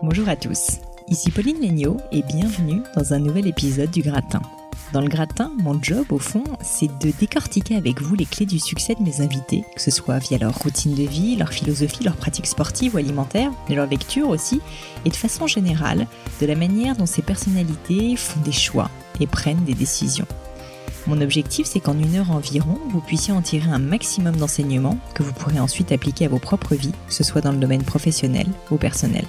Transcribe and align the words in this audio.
Bonjour 0.00 0.28
à 0.28 0.36
tous, 0.36 0.78
ici 1.08 1.32
Pauline 1.32 1.60
Legnaud 1.60 1.96
et 2.12 2.22
bienvenue 2.22 2.82
dans 2.94 3.14
un 3.14 3.18
nouvel 3.18 3.48
épisode 3.48 3.90
du 3.90 4.00
Gratin. 4.00 4.40
Dans 4.92 5.00
le 5.00 5.08
gratin, 5.08 5.50
mon 5.58 5.82
job, 5.82 6.06
au 6.10 6.20
fond, 6.20 6.44
c'est 6.62 6.86
de 7.00 7.12
décortiquer 7.18 7.74
avec 7.74 8.00
vous 8.00 8.14
les 8.14 8.24
clés 8.24 8.46
du 8.46 8.60
succès 8.60 8.94
de 8.94 9.02
mes 9.02 9.22
invités, 9.22 9.64
que 9.74 9.80
ce 9.80 9.90
soit 9.90 10.18
via 10.18 10.38
leur 10.38 10.56
routine 10.56 10.94
de 10.94 11.02
vie, 11.02 11.34
leur 11.34 11.52
philosophie, 11.52 12.04
leurs 12.04 12.14
pratiques 12.14 12.46
sportives 12.46 12.94
ou 12.94 12.98
alimentaires, 12.98 13.50
mais 13.68 13.74
leur 13.74 13.88
lecture 13.88 14.28
aussi, 14.28 14.60
et 15.04 15.10
de 15.10 15.16
façon 15.16 15.48
générale, 15.48 16.06
de 16.40 16.46
la 16.46 16.54
manière 16.54 16.94
dont 16.94 17.04
ces 17.04 17.22
personnalités 17.22 18.14
font 18.14 18.40
des 18.42 18.52
choix 18.52 18.90
et 19.18 19.26
prennent 19.26 19.64
des 19.64 19.74
décisions. 19.74 20.28
Mon 21.08 21.20
objectif, 21.20 21.66
c'est 21.66 21.80
qu'en 21.80 21.98
une 21.98 22.14
heure 22.14 22.30
environ, 22.30 22.78
vous 22.90 23.00
puissiez 23.00 23.34
en 23.34 23.42
tirer 23.42 23.68
un 23.68 23.80
maximum 23.80 24.36
d'enseignements 24.36 24.98
que 25.14 25.24
vous 25.24 25.32
pourrez 25.32 25.58
ensuite 25.58 25.90
appliquer 25.90 26.26
à 26.26 26.28
vos 26.28 26.38
propres 26.38 26.76
vies, 26.76 26.94
que 27.08 27.14
ce 27.14 27.24
soit 27.24 27.40
dans 27.40 27.52
le 27.52 27.58
domaine 27.58 27.82
professionnel 27.82 28.46
ou 28.70 28.76
personnel. 28.76 29.24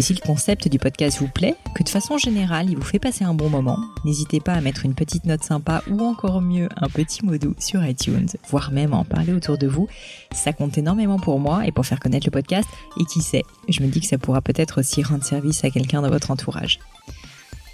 Et 0.00 0.02
si 0.02 0.14
le 0.14 0.20
concept 0.20 0.66
du 0.66 0.78
podcast 0.78 1.18
vous 1.18 1.28
plaît, 1.28 1.56
que 1.74 1.82
de 1.82 1.88
façon 1.90 2.16
générale 2.16 2.70
il 2.70 2.76
vous 2.78 2.82
fait 2.82 2.98
passer 2.98 3.22
un 3.22 3.34
bon 3.34 3.50
moment, 3.50 3.78
n'hésitez 4.06 4.40
pas 4.40 4.54
à 4.54 4.62
mettre 4.62 4.86
une 4.86 4.94
petite 4.94 5.26
note 5.26 5.44
sympa 5.44 5.82
ou 5.90 6.00
encore 6.00 6.40
mieux 6.40 6.70
un 6.78 6.88
petit 6.88 7.22
mot 7.22 7.36
doux 7.36 7.54
sur 7.58 7.84
iTunes, 7.84 8.28
voire 8.48 8.70
même 8.70 8.94
en 8.94 9.04
parler 9.04 9.34
autour 9.34 9.58
de 9.58 9.66
vous. 9.66 9.88
Ça 10.32 10.54
compte 10.54 10.78
énormément 10.78 11.18
pour 11.18 11.38
moi 11.38 11.66
et 11.66 11.70
pour 11.70 11.84
faire 11.84 12.00
connaître 12.00 12.26
le 12.26 12.30
podcast. 12.30 12.66
Et 12.98 13.04
qui 13.04 13.20
sait, 13.20 13.42
je 13.68 13.82
me 13.82 13.88
dis 13.88 14.00
que 14.00 14.06
ça 14.06 14.16
pourra 14.16 14.40
peut-être 14.40 14.80
aussi 14.80 15.02
rendre 15.02 15.22
service 15.22 15.64
à 15.64 15.70
quelqu'un 15.70 16.00
dans 16.00 16.08
votre 16.08 16.30
entourage. 16.30 16.78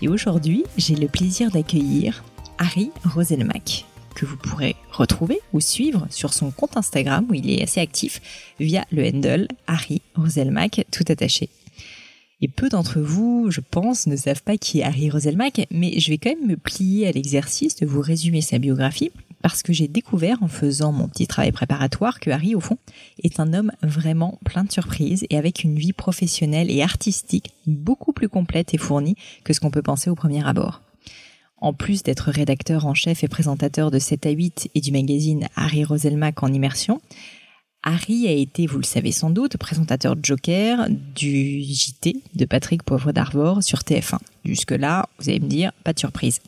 Et 0.02 0.08
aujourd'hui, 0.08 0.64
j'ai 0.76 0.96
le 0.96 1.06
plaisir 1.06 1.52
d'accueillir 1.52 2.24
Harry 2.58 2.90
Roselmack 3.04 3.84
que 4.16 4.26
vous 4.26 4.36
pourrez 4.36 4.74
retrouver 4.90 5.38
ou 5.52 5.60
suivre 5.60 6.08
sur 6.10 6.34
son 6.34 6.50
compte 6.50 6.76
Instagram 6.76 7.24
où 7.30 7.34
il 7.34 7.48
est 7.52 7.62
assez 7.62 7.80
actif 7.80 8.20
via 8.58 8.84
le 8.90 9.06
handle 9.06 9.46
Harry 9.68 10.02
Roselmack 10.16 10.86
tout 10.90 11.04
attaché. 11.08 11.50
Et 12.42 12.48
peu 12.48 12.68
d'entre 12.68 13.00
vous, 13.00 13.50
je 13.50 13.60
pense, 13.60 14.06
ne 14.06 14.16
savent 14.16 14.42
pas 14.42 14.58
qui 14.58 14.80
est 14.80 14.82
Harry 14.82 15.08
Roselmack, 15.08 15.66
mais 15.70 15.98
je 15.98 16.10
vais 16.10 16.18
quand 16.18 16.30
même 16.30 16.46
me 16.46 16.56
plier 16.56 17.06
à 17.06 17.12
l'exercice 17.12 17.76
de 17.76 17.86
vous 17.86 18.02
résumer 18.02 18.42
sa 18.42 18.58
biographie, 18.58 19.10
parce 19.40 19.62
que 19.62 19.72
j'ai 19.72 19.88
découvert 19.88 20.42
en 20.42 20.48
faisant 20.48 20.92
mon 20.92 21.08
petit 21.08 21.26
travail 21.26 21.52
préparatoire 21.52 22.20
que 22.20 22.30
Harry, 22.30 22.54
au 22.54 22.60
fond, 22.60 22.76
est 23.22 23.40
un 23.40 23.54
homme 23.54 23.72
vraiment 23.82 24.38
plein 24.44 24.64
de 24.64 24.72
surprises 24.72 25.24
et 25.30 25.38
avec 25.38 25.64
une 25.64 25.78
vie 25.78 25.94
professionnelle 25.94 26.70
et 26.70 26.82
artistique 26.82 27.52
beaucoup 27.66 28.12
plus 28.12 28.28
complète 28.28 28.74
et 28.74 28.78
fournie 28.78 29.16
que 29.42 29.54
ce 29.54 29.60
qu'on 29.60 29.70
peut 29.70 29.82
penser 29.82 30.10
au 30.10 30.14
premier 30.14 30.46
abord. 30.46 30.82
En 31.58 31.72
plus 31.72 32.02
d'être 32.02 32.30
rédacteur 32.30 32.84
en 32.84 32.92
chef 32.92 33.24
et 33.24 33.28
présentateur 33.28 33.90
de 33.90 33.98
7 33.98 34.26
à 34.26 34.30
8 34.30 34.70
et 34.74 34.80
du 34.82 34.92
magazine 34.92 35.48
Harry 35.56 35.84
Roselmack 35.84 36.42
en 36.42 36.52
immersion, 36.52 37.00
Harry 37.88 38.26
a 38.26 38.32
été, 38.32 38.66
vous 38.66 38.78
le 38.78 38.84
savez 38.84 39.12
sans 39.12 39.30
doute, 39.30 39.56
présentateur 39.58 40.16
de 40.16 40.24
Joker 40.24 40.88
du 40.90 41.62
JT 41.62 42.20
de 42.34 42.44
Patrick 42.44 42.82
Poivre 42.82 43.12
d'Arvor 43.12 43.62
sur 43.62 43.78
TF1. 43.78 44.18
Jusque-là, 44.44 45.08
vous 45.20 45.28
allez 45.28 45.38
me 45.38 45.46
dire, 45.46 45.70
pas 45.84 45.92
de 45.92 46.00
surprise. 46.00 46.40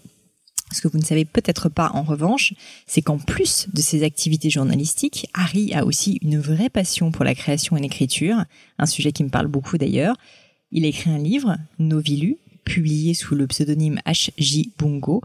Ce 0.72 0.80
que 0.80 0.88
vous 0.88 0.98
ne 0.98 1.04
savez 1.04 1.24
peut-être 1.24 1.68
pas 1.68 1.92
en 1.94 2.02
revanche, 2.02 2.54
c'est 2.88 3.02
qu'en 3.02 3.18
plus 3.18 3.68
de 3.72 3.80
ses 3.80 4.02
activités 4.02 4.50
journalistiques, 4.50 5.28
Harry 5.32 5.72
a 5.74 5.84
aussi 5.84 6.18
une 6.22 6.40
vraie 6.40 6.70
passion 6.70 7.12
pour 7.12 7.24
la 7.24 7.36
création 7.36 7.76
et 7.76 7.80
l'écriture, 7.80 8.42
un 8.80 8.86
sujet 8.86 9.12
qui 9.12 9.22
me 9.22 9.30
parle 9.30 9.46
beaucoup 9.46 9.78
d'ailleurs. 9.78 10.16
Il 10.72 10.84
écrit 10.84 11.10
un 11.10 11.18
livre, 11.18 11.56
Novilu, 11.78 12.38
publié 12.64 13.14
sous 13.14 13.36
le 13.36 13.46
pseudonyme 13.46 14.00
H.J. 14.04 14.72
Bungo. 14.76 15.22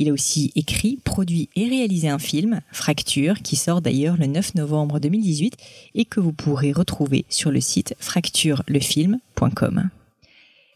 Il 0.00 0.08
a 0.08 0.14
aussi 0.14 0.50
écrit, 0.56 0.98
produit 1.04 1.50
et 1.56 1.68
réalisé 1.68 2.08
un 2.08 2.18
film, 2.18 2.62
Fracture, 2.72 3.42
qui 3.42 3.54
sort 3.54 3.82
d'ailleurs 3.82 4.16
le 4.16 4.24
9 4.24 4.54
novembre 4.54 4.98
2018 4.98 5.58
et 5.94 6.06
que 6.06 6.20
vous 6.20 6.32
pourrez 6.32 6.72
retrouver 6.72 7.26
sur 7.28 7.50
le 7.50 7.60
site 7.60 7.94
fracturelefilm.com. 8.00 9.90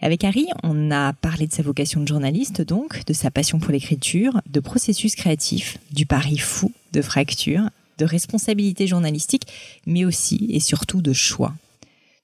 Avec 0.02 0.24
Harry, 0.24 0.46
on 0.62 0.90
a 0.90 1.14
parlé 1.14 1.46
de 1.46 1.52
sa 1.54 1.62
vocation 1.62 2.02
de 2.02 2.06
journaliste 2.06 2.60
donc, 2.60 3.06
de 3.06 3.14
sa 3.14 3.30
passion 3.30 3.58
pour 3.58 3.72
l'écriture, 3.72 4.42
de 4.46 4.60
processus 4.60 5.14
créatif, 5.14 5.78
du 5.90 6.04
pari 6.04 6.36
fou 6.36 6.70
de 6.92 7.00
fracture, 7.00 7.70
de 7.96 8.04
responsabilité 8.04 8.86
journalistique, 8.86 9.46
mais 9.86 10.04
aussi 10.04 10.48
et 10.50 10.60
surtout 10.60 11.00
de 11.00 11.14
choix. 11.14 11.54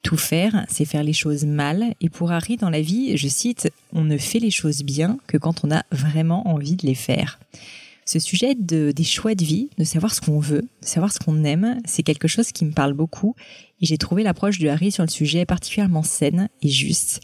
Tout 0.02 0.16
faire, 0.16 0.64
c'est 0.68 0.84
faire 0.84 1.02
les 1.02 1.12
choses 1.12 1.44
mal. 1.44 1.94
Et 2.00 2.08
pour 2.08 2.32
Harry, 2.32 2.56
dans 2.56 2.70
la 2.70 2.80
vie, 2.80 3.16
je 3.16 3.28
cite, 3.28 3.70
on 3.92 4.02
ne 4.02 4.16
fait 4.16 4.38
les 4.38 4.50
choses 4.50 4.82
bien 4.82 5.18
que 5.26 5.36
quand 5.36 5.64
on 5.64 5.70
a 5.70 5.84
vraiment 5.92 6.48
envie 6.48 6.76
de 6.76 6.86
les 6.86 6.94
faire. 6.94 7.38
Ce 8.06 8.18
sujet 8.18 8.54
de, 8.54 8.92
des 8.92 9.04
choix 9.04 9.34
de 9.34 9.44
vie, 9.44 9.68
de 9.78 9.84
savoir 9.84 10.14
ce 10.14 10.20
qu'on 10.20 10.40
veut, 10.40 10.62
de 10.62 10.86
savoir 10.86 11.12
ce 11.12 11.18
qu'on 11.18 11.44
aime, 11.44 11.80
c'est 11.84 12.02
quelque 12.02 12.28
chose 12.28 12.50
qui 12.50 12.64
me 12.64 12.72
parle 12.72 12.94
beaucoup. 12.94 13.36
Et 13.80 13.86
j'ai 13.86 13.98
trouvé 13.98 14.22
l'approche 14.22 14.58
de 14.58 14.68
Harry 14.68 14.90
sur 14.90 15.04
le 15.04 15.10
sujet 15.10 15.44
particulièrement 15.44 16.02
saine 16.02 16.48
et 16.62 16.68
juste. 16.68 17.20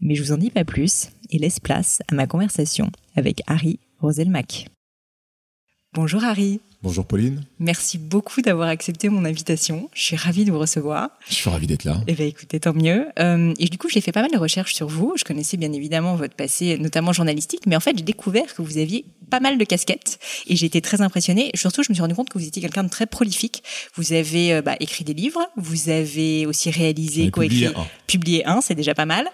Mais 0.00 0.14
je 0.14 0.22
vous 0.22 0.32
en 0.32 0.38
dis 0.38 0.50
pas 0.50 0.64
plus 0.64 1.10
et 1.30 1.38
laisse 1.38 1.60
place 1.60 2.02
à 2.10 2.14
ma 2.14 2.26
conversation 2.26 2.90
avec 3.14 3.42
Harry 3.46 3.78
Roselmack. 4.00 4.66
Bonjour 5.92 6.24
Harry. 6.24 6.60
Bonjour 6.84 7.06
Pauline. 7.06 7.40
Merci 7.60 7.96
beaucoup 7.96 8.42
d'avoir 8.42 8.68
accepté 8.68 9.08
mon 9.08 9.24
invitation. 9.24 9.88
Je 9.94 10.02
suis 10.02 10.16
ravie 10.16 10.44
de 10.44 10.52
vous 10.52 10.58
recevoir. 10.58 11.08
Je 11.30 11.34
suis 11.34 11.48
ravi 11.48 11.66
d'être 11.66 11.84
là. 11.84 12.02
Eh 12.06 12.12
bien, 12.12 12.26
écoutez, 12.26 12.60
tant 12.60 12.74
mieux. 12.74 13.06
Euh, 13.18 13.54
et 13.58 13.68
du 13.68 13.78
coup, 13.78 13.88
j'ai 13.88 14.02
fait 14.02 14.12
pas 14.12 14.20
mal 14.20 14.30
de 14.30 14.36
recherches 14.36 14.74
sur 14.74 14.86
vous. 14.86 15.14
Je 15.16 15.24
connaissais 15.24 15.56
bien 15.56 15.72
évidemment 15.72 16.14
votre 16.14 16.34
passé, 16.34 16.76
notamment 16.76 17.14
journalistique, 17.14 17.62
mais 17.66 17.74
en 17.74 17.80
fait, 17.80 17.96
j'ai 17.96 18.04
découvert 18.04 18.54
que 18.54 18.60
vous 18.60 18.76
aviez 18.76 19.06
pas 19.30 19.40
mal 19.40 19.56
de 19.56 19.64
casquettes 19.64 20.18
et 20.46 20.56
j'ai 20.56 20.66
été 20.66 20.82
très 20.82 21.00
impressionnée. 21.00 21.50
Surtout, 21.54 21.82
je 21.82 21.88
me 21.88 21.94
suis 21.94 22.02
rendu 22.02 22.14
compte 22.14 22.28
que 22.28 22.36
vous 22.36 22.46
étiez 22.46 22.60
quelqu'un 22.60 22.84
de 22.84 22.90
très 22.90 23.06
prolifique. 23.06 23.62
Vous 23.94 24.12
avez 24.12 24.52
euh, 24.52 24.60
bah, 24.60 24.76
écrit 24.78 25.04
des 25.04 25.14
livres, 25.14 25.40
vous 25.56 25.88
avez 25.88 26.44
aussi 26.44 26.70
réalisé, 26.70 27.30
quoi 27.30 27.44
publié 27.44 27.68
un. 27.68 27.86
publié 28.06 28.46
un, 28.46 28.60
c'est 28.60 28.74
déjà 28.74 28.94
pas 28.94 29.06
mal. 29.06 29.26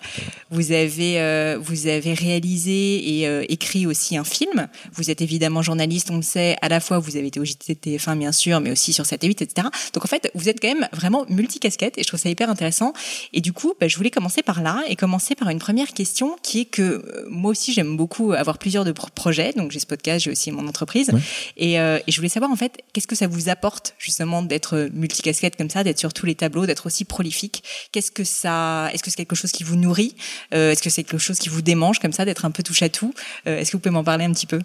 Vous 0.53 0.71
avez, 0.71 1.21
euh, 1.21 1.59
vous 1.61 1.89
avez 1.89 2.15
réalisé 2.15 3.23
et 3.23 3.53
écrit 3.53 3.87
aussi 3.89 4.17
un 4.17 4.23
film. 4.23 4.69
Vous 4.93 5.11
êtes 5.11 5.21
évidemment 5.21 5.63
journaliste, 5.63 6.13
on 6.13 6.17
le 6.17 6.23
sait. 6.23 6.57
À 6.63 6.69
la 6.69 6.79
fois, 6.79 7.01
vous 7.01 7.17
avez 7.17 7.27
été 7.27 7.40
au 7.41 7.45
JTTF1 7.45 8.19
bien 8.19 8.33
sûr, 8.33 8.61
mais 8.61 8.71
aussi 8.71 8.93
sur 8.93 9.07
7 9.07 9.25
et 9.25 9.27
8, 9.27 9.43
etc. 9.43 9.69
Donc 9.95 10.05
en 10.05 10.09
fait, 10.09 10.31
vous 10.35 10.49
êtes 10.49 10.61
quand 10.61 10.69
même 10.69 10.89
vraiment 10.93 11.25
multicasquette 11.29 11.99
et 11.99 12.03
je 12.03 12.09
trouve 12.09 12.21
ça 12.21 12.29
hyper 12.29 12.51
intéressant. 12.51 12.93
Et 13.33 13.41
du 13.41 13.53
coup, 13.53 13.75
bah, 13.81 13.89
je 13.89 13.97
voulais 13.97 14.11
commencer 14.11 14.43
par 14.43 14.63
là 14.63 14.83
et 14.89 14.97
commencer 14.97 15.35
par 15.35 15.49
une 15.49 15.59
première 15.59 15.89
question 15.93 16.37
qui 16.43 16.61
est 16.61 16.65
que 16.67 16.83
euh, 16.83 17.27
moi 17.29 17.51
aussi 17.51 17.73
j'aime 17.73 17.97
beaucoup 17.97 18.33
avoir 18.33 18.59
plusieurs 18.59 18.85
de 18.85 18.93
projets. 18.93 19.53
Donc 19.53 19.73
j'ai 19.73 19.81
ce 19.81 19.87
podcast, 19.87 20.25
j'ai 20.25 20.31
aussi 20.31 20.51
mon 20.53 20.69
entreprise. 20.69 21.11
Ouais. 21.11 21.21
Et, 21.57 21.81
euh, 21.81 21.99
et 22.07 22.13
je 22.13 22.17
voulais 22.17 22.29
savoir 22.29 22.51
en 22.51 22.57
fait, 22.57 22.83
qu'est-ce 22.93 23.07
que 23.07 23.17
ça 23.17 23.27
vous 23.27 23.49
apporte 23.49 23.95
justement 23.99 24.43
d'être 24.43 24.91
multicasquette 24.93 25.57
comme 25.57 25.71
ça, 25.71 25.85
d'être 25.85 25.99
sur 25.99 26.13
tous 26.13 26.27
les 26.27 26.35
tableaux, 26.35 26.67
d'être 26.67 26.87
aussi 26.87 27.05
prolifique? 27.05 27.63
Qu'est-ce 27.93 28.11
que 28.11 28.25
ça, 28.25 28.91
est-ce 28.93 29.03
que 29.03 29.11
c'est 29.11 29.17
quelque 29.17 29.37
chose 29.37 29.53
qui 29.53 29.65
vous 29.65 29.77
nourrit? 29.77 30.15
Euh, 30.55 30.73
Est-ce 30.73 30.83
que 30.83 30.91
c'est 30.91 31.05
quelque 31.05 31.19
chose 31.19 31.39
qui 31.39 31.49
vous 31.49 31.63
démange 31.63 31.99
comme 31.99 32.13
ça, 32.13 32.25
d'être 32.25 32.45
un 32.45 32.51
peu 32.51 32.63
touche 32.63 32.83
à 32.83 32.89
tout 32.89 33.15
Est-ce 33.47 33.71
que 33.71 33.77
vous 33.77 33.81
pouvez 33.81 33.93
m'en 33.93 34.05
parler 34.05 34.25
un 34.25 34.33
petit 34.33 34.47
peu? 34.47 34.61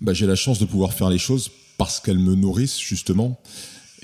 Bah, 0.00 0.12
J'ai 0.12 0.26
la 0.26 0.36
chance 0.36 0.58
de 0.58 0.64
pouvoir 0.64 0.92
faire 0.92 1.10
les 1.10 1.18
choses 1.18 1.50
parce 1.78 2.00
qu'elles 2.00 2.18
me 2.18 2.34
nourrissent 2.34 2.78
justement. 2.80 3.40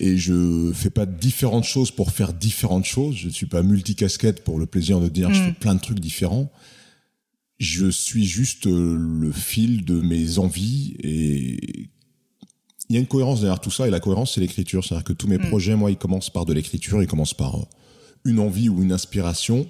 Et 0.00 0.16
je 0.16 0.70
fais 0.74 0.90
pas 0.90 1.06
différentes 1.06 1.64
choses 1.64 1.90
pour 1.90 2.12
faire 2.12 2.32
différentes 2.32 2.84
choses. 2.84 3.16
Je 3.16 3.26
ne 3.26 3.32
suis 3.32 3.46
pas 3.46 3.62
multicasquette 3.62 4.44
pour 4.44 4.58
le 4.58 4.66
plaisir 4.66 5.00
de 5.00 5.08
dire 5.08 5.30
Mm. 5.30 5.34
je 5.34 5.42
fais 5.42 5.52
plein 5.52 5.74
de 5.74 5.80
trucs 5.80 5.98
différents. 6.00 6.52
Je 7.58 7.90
suis 7.90 8.24
juste 8.24 8.66
euh, 8.68 8.96
le 8.96 9.32
fil 9.32 9.84
de 9.84 10.00
mes 10.00 10.38
envies 10.38 10.94
et 11.00 11.88
il 12.88 12.94
y 12.94 12.96
a 12.96 13.00
une 13.00 13.08
cohérence 13.08 13.40
derrière 13.40 13.60
tout 13.60 13.72
ça 13.72 13.88
et 13.88 13.90
la 13.90 13.98
cohérence 14.00 14.34
c'est 14.34 14.40
l'écriture. 14.40 14.84
C'est-à-dire 14.84 15.04
que 15.04 15.12
tous 15.12 15.26
mes 15.26 15.38
Mm. 15.38 15.48
projets, 15.48 15.74
moi, 15.76 15.90
ils 15.90 15.96
commencent 15.98 16.30
par 16.30 16.44
de 16.46 16.52
l'écriture, 16.52 17.02
ils 17.02 17.08
commencent 17.08 17.34
par 17.34 17.56
euh, 17.56 17.64
une 18.24 18.38
envie 18.38 18.68
ou 18.68 18.82
une 18.82 18.92
inspiration 18.92 19.68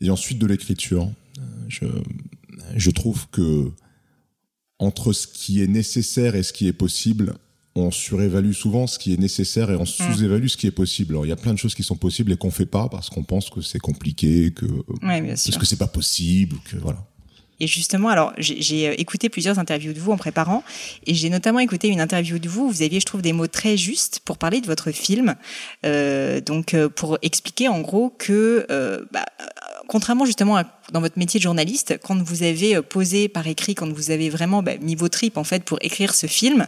et 0.00 0.10
ensuite 0.10 0.38
de 0.38 0.46
l'écriture. 0.46 1.10
Euh, 1.38 1.42
Je, 1.68 1.86
je 2.76 2.90
trouve 2.92 3.26
que 3.30 3.72
entre 4.78 5.12
ce 5.12 5.26
qui 5.26 5.62
est 5.62 5.66
nécessaire 5.66 6.34
et 6.34 6.42
ce 6.42 6.52
qui 6.52 6.68
est 6.68 6.72
possible, 6.72 7.34
on 7.76 7.90
surévalue 7.90 8.52
souvent 8.52 8.86
ce 8.86 8.98
qui 8.98 9.12
est 9.12 9.18
nécessaire 9.18 9.70
et 9.70 9.76
on 9.76 9.84
sous-évalue 9.84 10.46
ce 10.46 10.56
qui 10.56 10.66
est 10.66 10.72
possible. 10.72 11.14
Alors 11.14 11.26
il 11.26 11.28
y 11.28 11.32
a 11.32 11.36
plein 11.36 11.52
de 11.52 11.58
choses 11.58 11.74
qui 11.74 11.82
sont 11.82 11.96
possibles 11.96 12.32
et 12.32 12.36
qu'on 12.36 12.50
fait 12.50 12.66
pas 12.66 12.88
parce 12.88 13.10
qu'on 13.10 13.22
pense 13.22 13.50
que 13.50 13.60
c'est 13.60 13.78
compliqué, 13.78 14.52
que 14.52 14.66
Ouais, 15.02 15.22
parce 15.28 15.58
que 15.58 15.66
c'est 15.66 15.76
pas 15.76 15.86
possible, 15.86 16.56
que 16.64 16.76
voilà. 16.76 17.04
Et 17.58 17.66
justement, 17.66 18.10
alors 18.10 18.34
j'ai 18.38 18.88
euh, 18.88 18.94
écouté 18.98 19.28
plusieurs 19.28 19.58
interviews 19.58 19.94
de 19.94 19.98
vous 19.98 20.12
en 20.12 20.18
préparant, 20.18 20.62
et 21.06 21.14
j'ai 21.14 21.30
notamment 21.30 21.58
écouté 21.58 21.88
une 21.88 22.00
interview 22.00 22.38
de 22.38 22.48
vous. 22.48 22.66
où 22.66 22.70
Vous 22.70 22.82
aviez, 22.82 23.00
je 23.00 23.06
trouve, 23.06 23.22
des 23.22 23.32
mots 23.32 23.46
très 23.46 23.76
justes 23.78 24.20
pour 24.24 24.36
parler 24.36 24.60
de 24.60 24.66
votre 24.66 24.90
film, 24.90 25.36
euh, 25.86 26.40
donc 26.40 26.74
euh, 26.74 26.88
pour 26.88 27.18
expliquer 27.22 27.68
en 27.68 27.80
gros 27.80 28.10
que, 28.10 28.66
euh, 28.70 29.04
bah, 29.10 29.24
contrairement 29.88 30.24
justement 30.24 30.56
à 30.56 30.64
dans 30.92 31.00
votre 31.00 31.18
métier 31.18 31.38
de 31.38 31.42
journaliste, 31.42 31.98
quand 32.04 32.16
vous 32.22 32.44
avez 32.44 32.76
euh, 32.76 32.82
posé 32.82 33.28
par 33.28 33.46
écrit, 33.48 33.74
quand 33.74 33.92
vous 33.92 34.10
avez 34.12 34.30
vraiment 34.30 34.62
bah, 34.62 34.72
mis 34.80 34.94
vos 34.94 35.08
tripes 35.08 35.36
en 35.36 35.42
fait 35.42 35.64
pour 35.64 35.78
écrire 35.80 36.14
ce 36.14 36.26
film, 36.28 36.66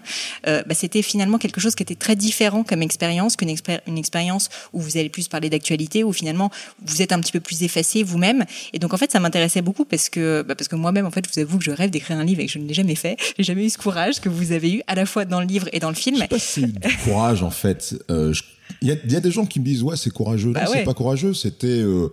euh, 0.49 0.63
bah, 0.67 0.75
c'était 0.75 1.03
finalement 1.03 1.39
quelque 1.39 1.61
chose 1.61 1.75
qui 1.77 1.85
était 1.85 1.95
très 1.95 2.17
différent 2.17 2.65
comme 2.65 2.83
expérience 2.83 3.37
qu'une 3.37 3.49
expé- 3.51 3.81
une 3.87 3.97
expérience 3.97 4.49
où 4.73 4.81
vous 4.81 4.97
allez 4.97 5.09
plus 5.09 5.29
parler 5.29 5.49
d'actualité, 5.51 6.03
où 6.03 6.13
finalement 6.13 6.51
vous 6.85 7.01
êtes 7.03 7.13
un 7.13 7.21
petit 7.21 7.31
peu 7.33 7.41
plus 7.41 7.63
effacé 7.63 8.03
vous-même. 8.03 8.45
Et 8.73 8.79
donc 8.81 8.93
en 8.93 8.97
fait, 8.97 9.13
ça 9.13 9.21
m'intéressait 9.21 9.63
beaucoup 9.63 9.85
parce 9.85 10.09
que 10.09 10.43
bah, 10.43 10.55
parce 10.57 10.67
que 10.69 10.75
moi-même 10.77 11.07
en 11.07 11.11
fait, 11.13 11.25
je 11.27 11.33
vous 11.33 11.39
avoue 11.47 11.59
que 11.59 11.65
je 11.65 11.71
rêve 11.71 11.91
d'écrire 11.91 12.17
un 12.19 12.25
livre 12.25 12.41
et 12.41 12.47
que 12.47 12.53
je 12.53 12.59
ne 12.59 12.67
l'ai 12.67 12.75
jamais 12.75 12.97
fait. 12.97 13.17
J'ai 13.37 13.45
jamais 13.45 13.65
eu 13.65 13.71
ce 13.71 13.79
courage 13.79 14.21
que 14.21 14.29
vous 14.29 14.51
avez 14.53 14.73
eu 14.73 14.83
à 14.89 14.95
la 14.97 15.07
fois 15.07 15.25
dans 15.25 15.41
le 15.41 15.47
livre 15.47 15.69
et 15.73 15.79
dans 15.79 15.91
le 15.91 15.95
film. 15.95 16.17
Je 16.17 16.23
sais 16.23 16.29
pas 16.29 16.39
si 16.41 16.61
c'est 16.63 16.89
du 16.89 16.97
courage 17.05 17.43
en 17.45 17.51
fait. 17.51 17.95
Euh, 18.11 18.33
je- 18.33 18.43
Il 18.83 18.89
y, 18.89 18.93
a, 18.93 18.97
il 19.05 19.13
y 19.13 19.17
a 19.17 19.21
des 19.21 19.31
gens 19.31 19.47
qui 19.47 19.61
me 19.61 19.65
disent 19.65 19.83
ouais 19.83 19.97
c'est 19.97 20.11
courageux. 20.11 20.51
Bah 20.53 20.65
non, 20.65 20.71
ouais. 20.73 20.79
c'est 20.79 20.85
pas 20.85 20.95
courageux. 20.95 21.35
C'était 21.35 21.67
euh, 21.69 22.13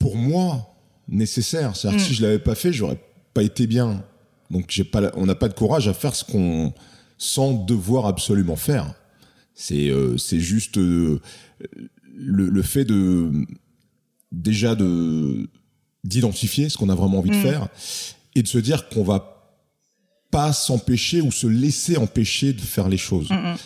pour 0.00 0.16
moi, 0.16 0.74
nécessaire. 1.06 1.76
C'est-à-dire 1.76 1.98
que 2.00 2.04
Mm. 2.04 2.08
si 2.08 2.14
je 2.14 2.22
l'avais 2.22 2.38
pas 2.40 2.56
fait, 2.56 2.72
j'aurais 2.72 2.98
pas 3.34 3.42
été 3.44 3.68
bien. 3.68 4.02
Donc 4.50 4.64
j'ai 4.68 4.82
pas, 4.84 5.12
on 5.14 5.26
n'a 5.26 5.36
pas 5.36 5.48
de 5.48 5.54
courage 5.54 5.86
à 5.86 5.94
faire 5.94 6.16
ce 6.16 6.24
qu'on 6.24 6.74
sans 7.18 7.52
devoir 7.52 8.06
absolument 8.06 8.56
faire. 8.56 8.92
C'est 9.54 9.88
euh, 9.90 10.16
c'est 10.16 10.40
juste 10.40 10.78
euh, 10.78 11.20
le, 12.16 12.48
le 12.48 12.62
fait 12.62 12.84
de 12.84 13.30
déjà 14.32 14.74
de 14.74 15.48
d'identifier 16.02 16.68
ce 16.70 16.78
qu'on 16.78 16.88
a 16.88 16.94
vraiment 16.94 17.18
envie 17.18 17.30
de 17.30 17.36
Mm. 17.36 17.42
faire 17.42 17.68
et 18.34 18.42
de 18.42 18.48
se 18.48 18.58
dire 18.58 18.88
qu'on 18.88 19.04
va 19.04 19.36
pas 20.30 20.52
s'empêcher 20.52 21.20
ou 21.20 21.30
se 21.30 21.46
laisser 21.46 21.96
empêcher 21.98 22.52
de 22.52 22.60
faire 22.60 22.88
les 22.88 22.96
choses. 22.98 23.28
Mm, 23.30 23.34
mm. 23.34 23.56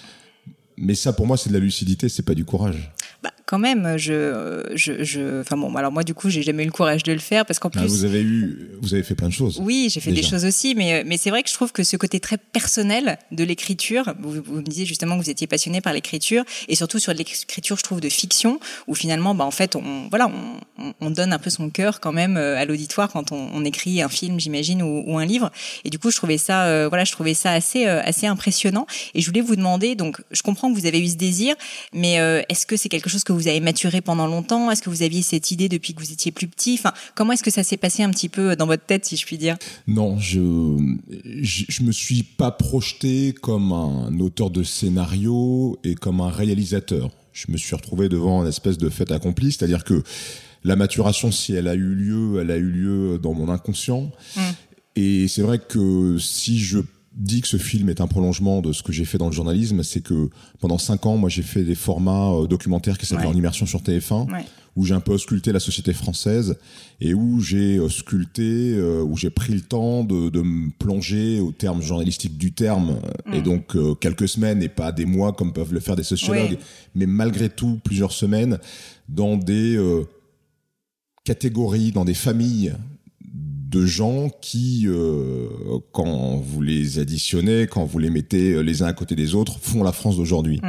Mais 0.77 0.95
ça, 0.97 1.13
pour 1.13 1.27
moi, 1.27 1.37
c'est 1.37 1.51
de 1.51 1.55
la 1.55 1.61
lucidité, 1.61 2.09
c'est 2.09 2.23
pas 2.25 2.35
du 2.35 2.45
courage. 2.45 2.91
Quand 3.55 3.61
même, 3.61 3.97
je, 3.99 4.65
je, 4.75 5.05
je, 5.05 5.41
enfin 5.43 5.57
bon, 5.57 5.73
alors 5.77 5.93
moi 5.93 6.03
du 6.03 6.13
coup, 6.13 6.29
j'ai 6.29 6.43
jamais 6.43 6.65
eu 6.65 6.67
le 6.67 6.73
courage 6.73 7.05
de 7.05 7.13
le 7.13 7.21
faire 7.21 7.47
parce 7.47 7.61
qu'en 7.61 7.71
Ah, 7.77 7.79
plus, 7.83 7.87
vous 7.89 8.05
avez 8.05 8.21
eu, 8.21 8.71
vous 8.83 8.95
avez 8.95 9.05
fait 9.05 9.15
plein 9.15 9.29
de 9.29 9.33
choses. 9.33 9.61
Oui, 9.63 9.87
j'ai 9.93 10.01
fait 10.01 10.11
des 10.11 10.25
choses 10.25 10.45
aussi, 10.45 10.75
mais, 10.75 10.95
euh, 10.95 11.03
mais 11.07 11.17
c'est 11.19 11.31
vrai 11.31 11.45
que 11.45 11.49
je 11.49 11.55
trouve 11.55 11.71
que 11.71 11.85
ce 11.85 11.97
côté 11.97 12.19
très 12.19 12.37
personnel 12.37 13.17
de 13.31 13.45
l'écriture, 13.45 14.13
vous, 14.21 14.43
vous 14.45 14.55
me 14.57 14.63
disiez 14.63 14.87
justement 14.87 15.17
que 15.17 15.23
vous 15.23 15.31
étiez 15.31 15.47
passionné 15.47 15.81
par 15.81 15.93
l'écriture, 15.93 16.43
et 16.67 16.75
surtout 16.75 16.99
sur 16.99 17.13
l'écriture, 17.15 17.77
je 17.77 17.85
trouve, 17.85 18.01
de 18.01 18.09
fiction, 18.09 18.59
où 18.89 18.97
finalement, 18.97 19.37
bah, 19.37 19.45
en 19.45 19.53
fait, 19.53 19.77
on, 19.77 20.09
voilà, 20.11 20.27
on, 20.27 20.83
on- 20.85 20.95
on 21.01 21.11
donne 21.11 21.33
un 21.33 21.39
peu 21.39 21.51
son 21.51 21.71
cœur 21.71 22.01
quand 22.01 22.13
même 22.13 22.37
euh, 22.37 22.57
à 22.59 22.65
l'auditoire 22.65 23.09
quand 23.13 23.31
on, 23.31 23.51
on 23.55 23.65
écrit 23.65 24.03
un 24.03 24.09
film, 24.09 24.41
j'imagine, 24.41 24.83
ou, 24.83 25.05
ou 25.07 25.17
un 25.19 25.27
livre. 25.27 25.53
Et 25.85 25.91
du 25.91 26.01
coup, 26.01 26.11
je 26.11 26.17
trouvais 26.17 26.39
ça, 26.39 26.65
euh, 26.65 26.89
voilà, 26.89 27.05
je 27.05 27.13
trouvais 27.13 27.35
ça 27.35 27.53
assez, 27.53 27.87
euh, 27.87 28.01
assez 28.03 28.27
impressionnant. 28.27 28.89
Et 29.15 29.21
je 29.21 29.27
voulais 29.29 29.43
vous 29.43 29.55
demander, 29.55 29.95
donc, 29.95 30.21
je 30.33 30.43
comprends 30.43 30.73
que 30.73 30.77
vous 30.81 30.87
avez 30.87 30.99
eu 31.01 31.07
ce 31.07 31.15
désir, 31.17 31.55
mais 31.93 32.19
euh, 32.19 32.43
est-ce 32.49 32.67
que 32.67 32.77
c'est 32.77 32.89
quelque 32.89 33.09
chose 33.09 33.23
que 33.23 33.33
vous 33.33 33.44
avez 33.49 33.61
maturé 33.61 34.01
pendant 34.01 34.27
longtemps? 34.27 34.71
Est-ce 34.71 34.83
que 34.83 34.91
vous 34.91 35.03
aviez 35.03 35.23
cette 35.23 35.51
idée 35.51 35.69
depuis 35.69 35.95
que 35.95 36.01
vous 36.01 36.13
étiez 36.13 36.33
plus 36.33 36.49
petit? 36.49 36.75
Enfin, 36.79 36.93
comment 37.15 37.33
est-ce 37.33 37.43
que 37.43 37.51
ça 37.51 37.63
s'est 37.63 37.77
passé 37.77 38.03
un 38.03 38.11
petit 38.11 38.29
peu 38.29 38.57
dans 38.57 38.67
votre 38.67 38.85
tête, 38.85 39.05
si 39.05 39.17
je 39.17 39.27
puis 39.27 39.39
dire? 39.39 39.57
Non, 39.87 40.19
je, 40.19 40.77
je, 41.43 41.65
je 41.69 41.83
me 41.83 41.93
suis 41.93 42.23
pas 42.23 42.51
projeté 42.51 43.33
comme 43.33 43.73
un 43.73 44.19
auteur 44.21 44.51
de 44.51 44.63
scénario 44.63 45.79
et 45.85 45.95
comme 45.95 46.21
un 46.21 46.31
réalisateur. 46.31 47.11
Je 47.33 47.51
me 47.51 47.57
suis 47.57 47.75
retrouvé 47.75 48.09
devant 48.09 48.43
une 48.43 48.49
espèce 48.49 48.79
de 48.79 48.89
fait 48.89 49.11
accompli, 49.11 49.53
c'est-à-dire 49.53 49.85
que 49.85 50.03
la 50.63 50.77
maturation, 50.77 51.31
si 51.31 51.53
elle 51.53 51.69
a 51.69 51.75
eu 51.75 51.95
lieu, 51.95 52.41
elle 52.41 52.51
a 52.51 52.57
eu 52.57 52.71
lieu 52.71 53.19
dans 53.19 53.35
mon 53.35 53.49
inconscient. 53.49 54.11
Mm. 54.37 54.41
Et 54.97 55.29
c'est 55.29 55.43
vrai 55.43 55.59
que 55.59 56.17
si 56.19 56.59
je 56.59 56.79
dis 57.17 57.41
que 57.41 57.49
ce 57.49 57.57
film 57.59 57.89
est 57.89 58.01
un 58.01 58.07
prolongement 58.09 58.61
de 58.61 58.73
ce 58.73 58.83
que 58.83 58.93
j'ai 58.93 59.05
fait 59.05 59.19
dans 59.19 59.27
le 59.27 59.33
journalisme, 59.33 59.83
c'est 59.83 60.01
que 60.01 60.29
pendant 60.61 60.79
cinq 60.79 61.07
ans, 61.07 61.17
moi, 61.17 61.29
j'ai 61.29 61.43
fait 61.43 61.63
des 61.63 61.75
formats 61.77 62.31
euh, 62.33 62.47
documentaires 62.47 62.99
qui 62.99 63.07
s'appellent 63.07 63.27
Ouais. 63.27 63.33
en 63.33 63.37
immersion 63.37 63.67
sur 63.67 63.81
TF1 63.83 64.31
Ouais. 64.33 64.45
où 64.75 64.85
j'ai 64.85 64.95
un 64.95 65.01
peu 65.01 65.13
ausculté 65.13 65.53
la 65.53 65.61
société 65.61 65.93
française 65.93 66.57
et 67.01 67.15
où 67.15 67.41
j'ai 67.41 67.79
ausculté, 67.79 68.73
euh, 68.75 69.03
où 69.03 69.17
j'ai 69.17 69.31
pris 69.31 69.53
le 69.55 69.61
temps 69.61 70.03
de, 70.03 70.29
de 70.29 70.43
me 70.43 70.71
plonger 70.77 71.39
au 71.39 71.53
terme 71.53 71.81
journalistique 71.83 72.37
du 72.37 72.53
terme, 72.53 72.99
et 73.33 73.41
donc 73.43 73.77
euh, 73.77 73.95
quelques 73.95 74.29
semaines 74.29 74.63
et 74.63 74.69
pas 74.69 74.91
des 74.91 75.05
mois 75.05 75.33
comme 75.33 75.53
peuvent 75.53 75.73
le 75.73 75.81
faire 75.81 75.95
des 75.97 76.03
sociologues, 76.03 76.59
mais 76.97 77.07
malgré 77.07 77.49
tout 77.49 77.79
plusieurs 77.85 78.13
semaines 78.13 78.59
dans 79.09 79.37
des 79.37 79.77
euh, 79.77 80.05
catégories, 81.25 81.93
dans 81.93 82.05
des 82.05 82.15
familles 82.15 82.73
de 83.75 83.85
gens 83.87 84.29
qui, 84.41 84.85
euh, 84.87 85.49
quand 85.91 86.37
vous 86.37 86.63
les 86.63 87.01
additionnez, 87.01 87.67
quand 87.67 87.85
vous 87.85 87.99
les 87.99 88.09
mettez 88.09 88.53
euh, 88.53 88.61
les 88.61 88.83
uns 88.83 88.87
à 88.87 88.93
côté 88.93 89.17
des 89.17 89.35
autres, 89.35 89.59
font 89.61 89.83
la 89.83 89.91
France 89.91 90.17
d'aujourd'hui. 90.17 90.61
Mm. 90.63 90.69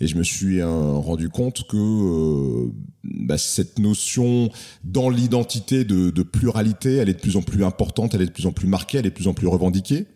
Et 0.00 0.06
je 0.06 0.16
me 0.16 0.22
suis 0.22 0.60
euh, 0.60 0.92
rendu 0.92 1.28
compte 1.28 1.66
que 1.66 1.76
euh, 1.76 2.70
bah, 3.02 3.36
cette 3.36 3.80
notion 3.80 4.48
dans 4.84 5.10
l'identité 5.10 5.84
de, 5.84 6.10
de 6.10 6.22
pluralité, 6.22 6.96
elle 6.96 7.08
est 7.08 7.14
de 7.14 7.20
plus 7.20 7.36
en 7.36 7.42
plus 7.42 7.64
importante, 7.64 8.14
elle 8.14 8.22
est 8.22 8.26
de 8.26 8.30
plus 8.30 8.46
en 8.46 8.52
plus 8.52 8.68
marquée, 8.68 8.98
elle 8.98 9.06
est 9.06 9.10
de 9.10 9.14
plus 9.14 9.28
en 9.28 9.34
plus 9.34 9.48
revendiquée. 9.48 10.06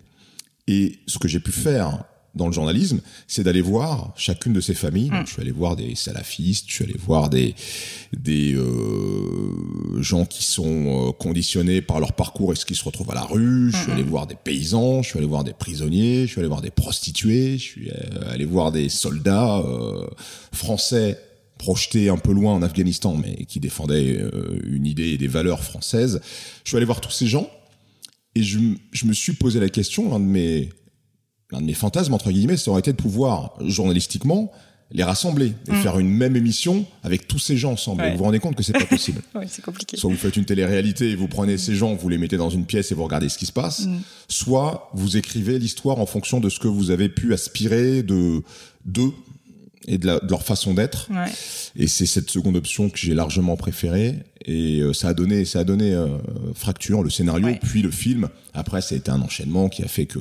Et 0.68 1.00
ce 1.08 1.18
que 1.18 1.26
j'ai 1.26 1.40
pu 1.40 1.50
faire 1.50 2.04
dans 2.34 2.46
le 2.46 2.52
journalisme, 2.52 3.00
c'est 3.26 3.42
d'aller 3.42 3.60
voir 3.60 4.12
chacune 4.16 4.52
de 4.52 4.60
ces 4.60 4.74
familles. 4.74 5.10
Donc, 5.10 5.26
je 5.26 5.32
suis 5.32 5.42
allé 5.42 5.50
voir 5.50 5.76
des 5.76 5.94
salafistes, 5.94 6.66
je 6.68 6.74
suis 6.74 6.84
allé 6.84 6.96
voir 6.98 7.28
des 7.28 7.54
des 8.16 8.54
euh, 8.54 10.00
gens 10.00 10.24
qui 10.24 10.44
sont 10.44 11.08
euh, 11.08 11.12
conditionnés 11.12 11.80
par 11.82 12.00
leur 12.00 12.12
parcours 12.12 12.52
et 12.52 12.56
ce 12.56 12.64
qui 12.64 12.74
se 12.74 12.84
retrouvent 12.84 13.10
à 13.10 13.14
la 13.14 13.24
rue. 13.24 13.70
Je 13.72 13.76
suis 13.76 13.92
allé 13.92 14.02
voir 14.02 14.26
des 14.26 14.36
paysans, 14.36 15.02
je 15.02 15.08
suis 15.08 15.18
allé 15.18 15.26
voir 15.26 15.44
des 15.44 15.52
prisonniers, 15.52 16.26
je 16.26 16.32
suis 16.32 16.40
allé 16.40 16.48
voir 16.48 16.62
des 16.62 16.70
prostituées, 16.70 17.58
je 17.58 17.62
suis 17.62 17.90
euh, 17.90 18.32
allé 18.32 18.44
voir 18.44 18.72
des 18.72 18.88
soldats 18.88 19.58
euh, 19.58 20.06
français 20.52 21.18
projetés 21.58 22.08
un 22.08 22.16
peu 22.16 22.32
loin 22.32 22.54
en 22.54 22.62
Afghanistan, 22.62 23.14
mais 23.14 23.44
qui 23.44 23.60
défendaient 23.60 24.18
euh, 24.18 24.58
une 24.64 24.86
idée 24.86 25.10
et 25.10 25.18
des 25.18 25.28
valeurs 25.28 25.62
françaises. 25.62 26.20
Je 26.64 26.70
suis 26.70 26.76
allé 26.76 26.86
voir 26.86 27.02
tous 27.02 27.10
ces 27.10 27.26
gens 27.26 27.50
et 28.34 28.42
je, 28.42 28.58
je 28.92 29.04
me 29.04 29.12
suis 29.12 29.34
posé 29.34 29.60
la 29.60 29.68
question, 29.68 30.10
l'un 30.10 30.20
de 30.20 30.24
mes 30.24 30.70
l'un 31.52 31.61
de 31.61 31.67
mes 31.67 31.75
fantasmes 31.75 32.14
entre 32.14 32.31
guillemets, 32.31 32.56
ça 32.56 32.70
aurait 32.70 32.81
été 32.81 32.93
de 32.93 32.97
pouvoir 32.97 33.55
journalistiquement 33.61 34.50
les 34.93 35.05
rassembler 35.05 35.52
et 35.69 35.75
faire 35.76 36.00
une 36.00 36.08
même 36.11 36.35
émission 36.35 36.85
avec 37.05 37.29
tous 37.29 37.38
ces 37.38 37.56
gens 37.56 37.73
ensemble. 37.73 38.02
Ouais. 38.02 38.11
Vous 38.11 38.19
vous 38.19 38.25
rendez 38.25 38.41
compte 38.41 38.56
que 38.56 38.62
c'est 38.64 38.73
pas 38.73 38.85
possible. 38.91 39.23
Oui, 39.37 39.44
c'est 39.49 39.62
compliqué. 39.62 39.97
Soit 39.97 40.11
vous 40.11 40.17
faites 40.17 40.37
une 40.37 40.44
télé-réalité 40.44 41.11
et 41.11 41.14
vous 41.14 41.29
prenez 41.29 41.58
ces 41.58 41.76
gens, 41.76 41.94
vous 41.94 42.08
les 42.08 42.19
mettez 42.19 42.37
dans 42.37 42.50
une 42.50 42.67
pièce 42.67 42.91
et 42.91 42.97
vous 42.97 43.05
regardez 43.05 43.29
ce 43.29 43.38
qui 43.38 43.47
se 43.47 43.52
passe. 43.52 43.87
Soit 44.29 44.91
vous 44.94 45.17
écrivez 45.17 45.58
l'histoire 45.61 45.99
en 46.00 46.06
fonction 46.06 46.41
de 46.41 46.49
ce 46.49 46.58
que 46.58 46.67
vous 46.69 46.91
avez 46.91 47.08
pu 47.08 47.32
aspirer 47.32 48.02
de 48.02 48.43
d'eux 48.85 49.12
et 49.87 49.97
de, 49.99 50.06
la- 50.08 50.19
de 50.20 50.29
leur 50.31 50.43
façon 50.43 50.75
d'être. 50.75 51.08
Ouais. 51.11 51.31
Et 51.76 51.87
c'est 51.87 52.06
cette 52.06 52.29
seconde 52.31 52.56
option 52.56 52.91
que 52.91 52.99
j'ai 52.99 53.14
largement 53.14 53.56
préférée. 53.56 54.17
Et 54.44 54.81
euh, 54.81 54.93
ça 54.93 55.08
a 55.08 55.14
donné, 55.14 55.44
ça 55.44 55.61
a 55.61 55.64
donné 55.64 55.94
euh, 55.94 56.19
fracture, 56.55 57.02
le 57.05 57.11
scénario, 57.11 57.47
Ouais. 57.47 57.61
puis 57.62 57.82
le 57.82 57.91
film. 57.93 58.29
Après, 58.55 58.81
ça 58.82 58.94
a 58.94 58.99
été 58.99 59.11
un 59.12 59.20
enchaînement 59.23 59.69
qui 59.69 59.82
a 59.85 59.88
fait 59.88 60.06
que 60.06 60.19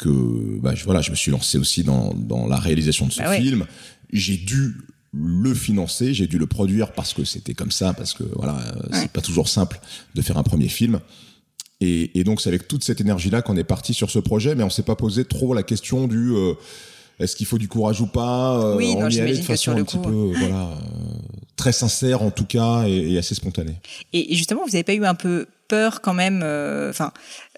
que 0.00 0.58
bah, 0.60 0.74
je, 0.74 0.84
voilà, 0.84 1.00
je 1.00 1.10
me 1.10 1.16
suis 1.16 1.30
lancé 1.30 1.58
aussi 1.58 1.84
dans, 1.84 2.12
dans 2.14 2.46
la 2.46 2.56
réalisation 2.56 3.06
de 3.06 3.12
ce 3.12 3.20
Bah 3.20 3.30
ouais. 3.30 3.40
film. 3.40 3.66
J'ai 4.12 4.36
dû 4.36 4.76
le 5.12 5.54
financer, 5.54 6.14
j'ai 6.14 6.26
dû 6.26 6.38
le 6.38 6.46
produire 6.46 6.92
parce 6.92 7.14
que 7.14 7.24
c'était 7.24 7.54
comme 7.54 7.70
ça, 7.72 7.92
parce 7.94 8.12
que 8.14 8.24
voilà, 8.36 8.58
euh, 8.58 8.88
c'est 8.92 9.10
pas 9.12 9.20
toujours 9.20 9.48
simple 9.48 9.80
de 10.14 10.22
faire 10.22 10.38
un 10.38 10.42
premier 10.42 10.68
film. 10.68 11.00
Et, 11.80 12.18
et 12.18 12.24
donc 12.24 12.40
c'est 12.40 12.48
avec 12.48 12.68
toute 12.68 12.84
cette 12.84 13.00
énergie-là 13.00 13.42
qu'on 13.42 13.56
est 13.56 13.64
parti 13.64 13.94
sur 13.94 14.10
ce 14.10 14.18
projet, 14.18 14.54
mais 14.54 14.62
on 14.62 14.70
s'est 14.70 14.82
pas 14.82 14.96
posé 14.96 15.24
trop 15.24 15.54
la 15.54 15.62
question 15.62 16.06
du 16.06 16.32
euh, 16.34 16.54
est-ce 17.18 17.36
qu'il 17.36 17.46
faut 17.46 17.58
du 17.58 17.68
courage 17.68 18.00
ou 18.00 18.06
pas. 18.06 18.60
euh, 18.62 18.76
Oui, 18.76 18.92
on 18.96 19.02
non, 19.02 19.08
y 19.08 19.20
allait 19.20 19.36
de 19.36 19.42
façon 19.42 19.72
un 19.72 19.82
petit 19.84 19.96
coup- 19.96 20.02
peu 20.04 20.32
voilà 20.38 20.78
très 21.60 21.72
sincère 21.72 22.22
en 22.22 22.30
tout 22.30 22.46
cas 22.46 22.84
et, 22.86 23.12
et 23.12 23.18
assez 23.18 23.34
spontanée. 23.34 23.76
Et, 24.14 24.34
justement, 24.34 24.62
vous 24.64 24.70
n'avez 24.72 24.82
pas 24.84 24.94
eu 24.94 25.04
un 25.04 25.14
peu 25.14 25.46
peur 25.68 26.00
quand 26.00 26.14
même 26.14 26.40
euh, 26.42 26.88
Enfin, 26.90 27.12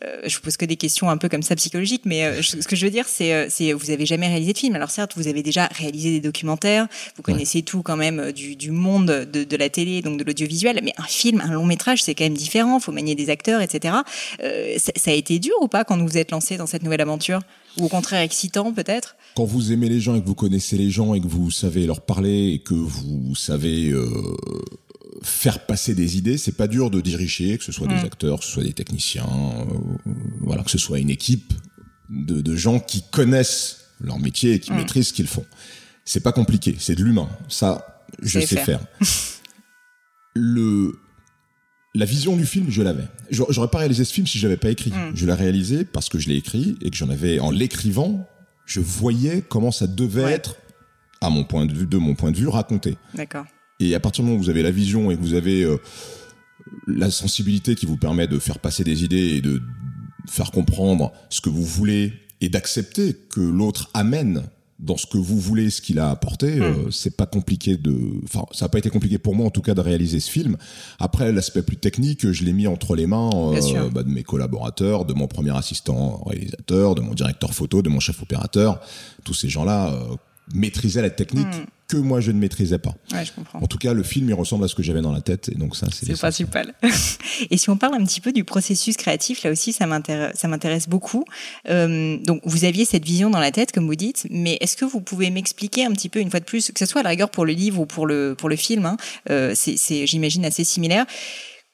euh, 0.05 0.21
je 0.27 0.35
vous 0.37 0.43
pose 0.43 0.57
que 0.59 0.67
des 0.67 0.77
questions 0.77 1.09
un 1.09 1.17
peu 1.17 1.29
comme 1.31 1.43
ça 1.43 1.55
psychologiques, 1.57 2.03
mais 2.05 2.25
euh, 2.25 2.43
je- 2.43 2.61
ce 2.61 2.67
que 2.69 2.77
je 2.77 2.85
veux 2.85 2.91
dire, 2.91 3.07
c'est, 3.09 3.33
euh, 3.33 3.47
c'est 3.49 3.73
vous 3.73 3.91
avez 3.91 4.05
jamais 4.05 4.27
réalisé 4.27 4.53
de 4.53 4.59
film. 4.59 4.75
Alors 4.75 4.91
certes, 4.91 5.13
vous 5.17 5.29
avez 5.29 5.43
déjà 5.43 5.67
réalisé 5.69 6.11
des 6.11 6.21
documentaires, 6.21 6.89
vous 7.17 7.23
connaissez 7.23 7.63
tout 7.63 7.83
quand 7.83 7.97
même 7.97 8.19
euh, 8.19 8.33
du, 8.33 8.57
du 8.57 8.71
monde 8.73 9.07
de, 9.33 9.45
de 9.45 9.57
la 9.57 9.71
télé, 9.71 10.03
donc 10.03 10.19
de 10.19 10.25
l'audiovisuel, 10.25 10.81
mais 10.83 10.93
un 10.99 11.05
film, 11.05 11.41
un 11.41 11.53
long 11.53 11.65
métrage, 11.65 12.03
c'est 12.03 12.15
quand 12.17 12.25
même 12.25 12.35
différent. 12.37 12.81
Faut 12.81 12.93
manier 12.93 13.15
des 13.15 13.31
acteurs, 13.31 13.61
etc. 13.63 13.95
Euh, 14.43 14.75
ça, 14.79 14.93
ça 14.97 15.11
a 15.13 15.15
été 15.15 15.39
dur 15.39 15.55
ou 15.63 15.69
pas 15.69 15.85
quand 15.85 15.97
vous 15.97 16.07
vous 16.09 16.19
êtes 16.19 16.33
lancé 16.33 16.57
dans 16.59 16.67
cette 16.67 16.83
nouvelle 16.83 17.01
aventure? 17.01 17.41
Ou 17.79 17.87
au 17.87 17.89
contraire 17.89 18.21
excitant 18.21 18.73
peut-être? 18.75 19.15
Quand 19.35 19.45
vous 19.45 19.73
aimez 19.73 19.89
les 19.89 20.01
gens 20.01 20.15
et 20.15 20.21
que 20.23 20.27
vous 20.27 20.35
connaissez 20.35 20.77
les 20.77 20.91
gens 20.91 21.15
et 21.15 21.21
que 21.21 21.27
vous 21.27 21.51
savez 21.51 21.87
leur 21.87 22.03
parler 22.03 22.51
et 22.53 22.59
que 22.59 22.75
vous 22.75 23.35
savez 23.35 23.89
euh, 23.91 24.07
faire 25.23 25.65
passer 25.67 25.95
des 25.95 26.19
idées, 26.19 26.37
c'est 26.37 26.57
pas 26.57 26.67
dur 26.69 26.91
de 26.91 27.01
diriger, 27.01 27.57
que 27.59 27.65
ce 27.65 27.73
soit 27.73 27.87
Mm. 27.87 27.97
des 27.97 28.05
acteurs, 28.05 28.39
que 28.41 28.45
ce 28.45 28.51
soit 28.51 28.65
des 28.65 28.73
techniciens, 28.75 29.27
euh, 29.27 30.11
voilà, 30.41 30.63
que 30.63 30.71
ce 30.71 30.79
soit 30.79 30.99
une 30.99 31.11
équipe 31.11 31.53
de, 32.11 32.41
de 32.43 32.57
gens 32.57 32.79
qui 32.79 33.03
connaissent 33.11 33.79
leur 34.01 34.19
métier 34.19 34.55
et 34.55 34.61
qui 34.61 34.73
Mm. 34.73 34.77
maîtrisent 34.77 35.09
ce 35.09 35.13
qu'ils 35.15 35.27
font. 35.29 35.47
C'est 36.05 36.21
pas 36.23 36.33
compliqué, 36.33 36.77
c'est 36.79 36.95
de 36.97 37.03
l'humain. 37.05 37.29
Ça, 37.49 38.03
je 38.23 38.39
sais 38.41 38.57
faire. 38.57 38.65
faire. 38.65 38.81
Le 40.35 40.99
la 41.95 42.07
vision 42.07 42.37
du 42.37 42.47
film, 42.47 42.67
je 42.71 42.81
l'avais. 42.83 43.05
J'aurais 43.31 43.53
j'aurais 43.53 43.69
pas 43.69 43.79
réalisé 43.79 44.05
ce 44.07 44.13
film 44.15 44.27
si 44.27 44.39
je 44.39 44.47
l'avais 44.47 44.57
pas 44.57 44.71
écrit. 44.71 44.91
Mm. 44.91 45.13
Je 45.15 45.27
l'ai 45.27 45.35
réalisé 45.35 45.85
parce 45.85 46.09
que 46.09 46.19
je 46.19 46.29
l'ai 46.29 46.37
écrit 46.37 46.77
et 46.81 46.91
que 46.91 46.97
j'en 46.97 47.11
avais, 47.11 47.39
en 47.39 47.51
l'écrivant, 47.51 48.27
je 48.73 48.81
voyais 48.81 49.43
comment 49.49 49.71
ça 49.71 49.87
devait 49.87 50.25
Ouais. 50.25 50.33
être, 50.33 50.57
à 51.21 51.29
mon 51.31 51.45
point 51.45 51.67
de 51.67 51.73
vue, 51.73 51.87
de 51.87 51.99
mon 51.99 52.15
point 52.15 52.31
de 52.31 52.37
vue, 52.37 52.49
raconté. 52.49 52.97
D'accord. 53.15 53.45
Et 53.81 53.95
à 53.95 54.01
partir 54.01 54.23
du 54.25 54.29
moment 54.31 54.41
où 54.41 54.43
vous 54.45 54.51
avez 54.51 54.63
la 54.63 54.71
vision 54.71 55.11
et 55.11 55.17
que 55.17 55.21
vous 55.21 55.35
avez 55.35 55.63
euh, 55.63 55.77
la 56.87 57.11
sensibilité 57.11 57.75
qui 57.75 57.87
vous 57.87 57.97
permet 57.97 58.27
de 58.27 58.39
faire 58.39 58.59
passer 58.59 58.85
des 58.85 59.05
idées 59.05 59.37
et 59.37 59.41
de 59.41 59.61
faire 60.29 60.51
comprendre 60.51 61.13
ce 61.31 61.41
que 61.41 61.51
vous 61.51 61.65
voulez 61.65 62.13
et 62.41 62.49
d'accepter 62.49 63.15
que 63.31 63.41
l'autre 63.41 63.91
amène 63.95 64.43
dans 64.83 64.97
ce 64.97 65.07
que 65.07 65.17
vous 65.17 65.39
voulez 65.39 65.71
ce 65.71 65.81
qu'il 65.81 65.99
a 66.01 66.11
apporté, 66.11 66.61
euh, 66.61 66.91
c'est 66.91 67.17
pas 67.17 67.27
compliqué 67.27 67.77
de, 67.77 67.97
enfin, 68.25 68.45
ça 68.51 68.65
a 68.65 68.69
pas 68.69 68.79
été 68.79 68.91
compliqué 68.91 69.17
pour 69.17 69.35
moi 69.35 69.47
en 69.47 69.51
tout 69.51 69.63
cas 69.63 69.75
de 69.75 69.81
réaliser 69.81 70.19
ce 70.19 70.31
film. 70.31 70.57
Après, 70.99 71.31
l'aspect 71.31 71.63
plus 71.63 71.77
technique, 71.77 72.31
je 72.31 72.45
l'ai 72.45 72.53
mis 72.53 72.67
entre 72.67 72.97
les 72.97 73.07
mains 73.07 73.31
euh, 73.33 73.91
bah, 73.91 74.03
de 74.03 74.09
mes 74.09 74.25
collaborateurs, 74.25 75.05
de 75.05 75.15
mon 75.15 75.29
premier 75.29 75.57
assistant 75.57 76.23
réalisateur, 76.27 76.97
de 76.97 77.01
mon 77.01 77.15
directeur 77.15 77.55
photo, 77.55 77.81
de 77.81 77.89
mon 77.89 78.01
chef 78.01 78.21
opérateur. 78.23 78.81
Tous 79.25 79.35
ces 79.35 79.49
gens-là 79.49 79.93
euh, 79.93 80.17
maîtrisaient 80.53 81.03
la 81.03 81.11
technique 81.11 81.47
que 81.93 81.97
moi 81.99 82.21
je 82.21 82.31
ne 82.31 82.39
maîtrisais 82.39 82.79
pas. 82.79 82.95
Ouais, 83.13 83.25
je 83.25 83.33
comprends. 83.33 83.61
En 83.61 83.67
tout 83.67 83.79
cas, 83.79 83.93
le 83.93 84.03
film 84.03 84.29
il 84.29 84.35
ressemble 84.35 84.65
à 84.65 84.69
ce 84.69 84.75
que 84.75 84.83
j'avais 84.83 85.03
dans 85.03 85.13
la 85.13 85.21
tête 85.21 85.51
et 85.51 85.55
donc 85.55 85.77
ça 85.77 85.87
c'est 85.93 86.09
le 86.09 86.17
principal. 86.17 86.75
Et 87.51 87.57
si 87.57 87.71
on 87.71 87.77
parle 87.77 87.95
un 87.95 88.05
petit 88.05 88.21
peu 88.21 88.33
du 88.33 88.45
processus 88.45 88.97
créatif, 88.97 89.43
là 89.43 89.51
aussi, 89.51 89.73
ça 89.73 89.87
m'intéresse, 89.87 90.37
ça 90.37 90.49
m'intéresse 90.49 90.89
beaucoup. 90.89 91.25
Euh, 91.69 92.17
donc, 92.19 92.41
vous 92.45 92.65
aviez 92.65 92.85
cette 92.85 93.05
vision 93.05 93.31
dans 93.31 93.41
la 93.41 93.51
tête, 93.51 93.73
comme 93.73 93.87
vous 93.87 93.95
dites, 93.95 94.27
mais 94.31 94.59
est-ce 94.61 94.77
que 94.77 94.85
vous 94.85 95.01
pouvez 95.01 95.31
m'expliquer 95.31 95.85
un 95.85 95.93
petit 95.93 96.09
peu, 96.09 96.21
une 96.21 96.31
fois 96.31 96.41
de 96.41 96.45
plus, 96.45 96.71
que 96.73 96.79
ce 96.79 96.87
soit 96.87 97.01
à 97.01 97.05
la 97.05 97.11
rigueur 97.11 97.31
pour 97.31 97.45
le 97.45 97.53
livre 97.53 97.81
ou 97.81 97.87
pour 97.87 98.07
le, 98.07 98.35
pour 98.37 98.49
le 98.49 98.57
film, 98.57 98.87
hein, 98.87 98.97
euh, 99.31 99.53
c'est, 99.55 100.07
j'imagine, 100.07 100.45
assez 100.45 100.65
similaire. 100.65 101.07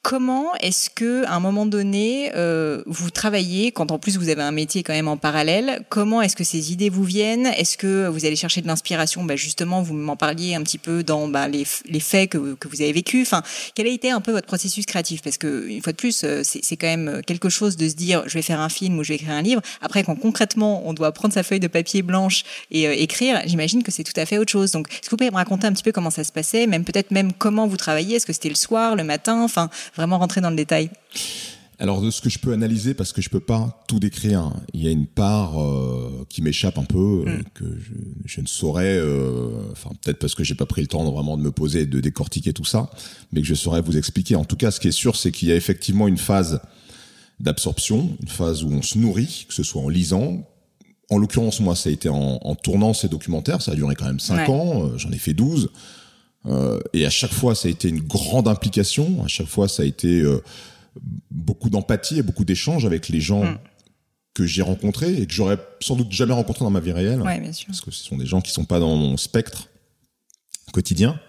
Comment 0.01 0.55
est-ce 0.61 0.89
que, 0.89 1.25
à 1.25 1.33
un 1.33 1.41
moment 1.41 1.65
donné, 1.65 2.31
euh, 2.33 2.81
vous 2.85 3.09
travaillez 3.09 3.73
quand 3.73 3.91
en 3.91 3.99
plus 3.99 4.17
vous 4.17 4.29
avez 4.29 4.41
un 4.41 4.53
métier 4.53 4.81
quand 4.81 4.93
même 4.93 5.09
en 5.09 5.17
parallèle 5.17 5.85
Comment 5.89 6.21
est-ce 6.21 6.37
que 6.37 6.45
ces 6.45 6.71
idées 6.71 6.89
vous 6.89 7.03
viennent? 7.03 7.47
Est-ce 7.47 7.77
que 7.77 8.07
vous 8.07 8.25
allez 8.25 8.37
chercher 8.37 8.61
de 8.61 8.67
l'inspiration? 8.67 9.25
Bah, 9.25 9.35
Justement, 9.35 9.81
vous 9.81 9.93
m'en 9.93 10.15
parliez 10.15 10.55
un 10.55 10.63
petit 10.63 10.77
peu 10.77 11.03
dans 11.03 11.27
bah, 11.27 11.49
les, 11.49 11.65
faits 11.65 12.29
que, 12.29 12.37
vous 12.37 12.81
avez 12.81 12.93
vécus. 12.93 13.27
Enfin, 13.27 13.43
quel 13.75 13.87
a 13.87 13.89
été 13.89 14.09
un 14.09 14.21
peu 14.21 14.31
votre 14.31 14.47
processus 14.47 14.85
créatif? 14.85 15.21
Parce 15.21 15.37
que 15.37 15.67
une 15.67 15.81
fois 15.81 15.91
de 15.91 15.97
plus, 15.97 16.21
euh, 16.23 16.43
c'est 16.43 16.77
quand 16.77 16.87
même 16.87 17.21
quelque 17.27 17.49
chose 17.49 17.75
de 17.75 17.89
se 17.89 17.95
dire 17.95 18.23
je 18.25 18.35
vais 18.35 18.41
faire 18.41 18.61
un 18.61 18.69
film 18.69 18.97
ou 18.99 19.03
je 19.03 19.09
vais 19.09 19.15
écrire 19.15 19.33
un 19.33 19.41
livre. 19.41 19.61
Après, 19.81 20.03
quand 20.03 20.15
concrètement 20.15 20.81
on 20.85 20.93
doit 20.93 21.11
prendre 21.11 21.33
sa 21.33 21.43
feuille 21.43 21.59
de 21.59 21.67
papier 21.67 22.03
blanche 22.03 22.43
et 22.71 22.87
euh, 22.87 22.93
écrire, 22.93 23.41
j'imagine 23.45 23.83
que 23.83 23.91
c'est 23.91 24.05
tout 24.05 24.13
à 24.15 24.25
fait 24.25 24.37
autre 24.37 24.51
chose. 24.51 24.71
Donc, 24.71 24.87
est-ce 24.89 25.01
que 25.01 25.09
vous 25.11 25.17
pouvez 25.17 25.29
me 25.29 25.35
raconter 25.35 25.67
un 25.67 25.73
petit 25.73 25.83
peu 25.83 25.91
comment 25.91 26.09
ça 26.09 26.23
se 26.23 26.31
passait, 26.31 26.67
même 26.67 26.85
peut-être 26.85 27.11
même 27.11 27.33
comment 27.33 27.67
vous 27.67 27.77
travaillez? 27.77 28.15
Est-ce 28.15 28.25
que 28.25 28.33
c'était 28.33 28.47
le 28.47 28.55
soir, 28.55 28.95
le 28.95 29.03
matin? 29.03 29.41
Enfin, 29.43 29.69
vraiment 29.95 30.17
rentrer 30.17 30.41
dans 30.41 30.49
le 30.49 30.55
détail. 30.55 30.89
Alors 31.81 32.01
de 32.01 32.11
ce 32.11 32.19
que 32.21 32.29
je 32.29 32.39
peux 32.39 32.51
analyser, 32.51 32.93
parce 32.93 33.13
que 33.13 33.21
je 33.21 33.29
peux 33.29 33.39
pas 33.39 33.83
tout 33.87 33.99
décrire, 34.01 34.51
il 34.73 34.83
y 34.83 34.87
a 34.87 34.91
une 34.91 35.07
part 35.07 35.61
euh, 35.63 36.25
qui 36.27 36.41
m'échappe 36.41 36.77
un 36.77 36.83
peu, 36.83 37.23
euh, 37.25 37.41
que 37.53 37.63
je, 37.79 37.91
je 38.25 38.41
ne 38.41 38.47
saurais, 38.47 38.97
euh, 38.97 39.49
enfin 39.71 39.91
peut-être 40.03 40.19
parce 40.19 40.35
que 40.35 40.43
j'ai 40.43 40.55
pas 40.55 40.65
pris 40.65 40.81
le 40.81 40.87
temps 40.87 41.05
de 41.05 41.09
vraiment 41.09 41.37
de 41.37 41.41
me 41.41 41.51
poser 41.51 41.81
et 41.81 41.85
de 41.85 42.01
décortiquer 42.01 42.51
tout 42.51 42.65
ça, 42.65 42.89
mais 43.31 43.39
que 43.39 43.47
je 43.47 43.53
saurais 43.55 43.81
vous 43.81 43.95
expliquer. 43.97 44.35
En 44.35 44.43
tout 44.43 44.57
cas, 44.57 44.71
ce 44.71 44.81
qui 44.81 44.89
est 44.89 44.91
sûr, 44.91 45.15
c'est 45.15 45.31
qu'il 45.31 45.47
y 45.47 45.53
a 45.53 45.55
effectivement 45.55 46.09
une 46.09 46.17
phase 46.17 46.59
d'absorption, 47.39 48.09
une 48.21 48.27
phase 48.27 48.63
où 48.63 48.69
on 48.71 48.81
se 48.81 48.97
nourrit, 48.97 49.45
que 49.47 49.53
ce 49.53 49.63
soit 49.63 49.81
en 49.81 49.87
lisant. 49.87 50.45
En 51.09 51.17
l'occurrence, 51.17 51.61
moi, 51.61 51.75
ça 51.77 51.89
a 51.89 51.93
été 51.93 52.09
en, 52.09 52.39
en 52.41 52.55
tournant 52.55 52.93
ces 52.93 53.07
documentaires, 53.07 53.61
ça 53.61 53.71
a 53.71 53.75
duré 53.75 53.95
quand 53.95 54.05
même 54.05 54.19
cinq 54.19 54.49
Ouais. 54.49 54.53
ans, 54.53 54.83
euh, 54.83 54.97
j'en 54.97 55.11
ai 55.11 55.17
fait 55.17 55.33
12. 55.33 55.69
Euh, 56.45 56.79
et 56.93 57.05
à 57.05 57.09
chaque 57.09 57.33
fois, 57.33 57.55
ça 57.55 57.67
a 57.67 57.71
été 57.71 57.89
une 57.89 57.99
grande 57.99 58.47
implication. 58.47 59.23
À 59.23 59.27
chaque 59.27 59.47
fois, 59.47 59.67
ça 59.67 59.83
a 59.83 59.85
été 59.85 60.21
euh, 60.21 60.41
beaucoup 61.31 61.69
d'empathie 61.69 62.19
et 62.19 62.21
beaucoup 62.21 62.45
d'échanges 62.45 62.85
avec 62.85 63.09
les 63.09 63.21
gens 63.21 63.43
Mm. 63.43 63.57
que 64.33 64.45
j'ai 64.45 64.61
rencontrés 64.61 65.13
et 65.13 65.25
que 65.25 65.33
j'aurais 65.33 65.57
sans 65.81 65.95
doute 65.95 66.11
jamais 66.11 66.33
rencontrés 66.33 66.63
dans 66.63 66.71
ma 66.71 66.79
vie 66.79 66.93
réelle. 66.93 67.21
Ouais, 67.21 67.39
bien 67.39 67.51
sûr. 67.51 67.67
Parce 67.67 67.81
que 67.81 67.91
ce 67.91 68.03
sont 68.03 68.17
des 68.17 68.25
gens 68.25 68.41
qui 68.41 68.51
sont 68.51 68.65
pas 68.65 68.79
dans 68.79 68.95
mon 68.95 69.17
spectre 69.17 69.67
quotidien. 70.71 71.19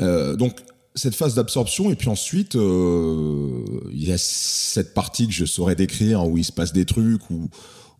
Euh, 0.00 0.36
donc 0.36 0.60
cette 0.94 1.14
phase 1.14 1.34
d'absorption 1.34 1.90
et 1.90 1.96
puis 1.96 2.08
ensuite 2.08 2.54
il 2.54 4.04
y 4.04 4.12
a 4.12 4.18
cette 4.18 4.92
partie 4.94 5.26
que 5.26 5.32
je 5.32 5.44
saurais 5.44 5.74
décrire 5.76 6.26
où 6.26 6.36
il 6.38 6.44
se 6.44 6.52
passe 6.52 6.72
des 6.72 6.84
trucs 6.84 7.30
où 7.30 7.48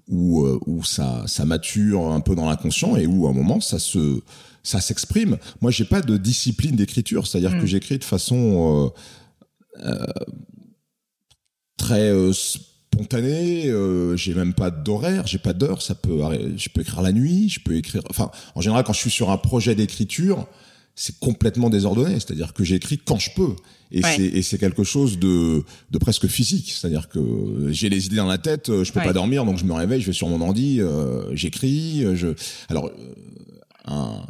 où, 0.08 0.44
où 0.66 0.82
ça 0.82 1.24
ça 1.26 1.44
mature 1.44 2.10
un 2.10 2.20
peu 2.20 2.34
dans 2.34 2.48
l'inconscient 2.48 2.96
et 2.96 3.06
où 3.06 3.26
à 3.26 3.30
un 3.30 3.32
moment 3.32 3.60
ça 3.60 3.78
se 3.78 4.22
ça 4.62 4.80
s'exprime. 4.80 5.38
Moi 5.60 5.70
j'ai 5.70 5.84
pas 5.84 6.00
de 6.02 6.16
discipline 6.16 6.76
d'écriture, 6.76 7.26
c'est-à-dire 7.26 7.58
que 7.58 7.66
j'écris 7.66 7.98
de 7.98 8.04
façon 8.04 8.92
euh, 9.80 9.84
euh, 9.86 10.04
très 11.76 12.10
euh, 12.10 12.32
spontanée. 12.32 13.68
Euh, 13.68 14.16
j'ai 14.16 14.34
même 14.34 14.54
pas 14.54 14.70
d'horaire, 14.70 15.26
j'ai 15.26 15.38
pas 15.38 15.52
d'heure. 15.52 15.82
Ça 15.82 15.94
peut, 15.94 16.20
je 16.56 16.68
peux 16.68 16.82
écrire 16.82 17.02
la 17.02 17.12
nuit, 17.12 17.48
je 17.48 17.60
peux 17.60 17.76
écrire. 17.76 18.02
Enfin, 18.10 18.30
en 18.54 18.60
général, 18.60 18.84
quand 18.84 18.92
je 18.92 18.98
suis 19.00 19.10
sur 19.10 19.30
un 19.30 19.38
projet 19.38 19.74
d'écriture, 19.74 20.46
c'est 20.94 21.18
complètement 21.18 21.70
désordonné. 21.70 22.14
C'est-à-dire 22.14 22.52
que 22.52 22.64
j'écris 22.64 22.98
quand 22.98 23.18
je 23.18 23.30
peux. 23.34 23.54
Et 23.92 24.04
Ouais. 24.04 24.42
c'est 24.42 24.58
quelque 24.58 24.84
chose 24.84 25.18
de 25.18 25.64
de 25.90 25.98
presque 25.98 26.26
physique. 26.28 26.70
C'est-à-dire 26.72 27.08
que 27.08 27.68
j'ai 27.70 27.88
les 27.88 28.06
idées 28.06 28.16
dans 28.16 28.26
la 28.26 28.38
tête, 28.38 28.68
euh, 28.68 28.84
je 28.84 28.92
peux 28.92 29.00
Ouais. 29.00 29.06
pas 29.06 29.12
dormir, 29.12 29.44
donc 29.44 29.58
je 29.58 29.64
me 29.64 29.72
réveille, 29.72 30.00
je 30.00 30.06
vais 30.06 30.12
sur 30.12 30.28
mon 30.28 30.40
ordi, 30.40 30.80
euh, 30.80 31.34
j'écris. 31.34 32.04
Je 32.14 32.28
alors 32.68 32.90
un 33.86 34.22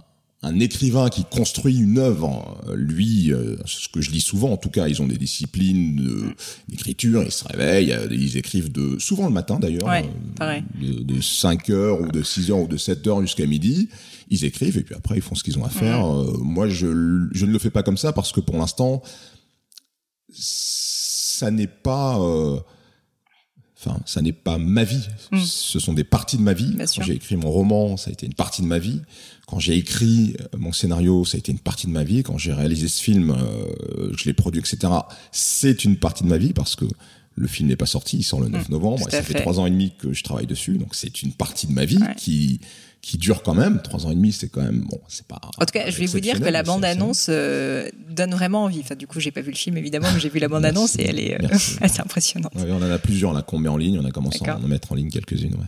un 0.42 0.59
écrivain 0.59 1.11
qui 1.11 1.25
construit 1.25 1.76
une 1.76 1.99
œuvre, 1.99 2.59
lui, 2.75 3.30
euh, 3.30 3.56
ce 3.66 3.88
que 3.88 4.00
je 4.00 4.11
lis 4.11 4.23
souvent, 4.23 4.50
en 4.52 4.56
tout 4.56 4.70
cas, 4.70 4.88
ils 4.88 5.02
ont 5.02 5.06
des 5.06 5.18
disciplines 5.18 6.32
d'écriture, 6.66 7.23
ils 7.23 7.30
se 7.30 7.44
réveillent, 7.44 7.92
euh, 7.92 8.09
ils 8.11 8.38
écrivent 8.38 8.73
de 8.73 8.99
souvent 8.99 9.26
le 9.26 9.35
matin 9.35 9.59
d'ailleurs, 9.59 9.85
Ouais, 9.85 10.09
euh, 10.40 10.61
de, 10.80 11.02
de 11.02 11.20
5 11.20 11.68
heures 11.68 12.00
ou 12.00 12.09
de 12.09 12.23
6 12.23 12.50
heures 12.50 12.61
ou 12.61 12.68
de 12.68 12.78
7 12.78 13.06
heures 13.06 13.20
jusqu'à 13.20 13.44
midi, 13.44 13.90
ils 14.30 14.44
écrivent 14.47 14.78
et 14.78 14.82
puis 14.82 14.94
après 14.94 15.16
ils 15.16 15.23
font 15.23 15.35
ce 15.35 15.44
qu'ils 15.44 15.59
ont 15.59 15.64
à 15.64 15.68
faire. 15.68 16.06
Euh, 16.06 16.38
moi, 16.40 16.68
je, 16.68 16.87
je 17.32 17.44
ne 17.44 17.52
le 17.52 17.59
fais 17.59 17.70
pas 17.70 17.82
comme 17.82 17.99
ça 17.99 18.14
parce 18.14 18.32
que 18.32 18.40
pour 18.40 18.56
l'instant, 18.56 19.02
ça 20.32 21.50
n'est 21.50 21.66
pas... 21.66 22.18
Enfin, 23.82 23.99
ça 24.04 24.20
n'est 24.20 24.32
pas 24.34 24.58
ma 24.58 24.84
vie. 24.84 25.08
Mm. 25.32 25.38
Ce 25.42 25.78
sont 25.78 25.94
des 25.94 26.04
parties 26.04 26.37
de 26.37 26.42
ma 26.42 26.52
vie. 26.52 26.75
Bien 26.75 26.84
Quand 26.84 27.02
j'ai 27.02 27.14
écrit 27.14 27.37
mon 27.37 27.50
roman, 27.50 27.96
ça 27.96 28.10
a 28.10 28.12
été 28.12 28.26
une 28.26 28.34
partie 28.34 28.60
de 28.62 28.66
ma 28.66 28.78
vie. 28.78 29.00
Quand 29.46 29.58
j'ai 29.58 29.75
écrit 29.76 30.37
euh, 30.40 30.44
mon 30.58 30.72
scénario, 30.72 31.25
ça 31.25 31.37
a 31.37 31.38
été 31.38 31.50
une 31.50 31.58
partie 31.58 31.87
de 31.87 31.92
ma 31.92 32.04
vie. 32.04 32.22
Quand 32.22 32.37
j'ai 32.38 32.52
réalisé 32.52 32.88
ce 32.88 33.02
film, 33.02 33.30
euh, 33.30 34.12
je 34.16 34.25
l'ai 34.26 34.34
produit, 34.34 34.60
etc. 34.60 34.92
C'est 35.32 35.84
une 35.84 35.96
partie 35.96 36.25
de 36.25 36.28
ma 36.28 36.37
vie 36.38 36.52
parce 36.52 36.76
que 36.76 36.84
le 37.37 37.49
film 37.49 37.68
n'est 37.70 37.76
pas 37.76 37.87
sorti, 37.87 38.18
il 38.18 38.22
sort 38.22 38.40
le 38.40 38.49
9 38.49 38.68
novembre. 38.68 38.99
Mm. 38.99 39.02
tout 39.04 39.08
et 39.08 39.12
ça 39.12 39.22
fait 39.22 39.32
fait. 39.32 39.40
trois 39.40 39.58
ans 39.60 39.66
et 39.66 39.70
demi 39.70 39.92
que 39.99 40.12
je 40.12 40.22
travaille 40.22 40.46
dessus, 40.46 40.76
donc 40.76 40.94
c'est 40.94 41.22
une 41.22 41.32
partie 41.32 41.66
de 41.66 41.72
ma 41.72 41.84
vie 41.87 41.96
Ouais. 41.99 42.14
qui 42.16 42.60
qui 43.02 43.16
dure 43.19 43.42
quand 43.42 43.54
même. 43.54 43.80
Trois 43.83 44.07
ans 44.07 44.11
et 44.11 44.14
demi, 44.14 44.30
c'est 44.33 44.49
quand 44.49 44.61
même 44.62 44.80
bon, 44.80 45.00
c'est 45.09 45.26
pas. 45.26 45.40
En 45.59 45.64
tout 45.64 45.73
cas, 45.73 45.88
je 45.90 45.97
vais 45.99 46.07
vous 46.07 46.21
dire 46.21 46.38
que 46.38 46.45
la 46.45 46.59
c'est- 46.61 46.66
bande-annonce 46.66 47.26
euh, 47.30 47.88
donne 48.09 48.33
vraiment 48.33 48.64
envie. 48.64 48.80
Enfin, 48.80 48.95
du 48.95 49.07
coup, 49.07 49.21
j'ai 49.21 49.30
pas 49.30 49.40
vu 49.40 49.50
le 49.50 49.57
film 49.57 49.76
évidemment, 49.78 50.09
mais 50.12 50.21
j'ai 50.21 50.28
vu 50.28 50.38
la 50.38 50.49
bande-annonce 50.54 50.97
et 50.99 51.04
elle 51.04 51.19
est 51.19 51.35
euh, 51.42 51.49
assez 51.80 52.00
impressionnante. 52.00 52.52
Ouais, 52.54 52.71
on 52.71 52.76
en 52.76 52.90
a 52.90 52.99
plusieurs 52.99 53.33
là 53.33 53.42
qu'on 53.42 53.59
met 53.59 53.69
en 53.71 53.76
ligne. 53.78 53.99
On 53.99 54.04
a 54.04 54.11
commencé 54.11 54.47
à 54.47 54.57
en 54.57 54.61
mettre 54.69 54.92
en 54.92 54.95
ligne 54.97 55.11
quelques-unes. 55.11 55.54
Ouais. 55.54 55.66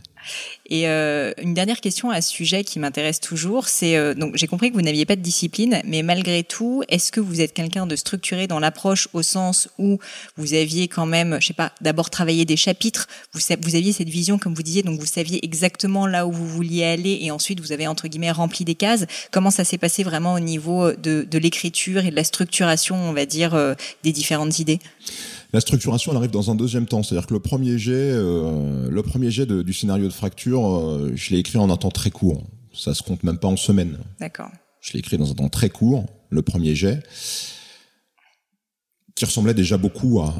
Et 0.66 0.86
euh, 0.88 1.32
une 1.42 1.52
dernière 1.54 1.80
question 1.80 2.10
à 2.10 2.20
ce 2.20 2.30
sujet 2.30 2.62
qui 2.64 2.78
m'intéresse 2.78 3.18
toujours, 3.18 3.66
c'est 3.66 4.14
donc 4.14 4.36
j'ai 4.36 4.46
compris 4.46 4.70
que 4.70 4.74
vous 4.74 4.82
n'aviez 4.82 5.04
pas 5.04 5.16
de 5.16 5.20
discipline, 5.20 5.80
mais 5.84 6.02
malgré 6.02 6.44
tout, 6.44 6.82
est-ce 6.88 7.10
que 7.10 7.18
vous 7.18 7.40
êtes 7.40 7.52
quelqu'un 7.54 7.86
de 7.86 7.96
structuré 7.96 8.46
dans 8.46 8.60
l'approche 8.60 9.08
au 9.14 9.22
sens 9.22 9.68
où 9.78 9.98
vous 10.36 10.54
aviez 10.54 10.86
quand 10.86 11.06
même, 11.06 11.38
je 11.40 11.48
sais 11.48 11.54
pas, 11.54 11.72
d'abord 11.80 12.08
travaillé 12.08 12.44
des 12.44 12.56
chapitres, 12.56 13.08
vous 13.32 13.40
vous 13.62 13.74
aviez 13.74 13.92
cette 13.92 14.08
vision 14.08 14.38
comme 14.38 14.54
vous 14.54 14.62
disiez, 14.62 14.82
donc 14.84 15.00
vous 15.00 15.06
saviez 15.06 15.44
exactement 15.44 16.06
là 16.06 16.26
où 16.26 16.32
vous 16.32 16.46
vouliez 16.46 16.84
aller, 16.84 17.18
et 17.24 17.30
ensuite 17.30 17.60
vous 17.60 17.72
avez 17.72 17.86
entre 17.86 18.08
guillemets 18.08 18.30
rempli 18.30 18.64
des 18.64 18.74
cases. 18.74 19.06
Comment 19.30 19.50
ça 19.50 19.64
s'est 19.64 19.78
passé 19.78 20.02
vraiment 20.02 20.34
au 20.34 20.40
niveau 20.40 20.92
de, 20.92 21.26
de 21.28 21.38
l'écriture 21.38 22.04
et 22.04 22.10
de 22.10 22.16
la 22.16 22.24
structuration, 22.24 22.96
on 22.96 23.12
va 23.12 23.24
dire, 23.26 23.54
euh, 23.54 23.74
des 24.02 24.12
différentes 24.12 24.58
idées? 24.58 24.80
La 25.52 25.60
structuration, 25.60 26.12
elle 26.12 26.18
arrive 26.18 26.30
dans 26.30 26.50
un 26.50 26.54
deuxième 26.54 26.86
temps. 26.86 27.02
C'est-à-dire 27.02 27.26
que 27.26 27.34
le 27.34 27.40
premier 27.40 27.78
jet, 27.78 27.92
euh, 27.92 28.88
le 28.90 29.02
premier 29.02 29.30
jet 29.30 29.46
de- 29.46 29.62
du 29.62 29.72
scénario 29.72 30.06
de 30.08 30.12
fracture, 30.12 30.66
euh, 30.66 31.12
je 31.14 31.30
l'ai 31.30 31.38
écrit 31.38 31.58
en 31.58 31.70
un 31.70 31.76
temps 31.76 31.90
très 31.90 32.10
court. 32.10 32.42
Ça 32.74 32.94
se 32.94 33.02
compte 33.02 33.22
même 33.22 33.38
pas 33.38 33.48
en 33.48 33.56
semaines. 33.56 33.98
D'accord. 34.18 34.50
Je 34.80 34.92
l'ai 34.94 34.98
écrit 35.00 35.18
dans 35.18 35.30
un 35.30 35.34
temps 35.34 35.48
très 35.50 35.68
court, 35.68 36.06
le 36.30 36.42
premier 36.42 36.74
jet, 36.74 37.02
qui 39.14 39.24
ressemblait 39.26 39.54
déjà 39.54 39.76
beaucoup 39.76 40.20
à, 40.20 40.34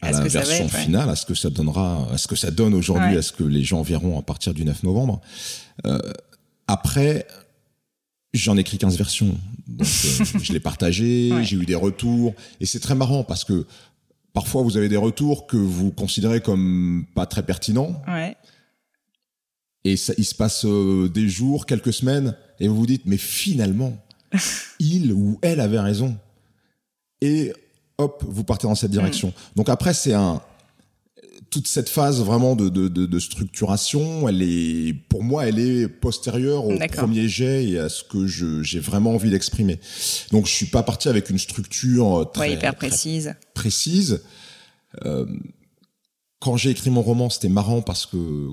à 0.00 0.10
la 0.12 0.20
version 0.28 0.66
être, 0.66 0.74
ouais. 0.74 0.80
finale, 0.84 1.08
à 1.10 1.16
ce 1.16 1.26
que 1.26 1.34
ça 1.34 1.50
donnera, 1.50 2.06
à 2.12 2.18
ce 2.18 2.28
que 2.28 2.36
ça 2.36 2.50
donne 2.50 2.74
aujourd'hui, 2.74 3.12
Ouais. 3.12 3.18
à 3.18 3.22
ce 3.22 3.32
que 3.32 3.44
les 3.44 3.64
gens 3.64 3.82
verront 3.82 4.18
à 4.18 4.22
partir 4.22 4.54
du 4.54 4.64
9 4.64 4.82
novembre. 4.84 5.20
Euh, 5.86 5.98
après, 6.66 7.26
j'en 8.32 8.56
ai 8.56 8.60
écrit 8.60 8.78
15 8.78 8.96
versions. 8.96 9.36
Donc, 9.66 9.86
euh, 9.88 10.24
je 10.42 10.52
l'ai 10.52 10.60
partagé, 10.60 11.32
Ouais. 11.32 11.44
j'ai 11.44 11.56
eu 11.56 11.66
des 11.66 11.74
retours. 11.74 12.34
Et 12.60 12.66
c'est 12.66 12.80
très 12.80 12.94
marrant 12.94 13.24
parce 13.24 13.44
que 13.44 13.66
parfois 14.32 14.62
vous 14.62 14.76
avez 14.76 14.88
des 14.88 14.96
retours 14.96 15.46
que 15.46 15.56
vous 15.56 15.90
considérez 15.90 16.40
comme 16.40 17.04
pas 17.14 17.26
très 17.26 17.42
pertinents. 17.44 18.00
Ouais. 18.06 18.36
Et 19.84 19.96
ça, 19.96 20.12
il 20.18 20.24
se 20.24 20.34
passe 20.34 20.64
euh, 20.64 21.08
des 21.08 21.28
jours, 21.28 21.66
quelques 21.66 21.92
semaines, 21.92 22.36
et 22.60 22.68
vous 22.68 22.76
vous 22.76 22.86
dites, 22.86 23.02
mais 23.06 23.16
finalement, 23.16 23.96
il 24.78 25.12
ou 25.12 25.38
elle 25.42 25.60
avait 25.60 25.80
raison. 25.80 26.16
Et 27.20 27.52
hop, 27.98 28.24
vous 28.26 28.44
partez 28.44 28.66
dans 28.66 28.74
cette 28.74 28.90
direction. 28.90 29.32
Donc 29.56 29.68
après, 29.68 29.92
c'est 29.94 30.14
un 30.14 30.40
toute 31.50 31.66
cette 31.66 31.88
phase 31.88 32.22
vraiment 32.22 32.56
de, 32.56 32.68
de, 32.68 32.88
de, 32.88 33.06
de 33.06 33.18
structuration, 33.18 34.28
elle 34.28 34.42
est, 34.42 34.92
pour 35.08 35.22
moi, 35.22 35.46
elle 35.46 35.58
est 35.58 35.88
postérieure 35.88 36.66
au 36.66 36.76
premier 36.92 37.26
jet 37.26 37.64
et 37.64 37.78
à 37.78 37.88
ce 37.88 38.04
que 38.04 38.26
je, 38.26 38.62
j'ai 38.62 38.80
vraiment 38.80 39.14
envie 39.14 39.30
d'exprimer. 39.30 39.80
Donc 40.30 40.46
je 40.46 40.52
suis 40.52 40.66
pas 40.66 40.82
parti 40.82 41.08
avec 41.08 41.30
une 41.30 41.38
structure 41.38 42.20
euh, 42.20 42.24
très, 42.24 42.40
Ouais, 42.48 42.52
hyper 42.52 42.76
très 42.76 42.88
précise. 42.88 43.34
précise. 43.54 44.22
Euh, 45.06 45.24
quand 46.38 46.58
j'ai 46.58 46.70
écrit 46.70 46.90
mon 46.90 47.02
roman, 47.02 47.30
c'était 47.30 47.48
marrant 47.48 47.80
parce 47.80 48.04
que, 48.04 48.48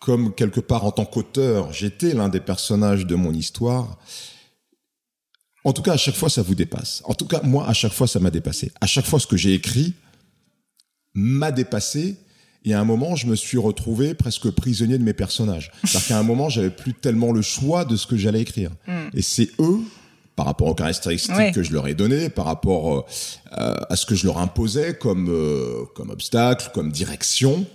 comme 0.00 0.34
quelque 0.34 0.60
part 0.60 0.86
en 0.86 0.92
tant 0.92 1.04
qu'auteur, 1.04 1.72
j'étais 1.74 2.14
l'un 2.14 2.30
des 2.30 2.40
personnages 2.40 3.04
de 3.06 3.16
mon 3.16 3.32
histoire. 3.34 3.98
En 5.68 5.74
tout 5.74 5.82
cas, 5.82 5.92
à 5.92 5.96
chaque 5.98 6.14
fois, 6.14 6.30
ça 6.30 6.40
vous 6.40 6.54
dépasse. 6.54 7.02
En 7.04 7.12
tout 7.12 7.26
cas, 7.26 7.42
moi, 7.42 7.68
à 7.68 7.74
chaque 7.74 7.92
fois, 7.92 8.06
ça 8.06 8.20
m'a 8.20 8.30
dépassé. 8.30 8.72
À 8.80 8.86
chaque 8.86 9.04
fois, 9.04 9.20
ce 9.20 9.26
que 9.26 9.36
j'ai 9.36 9.52
écrit 9.52 9.92
m'a 11.12 11.52
dépassé 11.52 12.16
Et 12.64 12.72
à 12.72 12.80
un 12.80 12.84
moment, 12.84 13.16
je 13.16 13.26
me 13.26 13.36
suis 13.36 13.58
retrouvé 13.58 14.14
presque 14.14 14.50
prisonnier 14.50 14.96
de 14.96 15.04
mes 15.04 15.12
personnages. 15.12 15.70
C'est-à-dire 15.84 16.08
qu'à 16.08 16.18
un 16.18 16.22
moment, 16.22 16.48
j'avais 16.48 16.70
plus 16.70 16.94
tellement 16.94 17.32
le 17.32 17.42
choix 17.42 17.84
de 17.84 17.96
ce 17.96 18.06
que 18.06 18.16
j'allais 18.16 18.40
écrire. 18.40 18.70
Hmm. 18.86 19.08
Et 19.12 19.20
c'est 19.20 19.50
eux, 19.60 19.80
par 20.36 20.46
rapport 20.46 20.68
aux 20.68 20.74
caractéristiques 20.74 21.36
Ouais. 21.36 21.52
que 21.52 21.62
je 21.62 21.72
leur 21.72 21.86
ai 21.86 21.94
données, 21.94 22.30
par 22.30 22.46
rapport 22.46 23.06
euh, 23.58 23.74
à 23.90 23.94
ce 23.94 24.06
que 24.06 24.14
je 24.14 24.26
leur 24.26 24.38
imposais 24.38 24.94
comme 24.94 25.28
euh, 25.28 25.84
comme 25.94 26.08
obstacle, 26.10 26.70
comme 26.72 26.90
direction. 26.92 27.66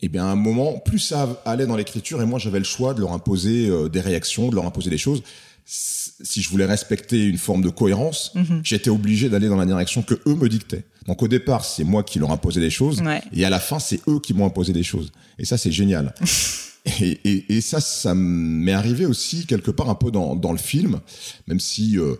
Et 0.00 0.08
bien, 0.08 0.24
à 0.26 0.28
un 0.28 0.36
moment, 0.36 0.78
plus 0.78 0.98
ça 1.00 1.40
allait 1.44 1.66
dans 1.66 1.76
l'écriture, 1.76 2.22
et 2.22 2.26
moi, 2.26 2.38
j'avais 2.38 2.58
le 2.58 2.64
choix 2.64 2.94
de 2.94 3.00
leur 3.00 3.12
imposer 3.12 3.68
euh, 3.68 3.88
des 3.88 4.00
réactions, 4.00 4.48
de 4.48 4.54
leur 4.54 4.66
imposer 4.66 4.90
des 4.90 4.98
choses. 4.98 5.22
Si 5.68 6.42
je 6.42 6.48
voulais 6.48 6.64
respecter 6.64 7.24
une 7.24 7.38
forme 7.38 7.62
de 7.62 7.68
cohérence, 7.70 8.30
Mhm. 8.36 8.60
j'étais 8.62 8.88
obligé 8.90 9.28
d'aller 9.28 9.48
dans 9.48 9.56
la 9.56 9.66
direction 9.66 10.02
que 10.02 10.14
eux 10.26 10.34
me 10.36 10.48
dictaient. 10.48 10.84
Donc 11.06 11.22
au 11.22 11.28
départ, 11.28 11.64
c'est 11.64 11.82
moi 11.82 12.04
qui 12.04 12.20
leur 12.20 12.30
imposais 12.30 12.60
des 12.60 12.70
choses, 12.70 13.00
Ouais. 13.02 13.20
et 13.32 13.44
à 13.44 13.50
la 13.50 13.58
fin, 13.58 13.78
c'est 13.80 14.00
eux 14.08 14.20
qui 14.20 14.32
m'ont 14.32 14.46
imposé 14.46 14.72
des 14.72 14.84
choses. 14.84 15.10
Et 15.40 15.44
ça, 15.44 15.58
c'est 15.58 15.72
génial. 15.72 16.14
et, 17.00 17.18
et, 17.24 17.56
et 17.56 17.60
ça, 17.60 17.80
ça 17.80 18.14
m'est 18.14 18.72
arrivé 18.72 19.06
aussi 19.06 19.44
quelque 19.46 19.72
part 19.72 19.90
un 19.90 19.96
peu 19.96 20.12
dans, 20.12 20.36
dans 20.36 20.52
le 20.52 20.58
film, 20.58 21.00
même 21.48 21.58
si 21.60 21.98
euh, 21.98 22.14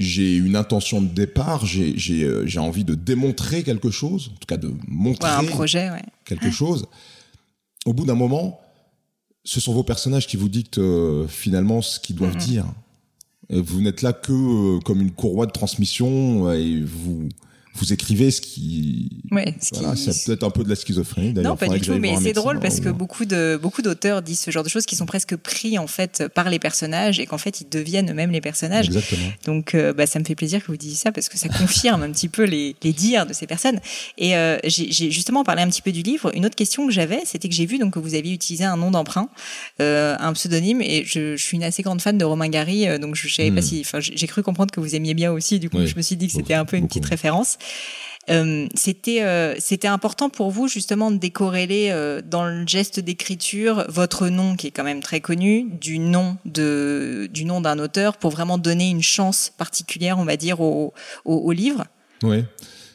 j'ai 0.00 0.36
une 0.36 0.56
intention 0.56 1.00
de 1.00 1.06
départ, 1.06 1.62
euh, 1.76 2.42
j'ai 2.46 2.58
envie 2.58 2.82
de 2.84 2.96
démontrer 2.96 3.62
quelque 3.62 3.90
chose, 3.92 4.32
en 4.34 4.38
tout 4.38 4.46
cas 4.48 4.56
de 4.56 4.72
montrer 4.88 5.30
Ouais, 5.30 5.36
un 5.36 5.44
projet, 5.44 5.88
ouais. 5.90 6.02
quelque 6.24 6.50
chose. 6.50 6.86
Au 7.86 7.92
bout 7.92 8.04
d'un 8.06 8.16
moment, 8.16 8.60
ce 9.44 9.60
sont 9.60 9.72
vos 9.74 9.84
personnages 9.84 10.26
qui 10.26 10.36
vous 10.36 10.48
dictent 10.48 10.78
euh, 10.78 11.26
finalement 11.28 11.82
ce 11.82 12.00
qu'ils 12.00 12.16
doivent 12.16 12.34
Mhm. 12.34 12.40
dire. 12.40 12.66
Euh, 13.52 13.62
Vous 13.64 13.80
n'êtes 13.82 14.00
là 14.02 14.12
que 14.12 14.32
euh, 14.32 14.80
comme 14.80 15.00
une 15.02 15.10
courroie 15.12 15.46
de 15.46 15.52
transmission 15.52 16.48
euh, 16.48 16.54
et 16.58 16.80
vous 16.82 17.28
vous 17.76 17.92
écrivez 17.92 18.30
ce 18.30 18.40
qui 18.40 19.10
Ouais, 19.30 19.54
ce 19.60 19.74
voilà, 19.74 19.94
qui- 19.94 20.02
c'est 20.12 20.24
peut-être 20.26 20.44
un 20.44 20.50
peu 20.50 20.62
de 20.64 20.68
la 20.68 20.76
schizophrénie 20.76 21.32
d'ailleurs. 21.32 21.52
Non, 21.52 21.56
pas 21.56 21.68
du 21.68 21.80
que 21.80 21.86
tout, 21.86 21.98
mais 21.98 22.14
c'est 22.22 22.32
drôle 22.32 22.60
parce 22.60 22.80
que 22.80 22.88
ou- 22.88 22.94
beaucoup 22.94 23.24
de 23.24 23.58
beaucoup 23.60 23.82
d'auteurs 23.82 24.22
disent 24.22 24.40
ce 24.40 24.50
genre 24.50 24.62
de 24.62 24.68
choses 24.68 24.86
qui 24.86 24.96
sont 24.96 25.06
presque 25.06 25.34
pris 25.36 25.76
en 25.78 25.86
fait 25.86 26.24
par 26.34 26.50
les 26.50 26.58
personnages 26.58 27.18
et 27.20 27.26
qu'en 27.26 27.38
fait 27.38 27.60
ils 27.60 27.68
deviennent 27.68 28.10
eux-mêmes 28.10 28.30
les 28.30 28.40
personnages. 28.40 28.86
Exactement. 28.86 29.26
Donc 29.46 29.74
euh, 29.74 29.92
bah, 29.92 30.06
ça 30.06 30.18
me 30.18 30.24
fait 30.24 30.34
plaisir 30.34 30.60
que 30.62 30.68
vous 30.68 30.76
disiez 30.76 30.96
ça 30.96 31.12
parce 31.12 31.28
que 31.28 31.36
ça 31.38 31.48
confirme 31.48 32.02
un 32.02 32.10
petit 32.12 32.28
peu 32.28 32.44
les, 32.44 32.76
les 32.82 32.92
dires 32.92 33.26
de 33.26 33.32
ces 33.32 33.46
personnes. 33.46 33.80
Et 34.18 34.36
euh, 34.36 34.58
j'ai 34.64 35.10
justement 35.10 35.42
parlé 35.44 35.62
un 35.62 35.68
petit 35.68 35.82
peu 35.82 35.92
du 35.92 36.02
livre. 36.02 36.30
Une 36.36 36.46
autre 36.46 36.54
question 36.56 36.86
que 36.86 36.92
j'avais, 36.92 37.20
c'était 37.24 37.48
que 37.48 37.54
j'ai 37.54 37.66
vu 37.66 37.78
donc 37.78 37.94
que 37.94 37.98
vous 37.98 38.14
aviez 38.14 38.32
utilisé 38.32 38.64
un 38.64 38.76
nom 38.76 38.90
d'emprunt, 38.90 39.28
euh, 39.80 40.16
un 40.20 40.32
pseudonyme, 40.32 40.80
et 40.80 41.04
je, 41.04 41.36
je 41.36 41.42
suis 41.42 41.56
une 41.56 41.64
assez 41.64 41.82
grande 41.82 42.00
fan 42.00 42.16
de 42.18 42.24
Romain 42.24 42.48
Gary, 42.48 42.86
euh, 42.88 42.98
donc 42.98 43.14
je 43.16 43.28
savais 43.28 43.50
Hmm. 43.50 43.54
pas 43.56 43.62
si, 43.62 43.80
enfin 43.80 43.98
j'ai 44.00 44.26
cru 44.26 44.42
comprendre 44.42 44.72
que 44.72 44.80
vous 44.80 44.94
aimiez 44.94 45.14
bien 45.14 45.32
aussi. 45.32 45.58
Du 45.58 45.68
coup, 45.70 45.78
Oui, 45.78 45.86
je 45.86 45.96
me 45.96 46.02
suis 46.02 46.16
dit 46.16 46.26
que 46.28 46.32
c'était 46.32 46.54
un 46.54 46.64
peu 46.64 46.76
une 46.76 46.86
petite 46.88 47.04
référence. 47.06 47.58
Euh, 48.30 48.66
c'était 48.74 49.22
euh, 49.22 49.54
c'était 49.58 49.86
important 49.86 50.30
pour 50.30 50.50
vous 50.50 50.66
justement 50.66 51.10
de 51.10 51.18
décorréler 51.18 51.88
euh, 51.90 52.22
dans 52.24 52.46
le 52.46 52.66
geste 52.66 52.98
d'écriture 52.98 53.84
votre 53.88 54.28
nom 54.30 54.56
qui 54.56 54.68
est 54.68 54.70
quand 54.70 54.82
même 54.82 55.02
très 55.02 55.20
connu 55.20 55.66
du 55.78 55.98
nom 55.98 56.38
de 56.46 57.28
du 57.30 57.44
nom 57.44 57.60
d'un 57.60 57.78
auteur 57.78 58.16
pour 58.16 58.30
vraiment 58.30 58.56
donner 58.56 58.88
une 58.88 59.02
chance 59.02 59.52
particulière 59.58 60.18
on 60.18 60.24
va 60.24 60.38
dire 60.38 60.62
au 60.62 60.94
au, 61.26 61.34
au 61.34 61.52
livre? 61.52 61.84
Ouais. 62.22 62.46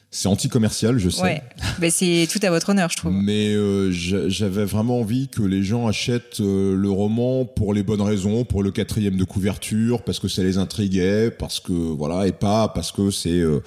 C'est 0.10 0.28
anti-commercial, 0.28 0.98
je 0.98 1.12
sais. 1.12 1.22
ouais 1.22 1.44
ben 1.80 1.92
c'est 1.92 2.28
tout 2.32 2.40
à 2.42 2.50
votre 2.50 2.70
honneur 2.70 2.90
je 2.90 2.98
trouve 2.98 3.12
Mais 3.14 3.54
euh, 3.54 3.92
j'a- 3.92 4.30
j'avais 4.30 4.66
vraiment 4.66 5.02
envie 5.02 5.28
que 5.28 5.44
les 5.44 5.62
gens 5.62 5.86
achètent 5.88 6.40
euh, 6.42 6.76
le 6.76 6.90
roman 6.90 7.46
pour 7.46 7.76
les 7.76 7.84
bonnes 7.84 8.02
raisons, 8.02 8.46
pour 8.46 8.64
le 8.64 8.72
quatrième 8.72 9.16
de 9.18 9.24
couverture, 9.26 10.02
parce 10.02 10.18
que 10.18 10.28
ça 10.28 10.42
les 10.42 10.58
intriguait, 10.58 11.30
parce 11.30 11.60
que 11.60 11.72
voilà, 11.74 12.26
et 12.26 12.32
pas 12.32 12.70
parce 12.70 12.92
que 12.92 13.12
c'est 13.12 13.30
euh, 13.38 13.62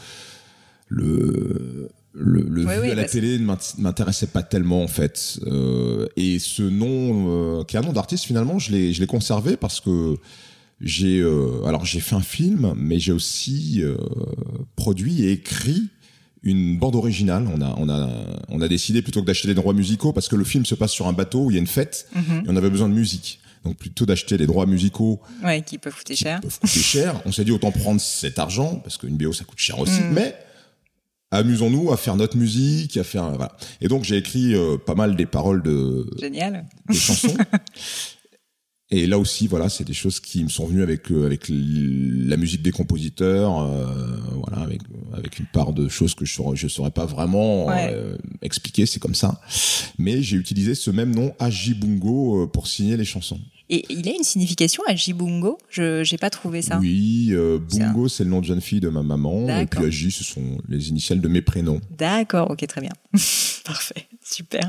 le 0.96 1.88
le, 2.14 2.42
le 2.42 2.66
Oui, 2.66 2.74
vu 2.74 2.80
oui, 2.82 2.90
à 2.90 2.94
la 2.94 3.04
télé 3.04 3.38
ne 3.38 3.44
m'int- 3.46 3.78
m'intéressait 3.78 4.26
pas 4.26 4.42
tellement 4.42 4.82
en 4.82 4.88
fait. 4.88 5.40
Euh, 5.46 6.06
et 6.16 6.38
ce 6.38 6.62
nom, 6.62 7.60
euh, 7.60 7.64
qui 7.64 7.76
est 7.76 7.78
un 7.78 7.82
nom 7.82 7.92
d'artiste 7.94 8.24
finalement, 8.24 8.58
je 8.58 8.70
l'ai 8.72 8.92
je 8.92 9.00
l'ai 9.00 9.06
conservé 9.06 9.56
parce 9.56 9.80
que 9.80 10.16
j'ai 10.80 11.20
euh, 11.20 11.64
alors 11.64 11.86
j'ai 11.86 12.00
fait 12.00 12.14
un 12.14 12.20
film, 12.20 12.74
mais 12.76 12.98
j'ai 12.98 13.12
aussi 13.12 13.80
euh, 13.82 13.96
produit 14.76 15.22
et 15.24 15.32
écrit 15.32 15.88
une 16.42 16.76
bande 16.78 16.96
originale. 16.96 17.48
On 17.54 17.62
a, 17.62 17.74
on 17.78 17.88
a, 17.88 18.10
on 18.48 18.60
a 18.60 18.68
décidé 18.68 19.00
plutôt 19.00 19.22
que 19.22 19.26
d'acheter 19.26 19.48
des 19.48 19.54
droits 19.54 19.74
musicaux 19.74 20.12
parce 20.12 20.28
que 20.28 20.36
le 20.36 20.44
film 20.44 20.66
se 20.66 20.74
passe 20.74 20.90
sur 20.92 21.06
un 21.06 21.12
bateau 21.14 21.44
où 21.46 21.50
il 21.50 21.54
y 21.54 21.56
a 21.56 21.60
une 21.60 21.66
fête 21.66 22.08
Mhm. 22.14 22.42
et 22.44 22.48
on 22.50 22.56
avait 22.56 22.70
besoin 22.70 22.88
de 22.90 22.94
musique. 22.94 23.38
Donc 23.64 23.76
plutôt 23.76 24.04
d'acheter 24.06 24.36
les 24.36 24.46
droits 24.46 24.66
musicaux 24.66 25.20
ouais 25.44 25.62
qui 25.62 25.78
peuvent 25.78 25.94
coûter 25.94 26.14
qui 26.14 26.24
cher 26.24 26.40
peuvent 26.40 26.58
coûter 26.58 26.80
cher, 26.80 27.22
on 27.24 27.32
s'est 27.32 27.44
dit 27.44 27.52
autant 27.52 27.70
prendre 27.70 28.00
cet 28.00 28.38
argent 28.40 28.74
parce 28.84 28.98
qu'une 28.98 29.16
BO 29.16 29.32
ça 29.32 29.44
coûte 29.44 29.58
cher 29.60 29.78
aussi, 29.78 30.00
Mm. 30.00 30.12
mais 30.12 30.34
amusons-nous 31.32 31.92
à 31.92 31.96
faire 31.96 32.16
notre 32.16 32.36
musique, 32.36 32.96
à 32.96 33.04
faire 33.04 33.28
voilà. 33.30 33.56
Et 33.80 33.88
donc 33.88 34.04
j'ai 34.04 34.16
écrit 34.16 34.54
euh, 34.54 34.76
pas 34.78 34.94
mal 34.94 35.16
des 35.16 35.26
paroles 35.26 35.62
de 35.62 36.06
génial 36.20 36.66
des 36.88 36.94
chansons. 36.94 37.36
Et 38.94 39.06
là 39.06 39.18
aussi, 39.18 39.46
voilà, 39.46 39.70
c'est 39.70 39.84
des 39.84 39.94
choses 39.94 40.20
qui 40.20 40.44
me 40.44 40.50
sont 40.50 40.66
venues 40.66 40.82
avec 40.82 41.10
euh, 41.10 41.24
avec 41.24 41.46
la 41.48 42.36
musique 42.36 42.60
des 42.60 42.72
compositeurs, 42.72 43.62
euh, 43.62 43.86
voilà, 44.42 44.58
avec 44.62 44.82
avec 45.14 45.38
une 45.38 45.46
part 45.46 45.72
de 45.72 45.88
choses 45.88 46.14
que 46.14 46.26
je 46.26 46.34
saurais, 46.34 46.56
je 46.56 46.68
saurais 46.68 46.90
pas 46.90 47.06
vraiment 47.06 47.68
Ouais. 47.68 47.88
euh, 47.94 48.18
expliquer, 48.42 48.84
c'est 48.84 49.00
comme 49.00 49.14
ça. 49.14 49.40
Mais 49.96 50.20
j'ai 50.20 50.36
utilisé 50.36 50.74
ce 50.74 50.90
même 50.90 51.14
nom, 51.14 51.32
Ajibungo, 51.38 52.42
euh, 52.42 52.46
pour 52.46 52.66
signer 52.66 52.98
les 52.98 53.06
chansons. 53.06 53.40
Et 53.70 53.84
il 53.88 54.08
a 54.08 54.12
une 54.12 54.24
signification 54.24 54.82
à 54.86 54.94
je 54.94 56.02
j'ai 56.04 56.18
pas 56.18 56.30
trouvé 56.30 56.62
ça 56.62 56.78
Oui, 56.78 57.28
euh. 57.30 57.58
Bungo, 57.58 58.08
c'est 58.08 58.24
le 58.24 58.30
nom 58.30 58.40
de 58.40 58.44
jeune 58.44 58.60
fille 58.60 58.80
de 58.80 58.88
ma 58.88 59.02
maman, 59.02 59.48
et 59.48 59.66
puis 59.66 59.84
Aji, 59.84 60.10
ce 60.10 60.24
sont 60.24 60.58
les 60.68 60.88
initiales 60.88 61.20
de 61.20 61.28
mes 61.28 61.42
prénoms. 61.42 61.80
D'accord, 61.96 62.50
ok, 62.50 62.66
très 62.66 62.80
bien. 62.80 62.92
Parfait, 63.64 64.08
super. 64.32 64.68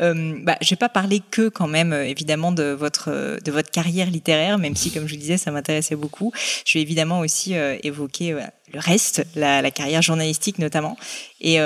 Euh, 0.00 0.34
bah, 0.42 0.56
je 0.60 0.70
vais 0.70 0.76
pas 0.76 0.88
parler 0.88 1.22
que 1.30 1.48
quand 1.48 1.68
même, 1.68 1.92
euh, 1.92 2.04
évidemment, 2.04 2.52
de 2.52 2.64
votre 2.64 3.38
de 3.42 3.52
votre 3.52 3.70
carrière 3.70 4.10
littéraire, 4.10 4.58
même 4.58 4.76
si, 4.76 4.90
comme 4.90 5.06
je 5.06 5.14
vous 5.14 5.20
disais, 5.20 5.36
ça 5.36 5.50
m'intéressait 5.50 5.96
beaucoup. 5.96 6.32
Je 6.66 6.78
vais 6.78 6.82
évidemment 6.82 7.20
aussi 7.20 7.54
euh, 7.54 7.76
évoquer 7.82 8.32
euh, 8.32 8.40
le 8.72 8.80
reste, 8.80 9.24
la, 9.36 9.70
carrière 9.70 10.02
journalistique 10.02 10.58
notamment. 10.58 10.96
Et, 11.42 11.58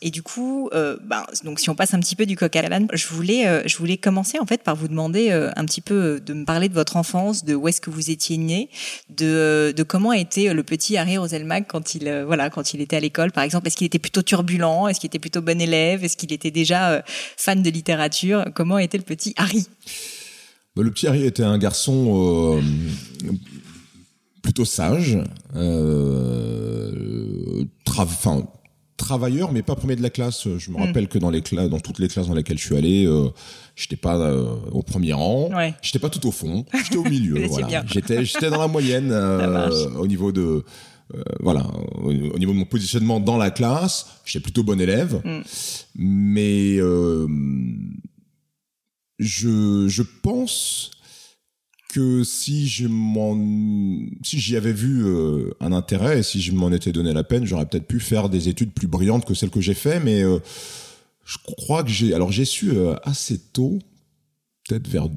et 0.00 0.10
du 0.10 0.22
coup, 0.22 0.70
bah, 1.02 1.26
donc 1.44 1.60
si 1.60 1.68
on 1.68 1.74
passe 1.74 1.92
un 1.92 2.00
petit 2.00 2.16
peu 2.16 2.24
du 2.24 2.34
coq 2.34 2.54
à 2.56 2.62
l'âne, 2.62 2.86
je 2.94 3.08
voulais 3.08 3.68
je 3.68 3.76
voulais 3.76 3.98
commencer 3.98 4.38
en 4.38 4.46
fait 4.46 4.62
par 4.62 4.74
vous 4.74 4.88
demander 4.88 5.30
un 5.32 5.64
petit 5.66 5.82
peu 5.82 6.18
de 6.24 6.32
me 6.32 6.46
parler 6.46 6.70
de 6.70 6.74
votre 6.74 6.96
enfance, 6.96 7.44
de 7.44 7.54
où 7.54 7.68
est-ce 7.68 7.82
que 7.82 7.90
vous 7.90 8.10
étiez 8.10 8.38
né, 8.38 8.70
de 9.10 9.74
de 9.76 9.82
comment 9.82 10.14
était 10.14 10.54
le 10.54 10.62
petit 10.62 10.96
Harry 10.96 11.18
Roselmack 11.18 11.66
quand 11.66 11.94
il 11.94 12.22
voilà 12.26 12.48
quand 12.48 12.72
il 12.72 12.80
était 12.80 12.96
à 12.96 13.00
l'école 13.00 13.32
par 13.32 13.44
exemple. 13.44 13.66
Est-ce 13.66 13.76
qu'il 13.76 13.86
était 13.86 13.98
plutôt 13.98 14.22
turbulent? 14.22 14.88
Est-ce 14.88 14.98
qu'il 14.98 15.08
était 15.08 15.18
plutôt 15.18 15.42
bon 15.42 15.60
élève? 15.60 16.04
Est-ce 16.04 16.16
qu'il 16.16 16.32
était 16.32 16.50
déjà 16.50 16.69
euh, 16.72 17.00
fan 17.36 17.62
de 17.62 17.70
littérature 17.70 18.44
Comment 18.54 18.78
était 18.78 18.98
le 18.98 19.04
petit 19.04 19.34
Harry? 19.36 19.66
Bah, 20.76 20.82
le 20.82 20.90
petit 20.90 21.06
Harry 21.08 21.24
était 21.24 21.42
un 21.42 21.58
garçon 21.58 22.56
euh, 22.56 22.60
plutôt 24.42 24.64
sage, 24.64 25.18
euh, 26.00 27.64
tra- 27.84 28.46
travailleur, 28.96 29.52
mais 29.52 29.62
pas 29.62 29.74
premier 29.74 29.96
de 29.96 30.02
la 30.02 30.10
classe. 30.10 30.46
Je 30.58 30.70
me 30.70 30.76
Mm. 30.76 30.82
rappelle 30.82 31.08
que 31.08 31.18
dans 31.18 31.30
les 31.30 31.40
classes, 31.42 31.68
dans 31.70 31.80
toutes 31.80 31.98
les 31.98 32.08
classes 32.08 32.28
dans 32.28 32.34
lesquelles 32.34 32.58
je 32.58 32.64
suis 32.66 32.76
allé, 32.76 33.06
euh, 33.06 33.28
j'étais 33.74 33.96
pas 33.96 34.16
euh, 34.16 34.44
au 34.72 34.82
premier 34.82 35.12
rang, 35.12 35.50
Ouais. 35.54 35.74
j'étais 35.82 35.98
pas 35.98 36.10
tout 36.10 36.24
au 36.26 36.30
fond, 36.32 36.64
j'étais 36.84 36.96
au 36.98 37.04
milieu. 37.04 37.34
Voilà. 37.48 37.82
J'étais, 37.86 38.24
j'étais 38.24 38.50
dans 38.50 38.60
la 38.60 38.68
moyenne 38.68 39.10
euh, 39.12 39.70
au 39.98 40.06
niveau 40.06 40.32
de, 40.32 40.64
euh, 41.14 41.22
voilà, 41.40 41.66
au, 42.02 42.10
au 42.10 42.38
niveau 42.38 42.52
de 42.52 42.58
mon 42.58 42.64
positionnement 42.64 43.20
dans 43.20 43.36
la 43.36 43.50
classe. 43.50 44.06
J'étais 44.24 44.42
plutôt 44.42 44.62
bon 44.62 44.80
élève, 44.80 45.20
Mm. 45.24 45.40
mais 45.96 46.76
euh, 46.78 47.26
je, 49.18 49.86
je 49.88 50.02
pense 50.22 50.90
que 51.92 52.22
si 52.22 52.68
je 52.68 52.86
m'en, 52.86 53.34
si 54.22 54.38
j'y 54.38 54.56
avais 54.56 54.72
vu 54.72 55.04
euh, 55.04 55.50
un 55.60 55.72
intérêt 55.72 56.20
et 56.20 56.22
si 56.22 56.40
je 56.40 56.52
m'en 56.52 56.70
étais 56.70 56.92
donné 56.92 57.12
la 57.12 57.24
peine, 57.24 57.44
j'aurais 57.44 57.66
peut-être 57.66 57.86
pu 57.88 57.98
faire 58.00 58.28
des 58.28 58.48
études 58.48 58.72
plus 58.72 58.86
brillantes 58.86 59.24
que 59.24 59.34
celles 59.34 59.50
que 59.50 59.60
j'ai 59.60 59.74
fait, 59.74 59.98
mais 59.98 60.22
euh, 60.22 60.38
je 61.24 61.38
crois 61.44 61.82
que 61.82 61.90
j'ai, 61.90 62.14
alors 62.14 62.30
j'ai 62.30 62.44
su 62.44 62.70
euh, 62.70 62.94
assez 63.02 63.38
tôt, 63.38 63.78
peut-être 64.68 64.86
vers 64.86 65.08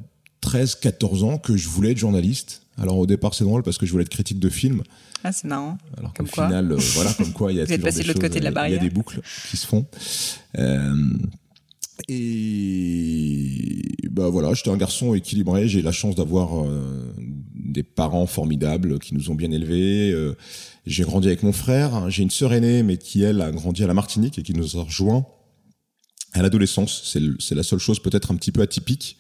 13, 0.43 0.75
14 0.75 1.23
ans, 1.23 1.37
que 1.39 1.57
je 1.57 1.67
voulais 1.69 1.91
être 1.91 1.97
journaliste. 1.97 2.61
Alors 2.77 2.97
au 2.97 3.05
départ 3.07 3.33
c'est 3.33 3.43
drôle 3.43 3.63
parce 3.63 3.77
que 3.77 3.85
je 3.85 3.91
voulais 3.91 4.03
être 4.03 4.09
critique 4.09 4.39
de 4.39 4.49
film, 4.49 4.83
Ah, 5.23 5.31
c'est 5.31 5.47
marrant. 5.47 5.77
alors 5.97 6.13
Comme 6.13 6.27
qu'au 6.27 6.33
quoi. 6.35 6.45
final, 6.47 6.71
euh, 6.71 6.77
voilà, 6.95 7.13
comme 7.13 7.31
quoi 7.33 7.51
il 7.51 7.57
y 7.57 7.61
a 7.61 7.65
Vous 7.65 7.71
êtes 7.71 7.77
toujours 7.81 7.85
passé 7.85 7.97
des 7.99 8.03
de 8.03 8.07
l'autre 8.09 8.21
choses, 8.21 8.29
côté 8.29 8.39
de 8.39 8.43
la 8.45 8.49
il 8.49 8.53
y 8.53 8.55
a- 8.55 8.55
barrière. 8.55 8.79
Il 8.79 8.83
y 8.83 8.85
a 8.85 8.89
des 8.89 8.93
boucles 8.93 9.21
qui 9.49 9.57
se 9.57 9.65
font. 9.67 9.85
Euh, 10.57 10.95
et 12.43 13.81
bah 14.11 14.29
voilà, 14.29 14.53
j'étais 14.53 14.69
un 14.69 14.77
garçon 14.77 15.13
équilibré. 15.13 15.67
J'ai 15.67 15.79
eu 15.79 15.83
la 15.83 15.91
chance 15.91 16.15
d'avoir 16.15 16.63
euh, 16.65 17.13
des 17.55 17.83
parents 17.83 18.25
formidables 18.27 18.99
qui 18.99 19.13
nous 19.13 19.29
ont 19.29 19.35
bien 19.35 19.51
élevés. 19.51 20.11
Euh, 20.11 20.35
j'ai 20.85 21.03
grandi 21.03 21.27
avec 21.27 21.43
mon 21.43 21.53
frère. 21.53 22.09
J'ai 22.09 22.23
une 22.23 22.29
sœur 22.29 22.53
aînée, 22.53 22.83
mais 22.83 22.97
qui 22.97 23.23
elle 23.23 23.41
a 23.41 23.51
grandi 23.51 23.83
à 23.83 23.87
la 23.87 23.93
Martinique 23.93 24.37
et 24.39 24.43
qui 24.43 24.53
nous 24.53 24.77
a 24.77 24.83
rejoints 24.83 25.25
à 26.33 26.41
l'adolescence. 26.41 27.03
C'est 27.05 27.19
le- 27.19 27.35
c'est 27.39 27.55
la 27.55 27.63
seule 27.63 27.79
chose 27.79 27.99
peut-être 27.99 28.31
un 28.31 28.35
petit 28.35 28.51
peu 28.51 28.61
atypique. 28.61 29.17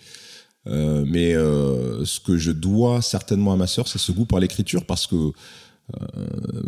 Euh, 0.67 1.03
mais 1.07 1.35
euh, 1.35 2.05
ce 2.05 2.19
que 2.19 2.37
je 2.37 2.51
dois 2.51 3.01
certainement 3.01 3.53
à 3.53 3.57
ma 3.57 3.67
sœur, 3.67 3.87
c'est 3.87 3.99
ce 3.99 4.11
goût 4.11 4.25
pour 4.25 4.39
l'écriture 4.39 4.85
parce 4.85 5.07
que 5.07 5.15
euh, 5.15 5.31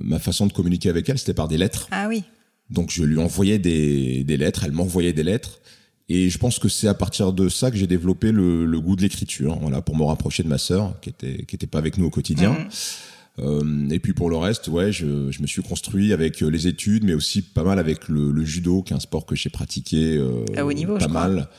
ma 0.03 0.19
façon 0.19 0.47
de 0.47 0.53
communiquer 0.53 0.89
avec 0.89 1.08
elle, 1.08 1.17
c'était 1.17 1.34
par 1.34 1.47
des 1.47 1.58
lettres. 1.58 1.88
Ah 1.91 2.08
oui. 2.10 2.23
Donc 2.69 2.91
je 2.91 3.03
lui 3.03 3.19
envoyais 3.19 3.60
des, 3.60 4.23
des 4.23 4.38
lettres, 4.38 4.63
elle 4.65 4.73
m'envoyait 4.73 5.13
des 5.13 5.23
lettres. 5.23 5.60
Et 6.08 6.29
je 6.29 6.38
pense 6.38 6.60
que 6.60 6.69
c'est 6.69 6.88
à 6.88 6.93
partir 6.93 7.34
de 7.34 7.49
ça 7.49 7.71
que 7.71 7.77
j'ai 7.77 7.88
développé 7.88 8.31
le, 8.31 8.65
le 8.65 8.79
goût 8.79 8.95
de 8.95 9.01
l'écriture, 9.01 9.58
voilà, 9.60 9.81
pour 9.81 9.97
me 9.97 10.03
rapprocher 10.03 10.43
de 10.43 10.47
ma 10.47 10.60
sœur, 10.60 10.99
qui 10.99 11.10
était 11.10 11.45
qui 11.45 11.55
était 11.55 11.65
pas 11.65 11.79
avec 11.79 11.97
nous 11.97 12.05
au 12.05 12.12
quotidien. 12.12 12.51
Mhm. 12.51 12.69
Euh, 13.39 13.89
et 13.89 13.99
puis 13.99 14.13
pour 14.13 14.29
le 14.29 14.38
reste, 14.38 14.67
ouais, 14.67 14.91
je, 14.91 15.29
je 15.31 15.41
me 15.41 15.47
suis 15.47 15.62
construit 15.62 16.13
avec 16.13 16.41
euh, 16.41 16.47
les 16.47 16.67
études, 16.67 17.03
mais 17.03 17.13
aussi 17.13 17.41
pas 17.41 17.63
mal 17.63 17.79
avec 17.79 18.08
le, 18.08 18.31
le 18.31 18.45
judo, 18.45 18.81
qui 18.81 18.93
est 18.93 18.95
un 18.95 18.99
sport 18.99 19.25
que 19.25 19.36
j'ai 19.36 19.49
pratiqué 19.49 20.15
euh, 20.17 20.45
À 20.55 20.65
haut 20.65 20.71
niveau, 20.71 20.97
pas 20.97 21.08
crois. 21.08 21.49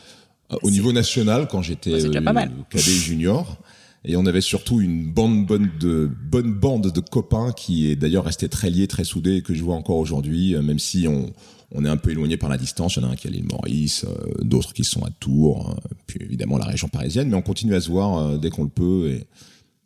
Euh, 0.52 0.56
au 0.62 0.70
niveau 0.70 0.92
national 0.92 1.48
quand 1.48 1.62
j'étais 1.62 2.20
pas 2.20 2.32
mal. 2.32 2.50
cadet 2.70 2.84
junior. 2.84 3.58
Et 4.08 4.16
on 4.16 4.24
avait 4.24 4.40
surtout 4.40 4.80
une 4.80 5.12
bande 5.12 5.46
bonne 5.46 5.68
de 5.80 6.08
bonne 6.30 6.52
bande 6.52 6.92
de 6.92 7.00
copains 7.00 7.50
qui 7.50 7.90
est 7.90 7.96
d'ailleurs 7.96 8.24
resté 8.24 8.48
très 8.48 8.70
lié, 8.70 8.86
très 8.86 9.02
soudé 9.02 9.36
et 9.36 9.42
que 9.42 9.52
je 9.52 9.64
vois 9.64 9.74
encore 9.74 9.96
aujourd'hui, 9.96 10.54
euh, 10.54 10.62
même 10.62 10.78
si 10.78 11.08
on 11.08 11.32
on 11.72 11.84
est 11.84 11.88
un 11.88 11.96
peu 11.96 12.10
éloigné 12.10 12.36
par 12.36 12.48
la 12.48 12.58
distance. 12.58 12.96
Il 12.96 13.02
y 13.02 13.04
en 13.04 13.08
a 13.08 13.12
un 13.12 13.16
qui 13.16 13.26
est 13.26 13.30
à 13.30 13.32
l'île 13.32 13.46
Maurice, 13.50 14.04
euh, 14.04 14.44
d'autres 14.44 14.72
qui 14.72 14.84
sont 14.84 15.04
à 15.04 15.10
Tours, 15.10 15.70
euh, 15.70 15.94
puis 16.06 16.20
évidemment 16.22 16.58
la 16.58 16.66
région 16.66 16.88
parisienne. 16.88 17.28
Mais 17.28 17.36
on 17.36 17.42
continue 17.42 17.74
à 17.74 17.80
se 17.80 17.90
voir 17.90 18.18
euh, 18.18 18.38
dès 18.38 18.50
qu'on 18.50 18.64
le 18.64 18.70
peut 18.70 19.10
et, 19.10 19.26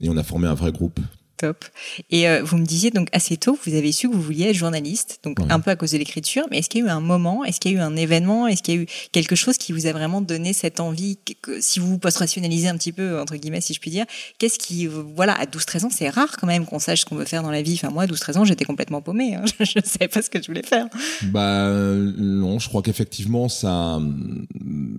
et 0.04 0.08
on 0.08 0.16
a 0.16 0.22
formé 0.22 0.46
un 0.46 0.54
vrai 0.54 0.72
groupe. 0.72 1.00
Top. 1.40 1.64
Et 2.10 2.28
euh, 2.28 2.42
vous 2.42 2.58
me 2.58 2.66
disiez 2.66 2.90
donc 2.90 3.08
assez 3.12 3.38
tôt, 3.38 3.58
vous 3.64 3.74
avez 3.74 3.92
su 3.92 4.10
que 4.10 4.14
vous 4.14 4.20
vouliez 4.20 4.48
être 4.48 4.56
journaliste, 4.56 5.20
donc 5.24 5.38
un 5.48 5.58
peu 5.58 5.70
à 5.70 5.76
cause 5.76 5.92
de 5.92 5.96
l'écriture. 5.96 6.44
Mais 6.50 6.58
est-ce 6.58 6.68
qu'il 6.68 6.80
y 6.80 6.84
a 6.84 6.88
eu 6.88 6.90
un 6.90 7.00
moment, 7.00 7.46
est-ce 7.46 7.60
qu'il 7.60 7.72
y 7.72 7.76
a 7.76 7.78
eu 7.78 7.80
un 7.80 7.96
événement, 7.96 8.46
est-ce 8.46 8.62
qu'il 8.62 8.74
y 8.74 8.78
a 8.78 8.82
eu 8.82 8.86
quelque 9.12 9.34
chose 9.34 9.56
qui 9.56 9.72
vous 9.72 9.86
a 9.86 9.92
vraiment 9.92 10.20
donné 10.20 10.52
cette 10.52 10.80
envie, 10.80 11.16
que, 11.40 11.58
si 11.62 11.80
vous 11.80 11.96
post-rationalisez 11.96 12.68
un 12.68 12.76
petit 12.76 12.92
peu 12.92 13.18
entre 13.18 13.36
guillemets, 13.36 13.62
si 13.62 13.72
je 13.72 13.80
puis 13.80 13.90
dire, 13.90 14.04
qu'est-ce 14.36 14.58
qui, 14.58 14.86
voilà, 14.86 15.32
à 15.32 15.46
12-13 15.46 15.86
ans, 15.86 15.90
c'est 15.90 16.10
rare 16.10 16.36
quand 16.38 16.46
même 16.46 16.66
qu'on 16.66 16.78
sache 16.78 17.00
ce 17.00 17.04
qu'on 17.06 17.16
veut 17.16 17.24
faire 17.24 17.42
dans 17.42 17.50
la 17.50 17.62
vie. 17.62 17.72
Enfin 17.82 17.88
moi, 17.88 18.02
à 18.02 18.06
12-13 18.06 18.36
ans, 18.36 18.44
j'étais 18.44 18.66
complètement 18.66 19.00
paumée. 19.00 19.34
Hein. 19.34 19.44
Je 19.60 19.78
ne 19.78 19.84
savais 19.84 20.08
pas 20.08 20.20
ce 20.20 20.28
que 20.28 20.42
je 20.42 20.46
voulais 20.46 20.62
faire. 20.62 20.88
Bah 21.22 21.68
euh, 21.68 22.12
non, 22.18 22.58
je 22.58 22.68
crois 22.68 22.82
qu'effectivement 22.82 23.48
ça 23.48 23.98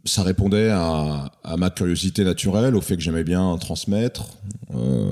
ça 0.06 0.24
répondait 0.24 0.70
à, 0.70 1.32
à 1.44 1.58
ma 1.58 1.70
curiosité 1.70 2.24
naturelle, 2.24 2.76
au 2.76 2.82
fait 2.82 2.96
que 2.96 3.04
j'aimais 3.04 3.24
bien 3.24 3.58
transmettre, 3.60 4.26
euh, 4.74 5.12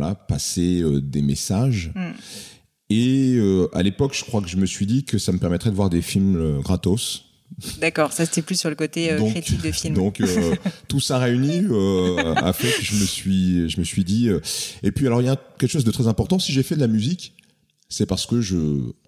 voilà, 0.00 0.14
passer 0.14 0.80
euh, 0.82 1.00
des 1.00 1.20
messages. 1.22 1.92
Mm. 1.94 2.10
Et 2.88 3.34
euh, 3.36 3.68
à 3.74 3.82
l'époque, 3.82 4.14
je 4.14 4.24
crois 4.24 4.40
que 4.40 4.48
je 4.48 4.56
me 4.56 4.66
suis 4.66 4.86
dit 4.86 5.04
que 5.04 5.18
ça 5.18 5.30
me 5.32 5.38
permettrait 5.38 5.70
de 5.70 5.76
voir 5.76 5.90
des 5.90 6.02
films 6.02 6.36
euh, 6.36 6.60
gratos. 6.60 7.26
D'accord, 7.80 8.12
ça 8.12 8.24
c'était 8.24 8.42
plus 8.42 8.58
sur 8.58 8.70
le 8.70 8.76
côté 8.76 9.12
euh, 9.12 9.18
Donc- 9.18 9.32
critique 9.32 9.60
de 9.60 9.70
film. 9.72 9.94
Donc 9.94 10.22
tout 10.88 11.00
ça 11.00 11.18
réuni 11.18 11.66
a 12.36 12.52
fait 12.52 12.70
que 12.72 12.82
je 12.82 12.94
me 12.94 13.04
suis 13.04 13.68
je 13.68 13.78
me 13.80 13.84
suis 13.84 14.04
dit 14.04 14.28
et 14.84 14.92
puis 14.92 15.06
alors 15.08 15.20
il 15.20 15.24
y 15.24 15.28
a 15.28 15.34
quelque 15.58 15.70
chose 15.70 15.82
de 15.84 15.90
très 15.90 16.06
important 16.06 16.38
si 16.38 16.52
j'ai 16.52 16.62
fait 16.62 16.76
de 16.76 16.80
la 16.80 16.86
musique 16.86 17.34
c'est 17.88 18.06
parce 18.06 18.24
que 18.24 18.40
je 18.40 18.56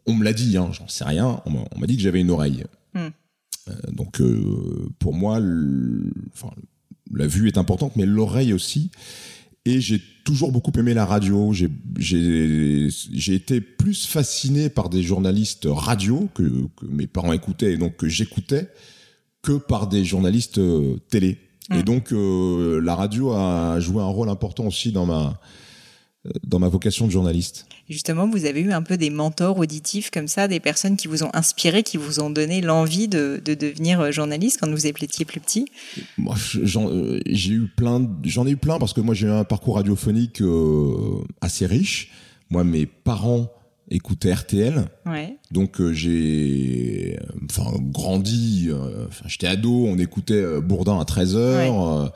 on 0.06 0.14
me 0.14 0.24
l'a 0.24 0.32
dit 0.32 0.56
hein, 0.56 0.70
j'en 0.72 0.88
sais 0.88 1.04
rien 1.04 1.40
on 1.46 1.78
m'a 1.78 1.86
dit 1.86 1.96
que 1.96 2.02
j'avais 2.02 2.20
une 2.20 2.32
oreille. 2.32 2.64
Euh, 2.96 3.10
donc 3.92 4.20
pour 4.98 5.14
moi 5.14 5.38
le- 5.38 6.12
enfin 6.34 6.50
la 7.14 7.28
vue 7.28 7.46
est 7.46 7.58
importante 7.58 7.94
mais 7.94 8.06
l'oreille 8.06 8.52
aussi 8.52 8.90
et 9.64 9.80
j'ai 9.80 10.00
toujours 10.24 10.52
beaucoup 10.52 10.72
aimé 10.78 10.94
la 10.94 11.04
radio. 11.04 11.52
J'ai 11.52 13.34
été 13.34 13.60
plus 13.60 14.06
fasciné 14.06 14.68
par 14.68 14.88
des 14.88 15.02
journalistes 15.02 15.66
radio 15.70 16.28
que, 16.34 16.42
que 16.42 16.86
mes 16.86 17.06
parents 17.06 17.32
écoutaient 17.32 17.72
et 17.72 17.76
donc 17.76 17.96
que 17.96 18.08
j'écoutais 18.08 18.68
que 19.42 19.52
par 19.52 19.88
des 19.88 20.04
journalistes 20.04 20.58
euh, 20.58 20.96
télé. 21.08 21.38
Et 21.72 21.78
Mm. 21.78 21.82
donc 21.82 22.12
euh, 22.12 22.80
la 22.80 22.94
radio 22.94 23.32
a 23.32 23.78
joué 23.80 24.02
un 24.02 24.06
rôle 24.06 24.28
important 24.28 24.66
aussi 24.66 24.92
dans 24.92 25.06
ma 25.06 25.40
dans 26.46 26.58
ma 26.60 26.68
vocation 26.68 27.06
de 27.06 27.10
journaliste. 27.10 27.66
Justement, 27.90 28.28
vous 28.28 28.44
avez 28.44 28.60
eu 28.60 28.70
un 28.72 28.82
peu 28.82 28.96
des 28.96 29.10
mentors 29.10 29.58
auditifs 29.58 30.10
comme 30.12 30.28
ça, 30.28 30.46
des 30.46 30.60
personnes 30.60 30.96
qui 30.96 31.08
vous 31.08 31.24
ont 31.24 31.30
inspiré, 31.34 31.82
qui 31.82 31.96
vous 31.96 32.20
ont 32.20 32.30
donné 32.30 32.60
l'envie 32.60 33.08
de, 33.08 33.42
de 33.44 33.54
devenir 33.54 34.00
euh, 34.00 34.10
journaliste 34.12 34.58
quand 34.60 34.70
vous 34.70 34.86
étiez 34.86 35.24
plus 35.24 35.40
petit? 35.40 35.66
Moi, 36.18 36.36
je- 36.36 36.64
j'en 36.64 36.88
euh, 36.88 37.18
j'ai 37.26 37.52
eu 37.54 37.66
plein, 37.76 38.08
j'en 38.24 38.46
ai 38.46 38.50
eu 38.52 38.56
plein 38.56 38.78
parce 38.78 38.92
que 38.92 39.00
moi 39.00 39.14
j'ai 39.14 39.26
eu 39.26 39.30
un 39.30 39.42
parcours 39.44 39.74
radiophonique 39.76 40.40
euh, 40.42 41.18
assez 41.40 41.66
riche. 41.66 42.12
Moi, 42.50 42.62
mes 42.62 42.86
parents 42.86 43.50
écoutaient 43.90 44.32
RTL. 44.32 44.84
Ouais. 45.06 45.36
Donc 45.50 45.80
euh, 45.80 45.92
j'ai 45.92 47.18
euh, 47.20 47.26
enfin 47.50 47.72
grandi 47.78 48.68
euh, 48.70 49.06
j'étais 49.26 49.48
ado, 49.48 49.86
on 49.86 49.98
écoutait 49.98 50.34
euh, 50.34 50.60
Bourdin 50.60 50.98
à 51.00 51.04
13h, 51.04 51.34
euh, 51.36 52.08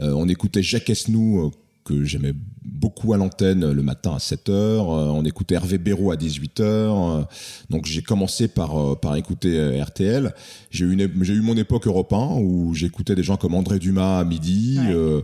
euh, 0.00 0.12
on 0.14 0.28
écoutait 0.28 0.62
Jacques 0.62 0.90
Esnou 0.90 1.46
euh, 1.46 1.50
que 1.84 2.02
j'aimais 2.04 2.32
beaucoup 2.64 3.12
à 3.12 3.16
l'antenne 3.16 3.70
le 3.70 3.82
matin 3.82 4.14
à 4.14 4.18
7h, 4.18 4.50
euh, 4.50 4.84
on 4.86 5.24
écoutait 5.24 5.54
Hervé 5.54 5.78
Béraud 5.78 6.10
à 6.12 6.16
18h. 6.16 6.60
euh, 6.62 7.22
donc 7.70 7.84
j'ai 7.86 8.02
commencé 8.02 8.48
par 8.48 8.76
euh, 8.78 8.94
par 8.94 9.16
écouter 9.16 9.80
RTL. 9.82 10.34
J'ai 10.70 10.84
eu 10.86 10.92
une, 10.92 11.10
j'ai 11.22 11.34
eu 11.34 11.40
mon 11.42 11.56
époque 11.56 11.86
Europe 11.86 12.12
1 12.12 12.36
où 12.40 12.74
j'écoutais 12.74 13.14
des 13.14 13.22
gens 13.22 13.36
comme 13.36 13.54
André 13.54 13.78
Dumas 13.78 14.20
à 14.20 14.24
midi 14.24 14.78
Ouais. 14.80 14.92
euh, 14.94 15.20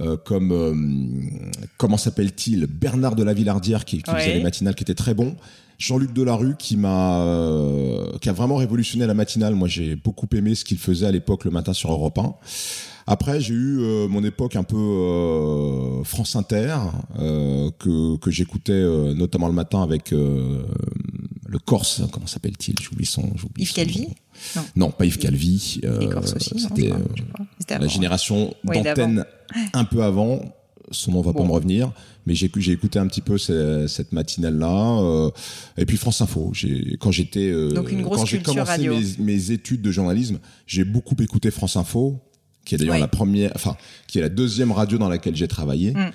euh, 0.00 0.16
comme 0.16 0.52
euh, 0.52 0.74
comment 1.76 1.96
s'appelle-t-il? 1.98 2.66
Bernard 2.66 3.14
de 3.14 3.22
la 3.22 3.34
Villardière 3.34 3.84
qui, 3.84 4.02
qui 4.02 4.10
Ouais. 4.10 4.20
faisait 4.20 4.32
les 4.32 4.42
matinales 4.42 4.74
qui 4.74 4.82
était 4.84 4.94
très 4.94 5.12
bon 5.14 5.36
Jean-Luc 5.78 6.12
Delarue 6.12 6.54
qui 6.58 6.76
m'a 6.76 7.22
euh, 7.24 8.06
qui 8.20 8.28
a 8.28 8.32
vraiment 8.32 8.56
révolutionné 8.56 9.06
la 9.06 9.14
matinale 9.14 9.54
moi 9.54 9.68
j'ai 9.68 9.94
beaucoup 9.96 10.28
aimé 10.34 10.54
ce 10.54 10.64
qu'il 10.64 10.78
faisait 10.78 11.06
à 11.06 11.10
l'époque 11.12 11.44
le 11.44 11.50
matin 11.50 11.72
sur 11.74 11.92
Europe 11.92 12.18
1 12.18 12.34
après 13.06 13.40
j'ai 13.40 13.54
eu 13.54 13.78
euh, 13.80 14.08
mon 14.08 14.22
époque 14.24 14.56
un 14.56 14.62
peu 14.62 14.76
euh, 14.76 16.04
France 16.04 16.36
Inter 16.36 16.76
euh, 17.18 17.70
que 17.78 18.16
que 18.16 18.30
j'écoutais 18.30 18.72
euh, 18.72 19.14
notamment 19.14 19.48
le 19.48 19.52
matin 19.54 19.82
avec 19.82 20.12
euh, 20.12 20.62
le 21.46 21.58
Corse 21.58 22.02
comment 22.12 22.26
s'appelle-t-il? 22.26 22.74
J'oublie 22.80 23.06
son 23.06 23.30
Yves 23.58 23.72
Calvi? 23.72 24.08
Non. 24.56 24.62
non 24.76 24.90
pas 24.90 25.04
Yves 25.04 25.18
Calvi 25.18 25.80
euh, 25.84 26.08
c'était 26.24 26.92
la 27.78 27.86
génération 27.88 28.54
Oui, 28.64 28.82
d'antenne 28.82 29.24
un 29.72 29.84
peu 29.84 30.02
avant. 30.02 30.40
Son 30.90 31.12
nom 31.12 31.22
va 31.22 31.32
pas 31.32 31.42
me 31.44 31.50
revenir, 31.52 31.90
mais 32.26 32.34
j'ai 32.34 32.50
j'ai 32.56 32.72
écouté 32.72 32.98
un 32.98 33.06
petit 33.06 33.22
peu 33.22 33.38
ce- 33.38 33.86
cette 33.86 34.12
matinale 34.12 34.58
là. 34.58 35.00
et 35.78 35.86
puis 35.86 35.96
France 35.96 36.20
Info. 36.20 36.52
Quand 37.00 37.10
j'étais 37.10 37.50
quand 37.74 38.26
j'ai 38.26 38.42
commencé 38.42 38.90
mes 39.18 39.50
études 39.52 39.80
de 39.80 39.90
journalisme, 39.90 40.38
j'ai 40.66 40.84
beaucoup 40.84 41.14
écouté 41.22 41.50
France 41.50 41.76
Info, 41.76 42.18
qui 42.64 42.74
est 42.74 42.78
d'ailleurs 42.78 42.98
la 42.98 43.08
première, 43.08 43.52
enfin 43.54 43.76
qui 44.06 44.18
est 44.18 44.22
la 44.22 44.28
deuxième 44.28 44.72
radio 44.72 44.98
dans 44.98 45.08
laquelle 45.08 45.36
j'ai 45.36 45.48
travaillé. 45.48 45.92
Mm. 45.92 46.10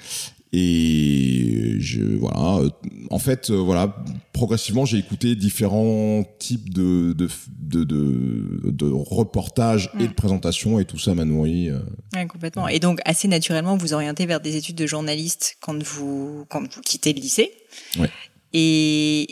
Et 0.54 1.76
je 1.80 2.02
voilà, 2.18 2.60
euh, 2.64 2.70
en 3.12 3.20
fait 3.20 3.50
euh, 3.50 3.56
voilà, 3.56 3.96
progressivement 4.32 4.86
j'ai 4.86 4.98
écouté 4.98 5.36
différents 5.36 6.24
types 6.40 6.74
de 6.74 7.14
de 7.14 7.28
de, 7.60 7.84
de, 7.84 8.72
de 8.72 8.86
reportages 8.86 9.90
et 10.00 10.04
Mm. 10.04 10.08
de 10.08 10.14
présentations 10.14 10.80
et 10.80 10.86
tout 10.86 10.98
ça 10.98 11.14
m'a 11.14 11.26
nourri. 11.26 11.70
euh, 11.70 11.80
Ouais, 12.16 12.26
complètement. 12.28 12.68
Et 12.70 12.80
donc, 12.80 13.00
assez 13.04 13.28
naturellement, 13.28 13.76
vous 13.76 13.94
orientez 13.94 14.26
vers 14.26 14.40
des 14.40 14.56
études 14.56 14.78
de 14.78 14.88
journaliste 14.88 15.58
quand 15.60 15.82
vous, 15.84 16.46
quand 16.50 16.62
vous 16.62 16.82
quittez 16.82 17.12
le 17.14 17.20
lycée. 17.20 17.52
Ouais. 18.00 18.10
Et 18.54 19.28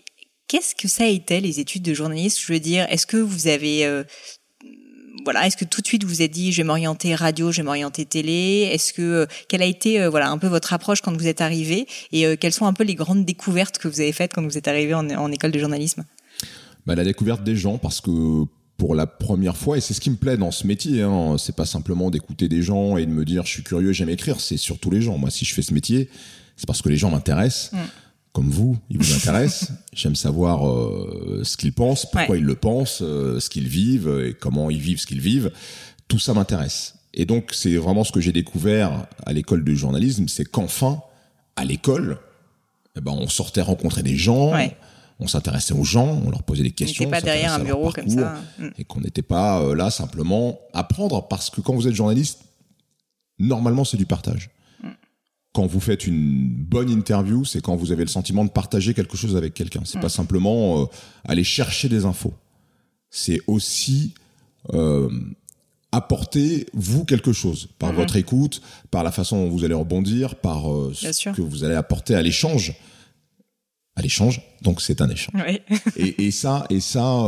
qu'est-ce 0.49 0.75
que 0.75 0.89
ça 0.89 1.05
a 1.05 1.07
été, 1.07 1.39
les 1.39 1.61
études 1.61 1.83
de 1.83 1.93
journaliste? 1.93 2.39
Je 2.45 2.51
veux 2.51 2.59
dire, 2.59 2.85
est-ce 2.89 3.05
que 3.07 3.17
vous 3.17 3.47
avez... 3.47 3.85
euh, 3.85 4.03
voilà, 5.25 5.45
est-ce 5.45 5.57
que 5.57 5.65
tout 5.65 5.81
de 5.81 5.87
suite 5.87 6.03
vous 6.03 6.09
vous 6.09 6.21
êtes 6.21 6.31
dit 6.31 6.51
je 6.51 6.57
vais 6.57 6.63
m'orienter 6.63 7.13
radio, 7.15 7.51
je 7.51 7.57
vais 7.57 7.63
m'orienter 7.63 8.05
télé? 8.05 8.69
Est-ce 8.71 8.93
que 8.93 9.01
euh, 9.01 9.25
quelle 9.49 9.61
a 9.61 9.65
été 9.65 9.99
euh, 9.99 10.09
voilà 10.09 10.29
un 10.29 10.37
peu 10.37 10.47
votre 10.47 10.71
approche 10.71 11.01
quand 11.01 11.15
vous 11.17 11.27
êtes 11.27 11.41
arrivé 11.41 11.87
et 12.11 12.25
euh, 12.25 12.35
quelles 12.39 12.53
sont 12.53 12.67
un 12.67 12.73
peu 12.73 12.83
les 12.83 12.95
grandes 12.95 13.25
découvertes 13.25 13.79
que 13.79 13.87
vous 13.87 13.99
avez 13.99 14.13
faites 14.13 14.33
quand 14.33 14.43
vous 14.43 14.57
êtes 14.57 14.67
arrivé 14.67 14.93
en, 14.93 15.09
en 15.09 15.31
école 15.31 15.51
de 15.51 15.59
journalisme? 15.59 16.05
Bah, 16.85 16.95
la 16.95 17.03
découverte 17.03 17.43
des 17.43 17.55
gens 17.55 17.77
parce 17.77 17.99
que 17.99 18.43
pour 18.77 18.93
la 18.93 19.07
première 19.07 19.57
fois 19.57 19.77
et 19.77 19.81
c'est 19.81 19.93
ce 19.93 20.01
qui 20.01 20.11
me 20.11 20.15
plaît 20.15 20.37
dans 20.37 20.51
ce 20.51 20.67
métier 20.67 21.01
hein, 21.01 21.37
c'est 21.39 21.55
pas 21.55 21.65
simplement 21.65 22.11
d'écouter 22.11 22.47
des 22.47 22.61
gens 22.61 22.97
et 22.97 23.05
de 23.05 23.11
me 23.11 23.25
dire 23.25 23.45
je 23.45 23.51
suis 23.51 23.63
curieux 23.63 23.93
j'aime 23.93 24.09
écrire 24.09 24.39
c'est 24.39 24.57
surtout 24.57 24.91
les 24.91 25.01
gens. 25.01 25.17
Moi 25.17 25.31
si 25.31 25.43
je 25.43 25.53
fais 25.53 25.63
ce 25.63 25.73
métier 25.73 26.09
c'est 26.55 26.67
parce 26.67 26.81
que 26.81 26.89
les 26.89 26.97
gens 26.97 27.09
m'intéressent. 27.09 27.71
Mm. 27.73 27.77
Comme 28.35 28.49
vous 28.49 28.77
ils 28.89 28.97
vous 28.97 29.13
intéressent 29.15 29.71
j'aime 29.93 30.15
savoir 30.15 30.67
euh, 30.69 31.41
ce 31.43 31.55
qu'ils 31.57 31.73
pensent 31.73 32.05
pourquoi 32.05 32.35
Ouais. 32.35 32.39
ils 32.39 32.45
le 32.45 32.55
pensent 32.55 33.01
euh, 33.01 33.39
ce 33.39 33.49
qu'ils 33.49 33.67
vivent 33.69 34.13
et 34.27 34.33
comment 34.33 34.69
ils 34.69 34.81
vivent 34.81 34.99
ce 34.99 35.07
qu'ils 35.07 35.21
vivent 35.21 35.51
tout 36.09 36.19
ça 36.19 36.33
m'intéresse 36.33 36.95
et 37.13 37.25
donc 37.25 37.51
c'est 37.53 37.75
vraiment 37.77 38.03
ce 38.03 38.11
que 38.11 38.19
j'ai 38.19 38.33
découvert 38.33 39.07
à 39.25 39.31
l'école 39.31 39.63
de 39.63 39.73
journalisme 39.73 40.27
c'est 40.27 40.45
qu'enfin 40.45 41.01
à 41.55 41.63
l'école 41.63 42.17
eh 42.97 43.01
ben 43.01 43.13
on 43.13 43.27
sortait 43.29 43.61
rencontrer 43.61 44.03
des 44.03 44.17
gens 44.17 44.51
Ouais. 44.53 44.75
on 45.19 45.27
s'intéressait 45.27 45.73
aux 45.73 45.85
gens, 45.85 46.21
on 46.25 46.29
leur 46.29 46.43
posait 46.43 46.63
des 46.63 46.69
On 46.75 46.79
questions. 46.81 47.05
n'était 47.05 47.11
pas 47.17 47.21
on 47.21 47.25
derrière 47.31 47.53
un 47.53 47.61
à 47.61 47.63
bureau 47.63 47.91
comme 47.91 48.09
ça. 48.09 48.35
Mm. 48.59 48.67
Et 48.77 48.83
qu'on 48.83 48.99
n'était 49.01 49.21
pas 49.21 49.61
euh, 49.61 49.75
là 49.75 49.89
simplement 49.89 50.59
apprendre, 50.73 51.25
parce 51.29 51.49
que 51.49 51.61
quand 51.61 51.73
vous 51.73 51.87
êtes 51.87 51.93
journaliste, 51.95 52.39
normalement 53.39 53.85
c'est 53.85 53.97
du 53.97 54.05
partage. 54.05 54.49
Mm. 55.55 55.61
Quand 55.61 55.67
vous 55.67 55.79
faites 55.79 56.05
une 56.07 56.49
bonne 56.49 56.89
interview, 56.89 57.45
c'est 57.45 57.61
quand 57.61 57.75
vous 57.75 57.91
avez 57.91 58.03
le 58.03 58.09
sentiment 58.09 58.43
de 58.45 58.49
partager 58.51 58.93
quelque 58.93 59.17
chose 59.17 59.35
avec 59.35 59.53
quelqu'un. 59.53 59.81
C'est 59.85 59.97
Mm. 59.99 60.01
pas 60.01 60.09
simplement 60.09 60.81
euh, 60.81 60.85
aller 61.23 61.43
chercher 61.43 61.89
des 61.89 62.05
infos. 62.05 62.33
C'est 63.09 63.39
aussi 63.47 64.13
euh, 64.73 65.09
apporter 65.91 66.65
vous 66.73 67.05
quelque 67.05 67.31
chose 67.31 67.67
par 67.79 67.91
Mhm. 67.91 67.95
votre 67.97 68.15
écoute, 68.17 68.61
par 68.91 69.03
la 69.03 69.11
façon 69.11 69.37
dont 69.45 69.49
vous 69.49 69.63
allez 69.63 69.75
rebondir, 69.75 70.35
par 70.35 70.69
euh, 70.71 70.91
ce 70.93 71.29
que 71.29 71.41
vous 71.41 71.63
allez 71.63 71.75
apporter 71.75 72.15
à 72.15 72.21
l'échange 72.21 72.73
à 73.97 74.01
l'échange, 74.01 74.41
donc 74.61 74.81
c'est 74.81 74.99
un 74.99 75.09
échange. 75.09 75.41
Oui. 75.47 75.61
et, 75.95 76.25
et 76.25 76.31
ça, 76.31 76.65
et 76.69 76.81
ça, 76.81 77.23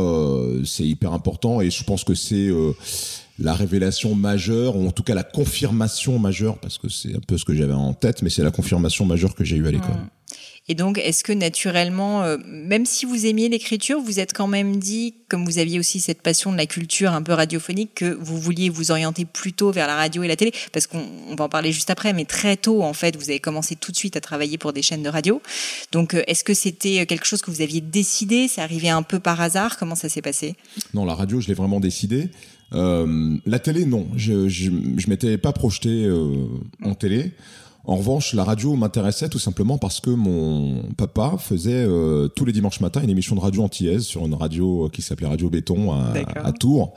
c'est 0.66 0.84
hyper 0.84 1.14
important. 1.14 1.62
Et 1.62 1.70
je 1.72 1.82
pense 1.86 2.04
que 2.04 2.14
c'est 2.14 2.50
la 3.40 3.54
révélation 3.54 4.16
majeure, 4.16 4.76
ou 4.76 4.88
en 4.88 4.92
tout 4.92 5.04
cas 5.04 5.14
la 5.14 5.24
confirmation 5.24 6.20
majeure, 6.20 6.58
parce 6.60 6.78
que 6.78 6.90
c'est 6.90 7.16
un 7.16 7.20
peu 7.20 7.38
ce 7.38 7.46
que 7.46 7.54
j'avais 7.54 7.74
en 7.74 7.94
tête, 7.94 8.22
mais 8.22 8.30
c'est 8.30 8.44
la 8.44 8.52
confirmation 8.52 9.06
majeure 9.06 9.36
que 9.36 9.44
j'ai 9.44 9.58
eue 9.58 9.68
à 9.68 9.72
l'école. 9.72 9.96
Et 10.70 10.76
donc, 10.76 10.98
est-ce 10.98 11.24
que 11.24 11.32
naturellement, 11.32 12.24
euh, 12.24 12.38
même 12.46 12.86
si 12.86 13.06
vous 13.06 13.26
aimiez 13.26 13.48
l'écriture, 13.48 14.02
vous 14.02 14.20
êtes 14.20 14.34
quand 14.34 14.48
même 14.48 14.78
dit, 14.78 15.14
comme 15.30 15.46
vous 15.46 15.60
aviez 15.60 15.80
aussi 15.80 16.02
cette 16.02 16.22
passion 16.22 16.52
de 16.52 16.58
la 16.58 16.66
culture 16.66 17.14
un 17.14 17.22
peu 17.22 17.32
radiophonique, 17.32 17.96
que 17.96 18.18
vous 18.20 18.38
vouliez 18.38 18.68
vous 18.68 18.92
orienter 18.92 19.24
plutôt 19.24 19.72
vers 19.72 19.88
la 19.88 19.96
radio 19.96 20.24
et 20.24 20.28
la 20.28 20.36
télé 20.36 20.52
Parce 20.74 20.86
qu'on 20.86 21.06
on 21.30 21.36
va 21.36 21.46
en 21.46 21.50
parler 21.50 21.72
juste 21.72 21.90
après, 21.90 22.12
mais 22.12 22.26
très 22.26 22.58
tôt, 22.58 22.84
en 22.84 22.92
fait, 22.92 23.16
vous 23.16 23.30
avez 23.30 23.40
commencé 23.40 23.78
tout 23.78 23.94
de 23.94 23.98
suite 23.98 24.18
à 24.18 24.22
travailler 24.22 24.58
pour 24.58 24.74
des 24.74 24.82
chaînes 24.82 25.04
de 25.04 25.10
radio. 25.10 25.42
Donc, 25.94 26.14
euh, 26.14 26.24
est-ce 26.28 26.44
que 26.44 26.54
c'était 26.54 27.06
quelque 27.06 27.26
chose 27.26 27.42
que 27.42 27.50
vous 27.50 27.62
aviez 27.62 27.80
décidé? 27.80 28.50
C'est 28.50 28.62
arrivé 28.62 28.90
un 28.90 29.04
peu 29.04 29.22
par 29.22 29.40
hasard? 29.40 29.78
Comment 29.78 29.96
ça 29.96 30.10
s'est 30.10 30.22
passé? 30.22 30.56
Non, 30.94 31.06
la 31.06 31.16
radio, 31.16 31.40
je 31.40 31.48
l'ai 31.48 31.54
vraiment 31.54 31.80
décidé. 31.80 32.30
Euh, 32.74 33.38
la 33.46 33.60
télé, 33.60 33.86
non. 33.86 34.08
Je, 34.16 34.48
je, 34.50 34.72
je 34.98 35.10
m'étais 35.10 35.38
pas 35.38 35.54
projeté 35.54 36.06
euh, 36.06 36.48
en 36.84 36.96
télé. 36.96 37.34
En 37.88 37.96
revanche, 37.96 38.34
la 38.34 38.44
radio 38.44 38.76
m'intéressait 38.76 39.30
tout 39.30 39.40
simplement 39.40 39.78
parce 39.78 40.02
que 40.02 40.10
mon 40.10 40.84
papa 40.98 41.38
faisait 41.40 41.86
euh, 41.88 42.28
tous 42.28 42.44
les 42.44 42.52
dimanches 42.52 42.82
matins 42.82 43.02
une 43.02 43.10
émission 43.10 43.34
de 43.34 43.40
radio 43.40 43.64
antillaise 43.64 44.04
sur 44.04 44.26
une 44.26 44.34
radio 44.34 44.90
qui 44.92 45.02
s'appelait 45.02 45.28
Radio 45.28 45.50
Béton 45.50 45.94
à, 45.94 46.14
à, 46.36 46.52
Tours. 46.52 46.94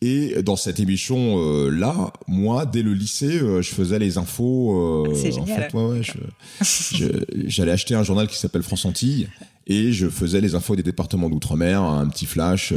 Et 0.00 0.42
dans 0.42 0.56
cette 0.56 0.80
émission 0.80 1.36
euh, 1.36 1.68
là, 1.68 2.14
moi, 2.26 2.64
dès 2.64 2.80
le 2.82 2.94
lycée, 2.94 3.40
euh, 3.42 3.60
je 3.60 3.74
faisais 3.74 3.98
les 3.98 4.16
infos. 4.16 5.06
C'est 5.14 5.32
génial. 5.32 5.42
En 5.42 5.54
fait, 5.54 5.74
ouais, 5.74 6.00
ouais, 6.00 7.26
j'allais 7.46 7.72
acheter 7.72 7.94
un 7.94 8.02
journal 8.02 8.26
qui 8.26 8.38
s'appelle 8.38 8.62
France 8.62 8.86
Antilles 8.86 9.28
et 9.66 9.92
je 9.92 10.08
faisais 10.08 10.40
les 10.40 10.54
infos 10.54 10.76
des 10.76 10.82
départements 10.82 11.28
d'outre-mer, 11.28 11.82
un 11.82 12.08
petit 12.08 12.24
flash 12.24 12.72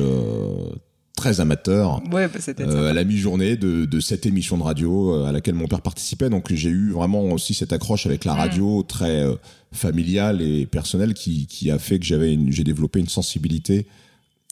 très 1.15 1.39
amateur 1.39 2.01
ouais, 2.11 2.27
bah 2.27 2.39
euh, 2.59 2.89
à 2.89 2.93
la 2.93 3.03
mi-journée 3.03 3.55
de, 3.55 3.85
de, 3.85 3.99
cette 3.99 4.25
émission 4.25 4.57
de 4.57 4.63
radio 4.63 5.15
euh, 5.15 5.25
à 5.25 5.31
laquelle 5.31 5.55
mon 5.55 5.67
père 5.67 5.81
participait. 5.81 6.29
Donc 6.29 6.53
j'ai 6.53 6.69
eu 6.69 6.91
vraiment 6.91 7.23
aussi 7.23 7.53
cette 7.53 7.73
accroche 7.73 8.05
avec 8.05 8.25
la 8.25 8.33
mm. 8.33 8.37
radio 8.37 8.83
très 8.83 9.21
euh, 9.21 9.35
familiale 9.71 10.41
et 10.41 10.65
personnelle 10.65 11.13
qui, 11.13 11.47
qui 11.47 11.71
a 11.71 11.79
fait 11.79 11.99
que 11.99 12.05
j'avais 12.05 12.37
j'ai 12.49 12.63
développé 12.63 12.99
une 12.99 13.07
sensibilité 13.07 13.87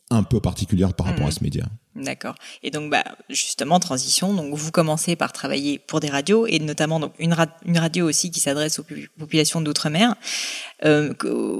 un 0.09 0.23
peu 0.23 0.39
particulière 0.39 0.93
par 0.93 1.07
rapport 1.07 1.25
à 1.25 1.29
mm. 1.29 1.33
ce 1.33 1.43
média. 1.43 1.65
D'accord. 1.95 2.33
Et 2.63 2.71
donc, 2.71 2.89
bah, 2.89 3.03
justement, 3.29 3.79
transition. 3.79 4.33
Donc, 4.33 4.55
vous 4.55 4.71
commencez 4.71 5.15
par 5.15 5.31
travailler 5.31 5.77
pour 5.77 5.99
des 5.99 6.09
radios 6.09 6.47
et 6.47 6.57
notamment 6.57 6.99
donc 6.99 7.13
une, 7.19 7.35
une 7.65 7.77
radio 7.77 8.09
aussi 8.09 8.31
qui 8.31 8.39
s'adresse 8.39 8.79
aux 8.79 8.85
populations 9.19 9.61
d'outre-mer. 9.61 10.15
Euh, 10.85 11.13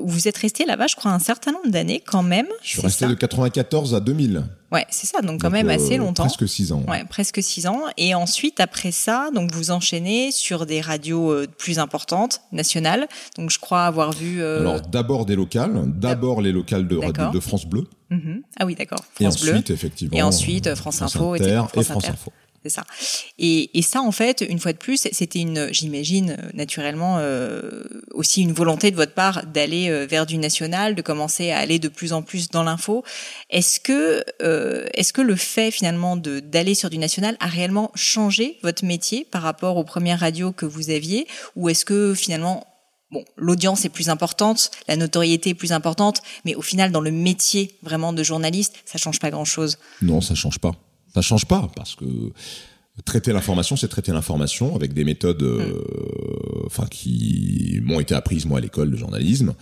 vous 0.03 0.27
êtes 0.27 0.37
resté 0.37 0.65
là-bas, 0.65 0.87
je 0.87 0.95
crois, 0.95 1.11
un 1.11 1.19
certain 1.19 1.51
nombre 1.51 1.69
d'années 1.69 2.03
quand 2.05 2.23
même. 2.23 2.47
Je 2.61 2.69
suis 2.69 2.81
resté 2.81 3.07
de 3.07 3.13
94 3.13 3.95
à 3.95 3.99
2000. 3.99 4.43
Ouais, 4.71 4.85
c'est 4.89 5.07
ça. 5.07 5.21
Donc, 5.21 5.41
quand 5.41 5.51
même 5.51 5.69
assez 5.69 5.95
euh, 5.95 5.99
longtemps. 5.99 6.23
Presque 6.25 6.47
six 6.47 6.71
ans. 6.71 6.83
Ouais. 6.87 7.05
presque 7.05 7.41
six 7.41 7.67
ans. 7.67 7.81
Et 7.95 8.15
ensuite, 8.15 8.59
après 8.59 8.91
ça, 8.91 9.29
donc 9.33 9.51
vous 9.51 9.71
enchaînez 9.71 10.31
sur 10.31 10.65
des 10.65 10.81
radios 10.81 11.31
euh, 11.31 11.47
plus 11.57 11.79
importantes, 11.79 12.41
nationales. 12.51 13.07
Donc, 13.37 13.49
je 13.49 13.59
crois 13.59 13.85
avoir 13.85 14.11
vu. 14.11 14.43
Alors, 14.43 14.81
d'abord 14.81 15.25
des 15.25 15.35
locales. 15.35 15.83
D'abord 15.85 16.41
les 16.41 16.51
locales 16.51 16.87
de, 16.87 16.99
de 17.31 17.39
France 17.39 17.65
Bleu. 17.65 17.85
Mm-hmm. 18.11 18.41
Ah 18.59 18.65
oui, 18.65 18.75
d'accord. 18.75 18.99
Et 19.19 19.27
ensuite, 19.27 19.69
effectivement. 19.69 20.17
Et 20.17 20.21
ensuite, 20.21 20.73
France, 20.75 21.01
Info 21.01 21.35
et 21.35 21.39
France 21.83 22.09
Info. 22.09 22.31
C'est 22.63 22.69
ça. 22.69 22.85
Et, 23.39 23.81
ça, 23.81 24.01
en 24.01 24.13
fait, 24.13 24.41
une 24.47 24.57
fois 24.57 24.71
de 24.71 24.77
plus, 24.77 25.07
c'était 25.11 25.39
une, 25.39 25.67
j'imagine, 25.73 26.37
naturellement, 26.53 27.17
euh, 27.19 27.83
aussi 28.11 28.41
une 28.41 28.53
volonté 28.53 28.89
de 28.89 28.95
votre 28.95 29.13
part 29.13 29.45
d'aller 29.45 29.89
euh, 29.89 30.05
vers 30.05 30.25
du 30.25 30.37
national, 30.37 30.95
de 30.95 31.01
commencer 31.01 31.51
à 31.51 31.57
aller 31.57 31.77
de 31.77 31.89
plus 31.89 32.13
en 32.13 32.21
plus 32.21 32.49
dans 32.49 32.63
l'info. 32.63 33.03
Est-ce 33.49 33.81
que, 33.81 34.23
euh, 34.41 34.87
est-ce 34.93 35.11
que 35.11 35.21
le 35.21 35.35
fait 35.35 35.71
finalement 35.71 36.15
de 36.15 36.39
d'aller 36.39 36.73
sur 36.73 36.89
du 36.89 36.97
national 36.97 37.35
a 37.41 37.47
réellement 37.47 37.91
changé 37.95 38.57
votre 38.63 38.85
métier 38.85 39.27
par 39.29 39.41
rapport 39.41 39.75
aux 39.75 39.83
premières 39.83 40.21
radios 40.21 40.53
que 40.53 40.65
vous 40.65 40.89
aviez, 40.89 41.27
ou 41.57 41.67
est-ce 41.67 41.83
que 41.83 42.13
finalement 42.13 42.65
bon, 43.11 43.25
l'audience 43.35 43.83
est 43.83 43.89
plus 43.89 44.09
importante, 44.09 44.71
la 44.87 44.95
notoriété 44.95 45.49
est 45.51 45.55
plus 45.55 45.73
importante, 45.73 46.21
mais 46.45 46.55
au 46.55 46.61
final, 46.61 46.91
dans 46.91 47.01
le 47.01 47.11
métier 47.11 47.75
vraiment 47.83 48.13
de 48.13 48.23
journaliste, 48.23 48.75
ça 48.85 48.97
change 48.97 49.19
pas 49.19 49.31
grand-chose? 49.31 49.77
Non, 50.01 50.21
ça 50.21 50.35
change 50.35 50.59
pas. 50.59 50.71
Ça 51.13 51.21
change 51.21 51.45
pas 51.45 51.69
parce 51.75 51.95
que 51.95 52.05
traiter 53.05 53.33
l'information, 53.33 53.75
c'est 53.75 53.87
traiter 53.87 54.11
l'information 54.11 54.75
avec 54.75 54.93
des 54.93 55.03
méthodes, 55.03 55.41
euh, 55.41 55.81
enfin 56.65 56.85
qui 56.85 57.79
m'ont 57.83 57.99
été 57.99 58.13
apprises 58.13 58.45
moi 58.45 58.59
à 58.59 58.61
l'école 58.61 58.91
de 58.91 58.97
journalisme. 58.97 59.53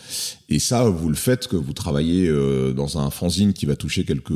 Et 0.50 0.60
ça, 0.60 0.84
vous 0.90 1.10
le 1.10 1.16
faites 1.16 1.48
que 1.48 1.56
vous 1.56 1.74
travaillez 1.74 2.28
euh, 2.28 2.74
dans 2.74 2.98
un 2.98 3.10
fanzine 3.10 3.54
qui 3.54 3.66
va 3.66 3.76
toucher 3.76 4.04
quelques 4.04 4.34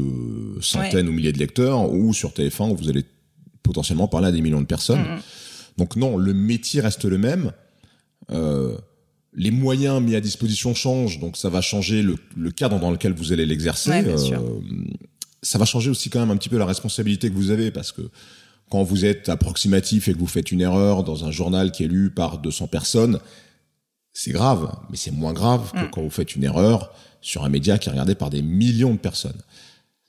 centaines 0.61 1.09
ou 1.09 1.11
milliers 1.11 1.33
de 1.33 1.39
lecteurs, 1.39 1.91
ou 1.91 2.13
sur 2.13 2.31
TF1 2.31 2.71
où 2.71 2.75
vous 2.75 2.89
allez 2.89 3.03
potentiellement 3.63 4.07
parler 4.07 4.27
à 4.27 4.31
des 4.31 4.41
millions 4.41 4.61
de 4.61 4.65
personnes. 4.65 5.01
Mm. 5.01 5.21
Donc 5.77 5.95
non, 5.95 6.17
le 6.17 6.33
métier 6.33 6.81
reste 6.81 7.05
le 7.05 7.17
même. 7.17 7.51
Euh, 8.31 8.77
les 9.33 9.51
moyens 9.51 10.01
mis 10.01 10.15
à 10.15 10.21
disposition 10.21 10.73
changent, 10.73 11.19
donc 11.19 11.35
ça 11.35 11.49
va 11.49 11.59
changer 11.61 12.01
le, 12.01 12.15
le 12.37 12.51
cadre 12.51 12.79
dans 12.79 12.91
lequel 12.91 13.13
vous 13.13 13.33
allez 13.33 13.45
l'exercer. 13.45 13.91
Euh, 13.91 14.39
ça 15.45 15.57
va 15.57 15.65
changer 15.65 15.89
aussi 15.89 16.09
quand 16.09 16.19
même 16.19 16.31
un 16.31 16.37
petit 16.37 16.49
peu 16.49 16.57
la 16.57 16.65
responsabilité 16.65 17.29
que 17.29 17.35
vous 17.35 17.51
avez, 17.51 17.71
parce 17.71 17.91
que 17.91 18.09
quand 18.69 18.83
vous 18.83 19.05
êtes 19.05 19.29
approximatif 19.29 20.07
et 20.07 20.13
que 20.13 20.17
vous 20.17 20.27
faites 20.27 20.51
une 20.51 20.61
erreur 20.61 21.03
dans 21.03 21.25
un 21.25 21.31
journal 21.31 21.71
qui 21.71 21.83
est 21.83 21.87
lu 21.87 22.09
par 22.09 22.39
200 22.39 22.67
personnes, 22.67 23.19
c'est 24.11 24.31
grave, 24.31 24.75
mais 24.89 24.97
c'est 24.97 25.11
moins 25.11 25.33
grave 25.33 25.71
que 25.71 25.85
mm. 25.85 25.91
quand 25.91 26.01
vous 26.01 26.09
faites 26.09 26.35
une 26.35 26.43
erreur 26.43 26.91
sur 27.21 27.43
un 27.43 27.49
média 27.49 27.77
qui 27.77 27.89
est 27.89 27.91
regardé 27.91 28.15
par 28.15 28.29
des 28.29 28.41
millions 28.41 28.93
de 28.93 28.99
personnes. 28.99 29.41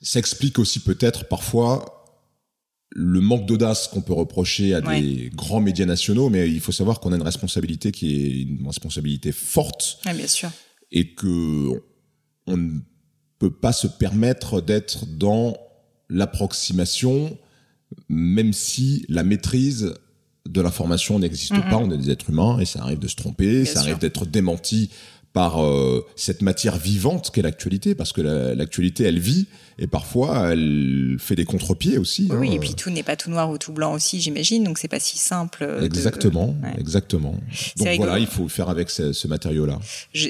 Ça 0.01 0.19
explique 0.19 0.59
aussi 0.59 0.79
peut-être 0.79 1.27
parfois 1.27 1.93
le 2.89 3.19
manque 3.19 3.45
d'audace 3.45 3.87
qu'on 3.87 4.01
peut 4.01 4.13
reprocher 4.13 4.73
à 4.73 4.81
des 4.81 5.29
grands 5.35 5.59
médias 5.59 5.85
nationaux, 5.85 6.29
mais 6.29 6.49
il 6.49 6.61
faut 6.61 6.71
savoir 6.71 6.99
qu'on 6.99 7.11
a 7.11 7.15
une 7.15 7.21
responsabilité 7.21 7.91
qui 7.91 8.15
est 8.15 8.41
une 8.43 8.65
responsabilité 8.65 9.31
forte. 9.31 9.99
bien 10.03 10.27
sûr. 10.27 10.49
Et 10.91 11.13
que 11.13 11.83
on 12.47 12.57
ne 12.57 12.79
peut 13.39 13.51
pas 13.51 13.73
se 13.73 13.87
permettre 13.87 14.61
d'être 14.61 15.05
dans 15.05 15.57
l'approximation, 16.09 17.37
même 18.09 18.53
si 18.53 19.05
la 19.09 19.23
maîtrise 19.23 19.93
de 20.47 20.61
l'information 20.61 21.19
n'existe 21.19 21.53
mm-hmm. 21.53 21.69
pas. 21.69 21.77
On 21.77 21.91
est 21.91 21.97
des 21.97 22.11
êtres 22.11 22.29
humains 22.29 22.59
et 22.59 22.65
ça 22.65 22.81
arrive 22.81 22.99
de 22.99 23.07
se 23.07 23.15
tromper, 23.15 23.65
ça 23.65 23.79
arrive 23.79 23.99
d'être 23.99 24.25
démenti 24.25 24.89
par 25.37 25.63
euh, 25.63 26.03
cette 26.15 26.41
matière 26.41 26.77
vivante 26.77 27.29
qu'est 27.31 27.43
l'actualité, 27.43 27.93
parce 27.93 28.11
que 28.11 28.21
l'actualité, 28.21 29.03
elle 29.03 29.19
vit, 29.19 29.45
et 29.77 29.85
parfois, 29.85 30.51
elle 30.51 31.17
fait 31.19 31.35
des 31.35 31.45
contre-pieds 31.45 31.99
aussi. 31.99 32.27
Oui, 32.31 32.49
hein. 32.49 32.53
et 32.53 32.57
puis 32.57 32.73
tout 32.73 32.89
n'est 32.89 33.03
pas 33.03 33.15
tout 33.15 33.29
noir 33.29 33.51
ou 33.51 33.59
tout 33.59 33.71
blanc 33.71 33.93
aussi, 33.93 34.19
j'imagine, 34.19 34.63
donc 34.63 34.79
c'est 34.79 34.87
pas 34.87 34.99
si 34.99 35.19
simple. 35.19 35.77
Exactement, 35.83 36.55
exactement. 36.79 37.35
Donc 37.77 37.87
voilà, 37.97 38.17
il 38.17 38.25
faut 38.25 38.47
faire 38.47 38.69
avec 38.69 38.89
ce, 38.89 39.13
ce 39.13 39.27
matériau-là. 39.27 39.77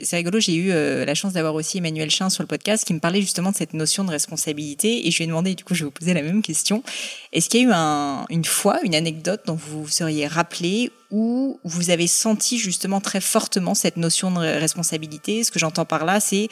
C'est 0.04 0.17
rigolo, 0.17 0.41
j'ai 0.41 0.56
eu 0.56 0.72
euh, 0.72 1.06
la 1.06 1.15
chance 1.15 1.32
d'avoir 1.32 1.56
aussi 1.56 1.78
Emmanuel 1.78 2.10
Chin 2.10 2.30
sur 2.30 2.43
le 2.43 2.48
podcast 2.48 2.84
qui 2.84 2.93
me 2.93 3.00
parlait 3.00 3.22
justement 3.22 3.52
de 3.52 3.56
cette 3.56 3.74
notion 3.74 4.04
de 4.04 4.12
responsabilité, 4.12 5.08
et 5.08 5.12
je 5.12 5.17
lui 5.20 5.24
ai 5.24 5.28
demandé, 5.28 5.56
du 5.56 5.63
coup, 5.63 5.74
je 5.74 5.84
vais 5.84 5.86
vous 5.86 5.91
poser 5.91 6.15
la 6.15 6.22
même 6.22 6.41
question. 6.41 6.84
Est-ce 7.32 7.48
qu'il 7.48 7.62
y 7.62 7.63
a 7.63 7.67
eu 7.70 7.72
un, 7.74 8.26
une 8.30 8.43
fois, 8.43 8.82
une 8.84 8.93
anecdote 8.93 9.39
dont 9.46 9.56
vous 9.56 9.84
vous 9.84 9.89
seriez 9.89 10.28
rappelé 10.28 10.91
où 11.10 11.60
vous 11.63 11.89
avez 11.89 12.08
senti 12.08 12.58
justement 12.58 13.00
très 13.00 13.22
fortement 13.22 13.76
cette 13.76 13.98
notion 13.98 14.32
de 14.32 14.39
responsabilité. 14.39 15.43
Ce 15.43 15.52
que 15.52 15.60
j'entends 15.60 15.86
par 15.86 16.06
là, 16.06 16.20
c'est 16.20 16.50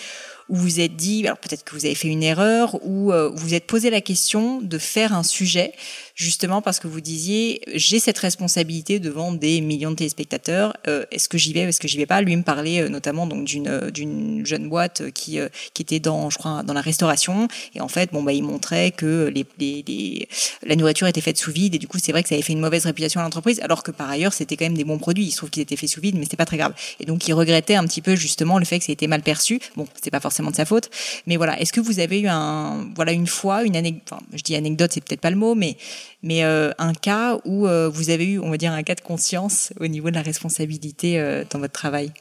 où 0.48 0.56
vous 0.56 0.80
êtes 0.80 0.96
dit, 0.96 1.26
alors 1.26 1.38
peut-être 1.38 1.63
que 1.63 1.76
vous 1.76 1.86
avez 1.86 1.96
fait 1.96 2.08
une 2.08 2.24
erreur, 2.24 2.80
ou 2.86 3.12
euh, 3.12 3.30
vous 3.30 3.46
vous 3.48 3.54
êtes 3.54 3.68
posé 3.68 3.89
la 3.89 4.02
question 4.02 4.62
de 4.62 4.78
faire 4.78 5.13
un 5.13 5.24
sujet 5.24 5.74
justement 6.15 6.62
parce 6.62 6.80
que 6.80 6.88
vous 6.88 7.01
disiez 7.01 7.62
j'ai 7.73 7.99
cette 7.99 8.17
responsabilité 8.17 8.99
devant 8.99 9.34
des 9.34 9.60
millions 9.62 9.91
de 9.91 9.97
téléspectateurs. 9.97 10.75
Euh, 10.88 11.06
est-ce 11.12 11.28
que 11.28 11.38
j'y 11.38 11.54
vais, 11.54 11.62
est-ce 11.62 11.80
que 11.80 11.88
j'y 11.88 11.97
vais 11.97 12.06
pas? 12.06 12.21
Lui 12.21 12.36
me 12.36 12.43
parlait 12.43 12.82
euh, 12.82 12.89
notamment 12.89 13.28
donc 13.28 13.45
d'une 13.45 13.67
euh, 13.67 13.91
d'une 13.91 14.45
jeune 14.45 14.69
boîte 14.69 15.12
qui 15.12 15.38
qui 15.73 15.82
était 15.82 15.99
dans 15.99 16.30
je 16.30 16.38
crois 16.38 16.63
dans 16.63 16.73
la 16.73 16.82
restauration 16.82 17.49
et 17.75 17.82
en 17.82 17.89
fait 17.89 18.12
bon 18.13 18.23
bah 18.23 18.32
il 18.32 18.43
montrait 18.43 18.91
que 18.91 19.32
les, 19.34 19.45
les, 19.60 19.84
les 19.86 20.28
la 20.63 20.75
nourriture 20.75 21.08
était 21.08 21.21
faite 21.21 21.38
sous 21.38 21.51
vide 21.51 21.75
et 21.75 21.80
du 21.80 21.88
coup 21.88 21.97
c'est 22.01 22.13
vrai 22.13 22.23
que 22.23 22.30
ça 22.30 22.36
avait 22.36 22.41
fait 22.41 22.54
une 22.54 22.62
mauvaise 22.62 22.86
réputation 22.86 23.19
à 23.19 23.23
l'entreprise 23.23 23.60
alors 23.60 23.84
que 23.84 23.91
par 23.91 24.10
ailleurs 24.10 24.34
c'était 24.34 24.56
quand 24.56 24.65
même 24.65 24.78
des 24.78 24.86
bons 24.86 24.97
produits. 24.97 25.25
Il 25.25 25.32
se 25.32 25.38
trouve 25.38 25.49
qu'ils 25.49 25.63
étaient 25.63 25.75
faits 25.75 25.89
sous 25.89 26.01
vide 26.01 26.15
mais 26.15 26.23
c'était 26.23 26.38
pas 26.38 26.45
très 26.45 26.58
grave. 26.58 26.73
Et 27.01 27.06
donc 27.06 27.28
il 27.28 27.34
regrettait 27.34 27.75
un 27.75 27.86
petit 27.86 28.01
peu 28.01 28.15
justement 28.15 28.58
le 28.58 28.65
fait 28.65 28.80
que 28.80 28.86
ça 28.86 28.93
été 28.93 29.08
mal 29.08 29.21
perçu. 29.21 29.60
Bon 29.75 29.86
c'est 30.01 30.12
pas 30.12 30.21
forcément 30.21 30.51
de 30.51 30.56
sa 30.56 30.65
faute 30.65 30.89
mais 31.28 31.36
voilà. 31.36 31.60
Est-ce 31.60 31.73
que 31.73 31.82
vous 31.82 31.99
avez 31.99 32.21
eu 32.21 32.28
un 32.28 32.88
voilà 32.95 33.12
une 33.12 33.28
fois 33.28 33.63
une 33.63 33.75
anecdote 33.75 34.04
enfin 34.10 34.23
je 34.34 34.43
dis 34.43 34.56
anecdote 34.56 34.91
c'est 34.93 35.04
peut-être 35.04 35.21
pas 35.21 35.30
le 35.30 35.36
mot 35.36 35.56
mais 35.56 35.75
mais 36.24 36.44
euh, 36.44 36.72
un 36.78 36.94
cas 36.94 37.39
où 37.46 37.68
euh, 37.68 37.89
vous 37.89 38.10
avez 38.10 38.26
eu, 38.26 38.39
on 38.39 38.50
va 38.50 38.58
dire, 38.58 38.72
un 38.72 38.84
cas 38.84 38.96
de 38.96 39.02
conscience 39.02 39.74
au 39.80 39.88
niveau 39.88 40.10
de 40.10 40.15
la 40.15 40.22
responsabilité 40.22 41.20
euh, 41.20 41.44
dans 41.50 41.60
votre 41.60 41.74
travail? 41.74 42.12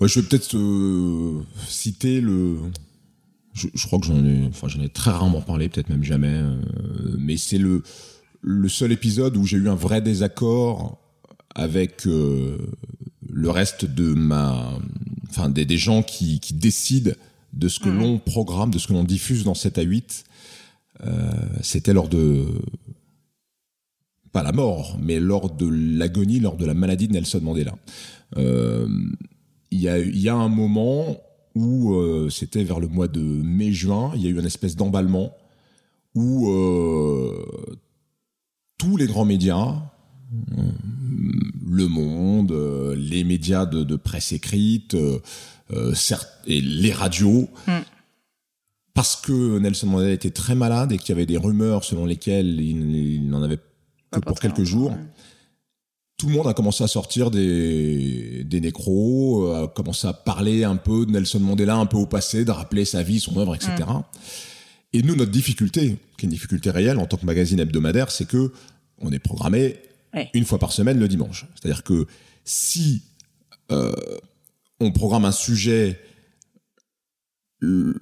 je 0.00 0.20
vais 0.20 0.26
peut-être 0.26 0.56
citer 1.68 2.20
le. 2.20 2.58
Je, 3.54 3.86
crois 3.86 3.98
que 3.98 4.06
j'en 4.06 4.24
ai, 4.24 4.46
enfin, 4.46 4.68
j'en 4.68 4.80
ai 4.80 4.88
très 4.88 5.10
rarement 5.10 5.40
parlé, 5.40 5.68
peut-être 5.68 5.88
même 5.88 6.04
jamais, 6.04 6.40
mais 7.18 7.36
c'est 7.36 7.58
le 7.58 7.82
le 8.40 8.68
seul 8.68 8.92
épisode 8.92 9.36
où 9.36 9.44
j'ai 9.44 9.56
eu 9.56 9.68
un 9.68 9.74
vrai 9.74 10.00
désaccord 10.00 10.98
avec 11.56 12.04
le 12.04 13.50
reste 13.50 13.84
de 13.84 14.14
ma 14.14 14.78
enfin 15.30 15.48
des, 15.48 15.64
des 15.64 15.76
gens 15.76 16.04
qui, 16.04 16.38
qui 16.38 16.54
décident 16.54 17.10
de 17.52 17.68
ce 17.68 17.80
que 17.80 17.88
Mhm. 17.88 17.98
l'on 17.98 18.18
programme, 18.18 18.70
de 18.70 18.78
ce 18.78 18.86
que 18.86 18.92
l'on 18.92 19.04
diffuse 19.04 19.44
dans 19.44 19.54
7 19.54 19.78
à 19.78 19.82
8. 19.82 20.24
Euh, 21.06 21.30
C'était 21.62 21.92
lors 21.92 22.08
de 22.08 22.46
pas 24.32 24.42
la 24.42 24.52
mort, 24.52 24.98
mais 25.00 25.20
lors 25.20 25.50
de 25.50 25.66
l'agonie, 25.66 26.38
lors 26.38 26.56
de 26.56 26.66
la 26.66 26.74
maladie 26.74 27.08
de 27.08 27.14
Nelson 27.14 27.40
Mandela. 27.42 27.74
Euh, 28.36 28.86
Il 29.70 29.80
y, 29.80 29.88
a, 29.88 29.98
y 29.98 30.28
a 30.28 30.34
un 30.34 30.48
moment 30.48 31.16
où 31.54 31.94
euh, 31.94 32.28
c'était 32.30 32.62
vers 32.64 32.78
le 32.78 32.88
mois 32.88 33.08
de 33.08 33.20
mai-juin, 33.20 34.12
il 34.14 34.22
y 34.22 34.26
a 34.26 34.30
eu 34.30 34.38
une 34.38 34.46
espèce 34.46 34.76
d'emballement 34.76 35.34
où 36.14 36.50
tous 38.76 38.96
les 38.96 39.06
grands 39.06 39.24
médias, 39.24 39.76
Le 41.70 41.86
Monde, 41.86 42.52
les 42.96 43.24
médias 43.24 43.66
de, 43.66 43.96
presse 43.96 44.32
écrite, 44.32 44.96
et 46.46 46.60
les 46.60 46.92
radios, 46.92 47.48
Mm. 47.66 47.72
Parce 48.98 49.14
que 49.14 49.58
Nelson 49.60 49.86
Mandela 49.86 50.10
était 50.10 50.30
très 50.32 50.56
malade 50.56 50.90
et 50.90 50.98
qu'il 50.98 51.10
y 51.10 51.12
avait 51.12 51.24
des 51.24 51.36
rumeurs 51.36 51.84
selon 51.84 52.04
lesquelles 52.04 52.60
il, 52.60 52.96
il 52.96 53.28
n'en 53.30 53.44
avait 53.44 53.58
que 54.10 54.18
pour 54.18 54.40
quelques 54.40 54.64
jours. 54.64 54.90
ouais. 54.90 54.96
Tout 56.16 56.26
le 56.26 56.32
monde 56.34 56.48
a 56.48 56.52
commencé 56.54 56.82
à 56.82 56.88
sortir 56.88 57.30
des, 57.30 58.42
des 58.42 58.60
nécros, 58.60 59.46
euh, 59.46 59.66
a 59.66 59.68
commencé 59.68 60.08
à 60.08 60.12
parler 60.12 60.64
un 60.64 60.74
peu 60.74 61.06
de 61.06 61.12
Nelson 61.12 61.38
Mandela, 61.38 61.76
un 61.76 61.86
peu 61.86 61.96
au 61.96 62.06
passé, 62.06 62.44
de 62.44 62.50
rappeler 62.50 62.84
sa 62.84 63.04
vie, 63.04 63.20
son 63.20 63.38
œuvre, 63.38 63.54
etc. 63.54 63.70
Et 64.92 65.02
nous, 65.02 65.14
notre 65.14 65.30
difficulté, 65.30 65.96
qui 66.16 66.24
est 66.24 66.28
une 66.28 66.30
difficulté 66.30 66.70
réelle 66.72 66.98
en 66.98 67.06
tant 67.06 67.18
que 67.18 67.24
magazine 67.26 67.60
hebdomadaire, 67.60 68.10
c'est 68.10 68.26
que 68.26 68.52
on 68.98 69.12
est 69.12 69.20
programmé 69.20 69.76
Ouais. 70.14 70.28
une 70.34 70.44
fois 70.46 70.58
par 70.58 70.72
semaine 70.72 70.98
le 70.98 71.06
dimanche. 71.06 71.46
C'est-à-dire 71.54 71.84
que 71.84 72.06
si 72.42 73.02
euh, 73.70 73.92
on 74.80 74.90
programme 74.90 75.24
un 75.26 75.32
sujet 75.32 76.00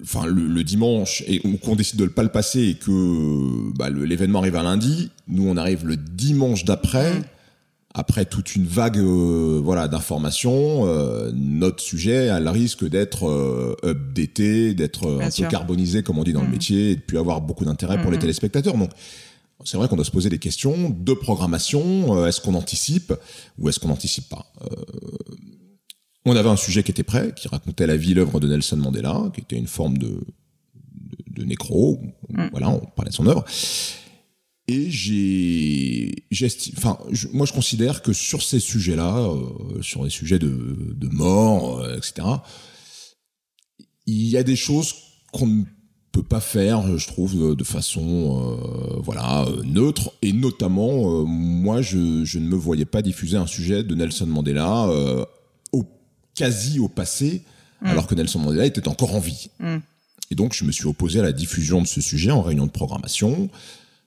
enfin 0.03 0.25
le, 0.27 0.47
le 0.47 0.63
dimanche 0.63 1.23
et 1.27 1.39
qu'on 1.39 1.75
décide 1.75 1.97
de 1.99 2.03
le 2.03 2.11
pas 2.11 2.23
le 2.23 2.29
passer 2.29 2.61
et 2.61 2.75
que 2.75 3.71
bah, 3.75 3.89
l'événement 3.89 4.39
arrive 4.39 4.55
un 4.55 4.63
lundi, 4.63 5.09
nous 5.27 5.47
on 5.47 5.57
arrive 5.57 5.85
le 5.85 5.97
dimanche 5.97 6.63
d'après. 6.65 7.13
Mm. 7.19 7.23
Après 7.99 8.25
toute 8.25 8.55
une 8.55 8.65
vague 8.67 8.99
euh, 8.99 9.59
voilà 9.63 9.87
d'informations, 9.87 10.85
euh, 10.85 11.31
notre 11.33 11.81
sujet 11.81 12.29
a 12.29 12.39
le 12.39 12.49
risque 12.51 12.87
d'être 12.87 13.27
euh, 13.27 13.75
updaté, 13.83 14.75
d'être 14.75 15.07
euh, 15.07 15.19
un 15.21 15.31
sûr. 15.31 15.45
peu 15.47 15.51
carbonisé 15.51 16.03
comme 16.03 16.19
on 16.19 16.23
dit 16.23 16.33
dans 16.33 16.43
le 16.43 16.47
Mm. 16.47 16.51
métier 16.51 16.91
et 16.91 16.95
de 16.95 17.01
plus 17.01 17.17
avoir 17.17 17.41
beaucoup 17.41 17.65
d'intérêt 17.65 17.99
pour 17.99 18.11
les 18.11 18.17
Mhm. 18.17 18.21
téléspectateurs. 18.21 18.77
Donc 18.77 18.91
c'est 19.65 19.77
vrai 19.77 19.87
qu'on 19.87 19.95
doit 19.95 20.05
se 20.05 20.11
poser 20.11 20.29
des 20.29 20.37
questions 20.37 20.95
de 20.95 21.13
programmation. 21.13 22.15
Euh, 22.15 22.27
est-ce 22.27 22.39
qu'on 22.41 22.53
anticipe 22.53 23.11
ou 23.57 23.67
est-ce 23.69 23.79
qu'on 23.79 23.87
n'anticipe 23.87 24.29
pas 24.29 24.45
On 26.29 26.35
avait 26.35 26.49
un 26.49 26.57
sujet 26.57 26.83
qui 26.83 26.91
était 26.91 27.03
prêt, 27.03 27.33
qui 27.33 27.47
racontait 27.47 27.87
la 27.87 27.95
vie, 27.95 28.13
l'œuvre 28.13 28.41
de 28.41 28.49
Nelson 28.49 28.75
Mandela, 28.75 29.31
qui 29.33 29.39
était 29.39 29.55
une 29.55 29.65
forme 29.65 29.97
de, 29.97 30.07
de, 30.07 31.41
de 31.41 31.43
nécro. 31.45 32.01
Mm. 32.29 32.47
Voilà, 32.51 32.69
on 32.69 32.79
parlait 32.79 33.11
de 33.11 33.15
son 33.15 33.27
œuvre. 33.27 33.45
Et 34.67 34.91
j'ai, 34.91 36.11
enfin, 36.77 36.97
moi 37.31 37.45
je 37.45 37.53
considère 37.53 38.01
que 38.01 38.11
sur 38.11 38.43
ces 38.43 38.59
sujets-là, 38.59 39.19
euh, 39.19 39.81
sur 39.81 40.03
les 40.03 40.09
sujets 40.09 40.37
de, 40.37 40.93
de 40.97 41.07
mort, 41.07 41.79
euh, 41.79 41.95
etc., 41.95 42.27
il 44.05 44.27
y 44.27 44.35
a 44.35 44.43
des 44.43 44.57
choses 44.57 44.95
qu'on 45.31 45.47
ne 45.47 45.63
peut 46.11 46.23
pas 46.23 46.41
faire, 46.41 46.97
je 46.97 47.07
trouve, 47.07 47.55
de, 47.55 47.63
façon, 47.63 48.57
euh, 48.59 48.99
voilà, 48.99 49.45
neutre. 49.63 50.11
Et 50.21 50.33
notamment, 50.33 51.25
moi, 51.25 51.81
je, 51.81 52.25
je 52.25 52.39
ne 52.39 52.49
me 52.49 52.55
voyais 52.55 52.85
pas 52.85 53.01
diffuser 53.01 53.37
un 53.37 53.47
sujet 53.47 53.83
de 53.83 53.95
Nelson 53.95 54.27
Mandela 54.27 54.89
quasi 56.37 56.79
au 56.79 56.87
passé, 56.87 57.41
Mm. 57.81 57.87
alors 57.87 58.07
que 58.07 58.15
Nelson 58.15 58.39
Mandela 58.39 58.65
était 58.65 58.87
encore 58.87 59.13
en 59.13 59.19
vie. 59.19 59.49
Mm. 59.59 59.77
Et 60.31 60.35
donc, 60.35 60.53
je 60.53 60.63
me 60.65 60.71
suis 60.71 60.85
opposé 60.87 61.19
à 61.19 61.23
la 61.23 61.31
diffusion 61.31 61.81
de 61.81 61.87
ce 61.87 62.01
sujet 62.01 62.31
en 62.31 62.41
réunion 62.41 62.65
de 62.65 62.71
programmation. 62.71 63.49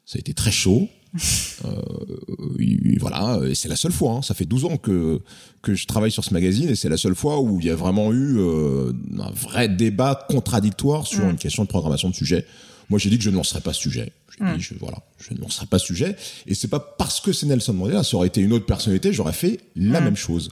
Ça 0.06 0.16
a 0.16 0.20
été 0.20 0.32
très 0.34 0.50
chaud. 0.52 0.88
Euh, 1.66 2.56
et 2.58 2.98
voilà, 2.98 3.38
et 3.46 3.54
c'est 3.54 3.68
la 3.68 3.76
seule 3.76 3.92
fois. 3.92 4.12
hein. 4.12 4.22
Ça 4.22 4.32
fait 4.32 4.46
12 4.46 4.64
ans 4.64 4.76
que 4.78 5.20
que 5.60 5.74
je 5.74 5.86
travaille 5.86 6.10
sur 6.10 6.24
ce 6.24 6.32
magazine 6.32 6.70
et 6.70 6.74
c'est 6.74 6.88
la 6.88 6.96
seule 6.96 7.14
fois 7.14 7.38
où 7.40 7.60
il 7.60 7.66
y 7.66 7.70
a 7.70 7.74
vraiment 7.74 8.12
eu 8.12 8.38
euh, 8.38 8.92
un 9.18 9.30
vrai 9.32 9.68
débat 9.68 10.26
contradictoire 10.30 11.06
sur 11.06 11.24
Mm. 11.26 11.30
une 11.30 11.36
question 11.36 11.64
de 11.64 11.68
programmation 11.68 12.08
de 12.08 12.14
sujet. 12.14 12.46
Moi, 12.88 12.98
j'ai 12.98 13.10
dit 13.10 13.18
que 13.18 13.24
je 13.24 13.30
ne 13.30 13.36
lancerais 13.36 13.60
pas 13.60 13.72
ce 13.74 13.80
sujet. 13.82 14.12
J'ai 14.38 14.44
Mm. 14.44 14.56
dit, 14.56 14.62
je, 14.62 14.74
voilà, 14.80 14.98
je 15.18 15.34
ne 15.34 15.38
lancerai 15.40 15.66
pas 15.66 15.78
ce 15.78 15.86
sujet. 15.86 16.16
Et 16.46 16.54
c'est 16.54 16.68
pas 16.68 16.80
parce 16.80 17.20
que 17.20 17.32
c'est 17.32 17.44
Nelson 17.46 17.74
Mandela, 17.74 18.02
ça 18.04 18.16
aurait 18.16 18.28
été 18.28 18.40
une 18.40 18.52
autre 18.54 18.64
personnalité, 18.66 19.12
j'aurais 19.12 19.34
fait 19.34 19.60
la 19.76 20.00
même 20.00 20.16
chose. 20.16 20.50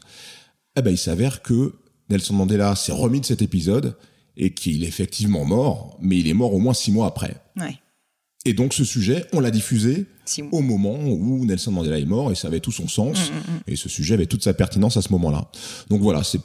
Eh 0.78 0.82
ben, 0.82 0.90
il 0.90 0.98
s'avère 0.98 1.42
que 1.42 1.74
Nelson 2.08 2.34
Mandela 2.34 2.74
s'est 2.76 2.92
remis 2.92 3.20
de 3.20 3.26
cet 3.26 3.42
épisode 3.42 3.96
et 4.36 4.54
qu'il 4.54 4.84
est 4.84 4.88
effectivement 4.88 5.44
mort, 5.44 5.98
mais 6.00 6.18
il 6.18 6.28
est 6.28 6.34
mort 6.34 6.54
au 6.54 6.58
moins 6.58 6.74
six 6.74 6.92
mois 6.92 7.06
après. 7.06 7.36
Ouais. 7.56 7.76
Et 8.44 8.52
donc 8.52 8.72
ce 8.72 8.84
sujet, 8.84 9.26
on 9.32 9.40
l'a 9.40 9.50
diffusé 9.50 10.06
au 10.52 10.60
moment 10.60 10.96
où 11.04 11.44
Nelson 11.44 11.72
Mandela 11.72 11.98
est 11.98 12.04
mort 12.04 12.30
et 12.30 12.34
ça 12.34 12.48
avait 12.48 12.60
tout 12.60 12.72
son 12.72 12.86
sens 12.86 13.30
Mm, 13.30 13.34
mm, 13.34 13.56
mm. 13.56 13.60
et 13.66 13.76
ce 13.76 13.88
sujet 13.88 14.14
avait 14.14 14.26
toute 14.26 14.44
sa 14.44 14.54
pertinence 14.54 14.96
à 14.96 15.02
ce 15.02 15.12
moment-là. 15.12 15.50
Donc 15.90 16.00
voilà, 16.00 16.22
c'est 16.22 16.40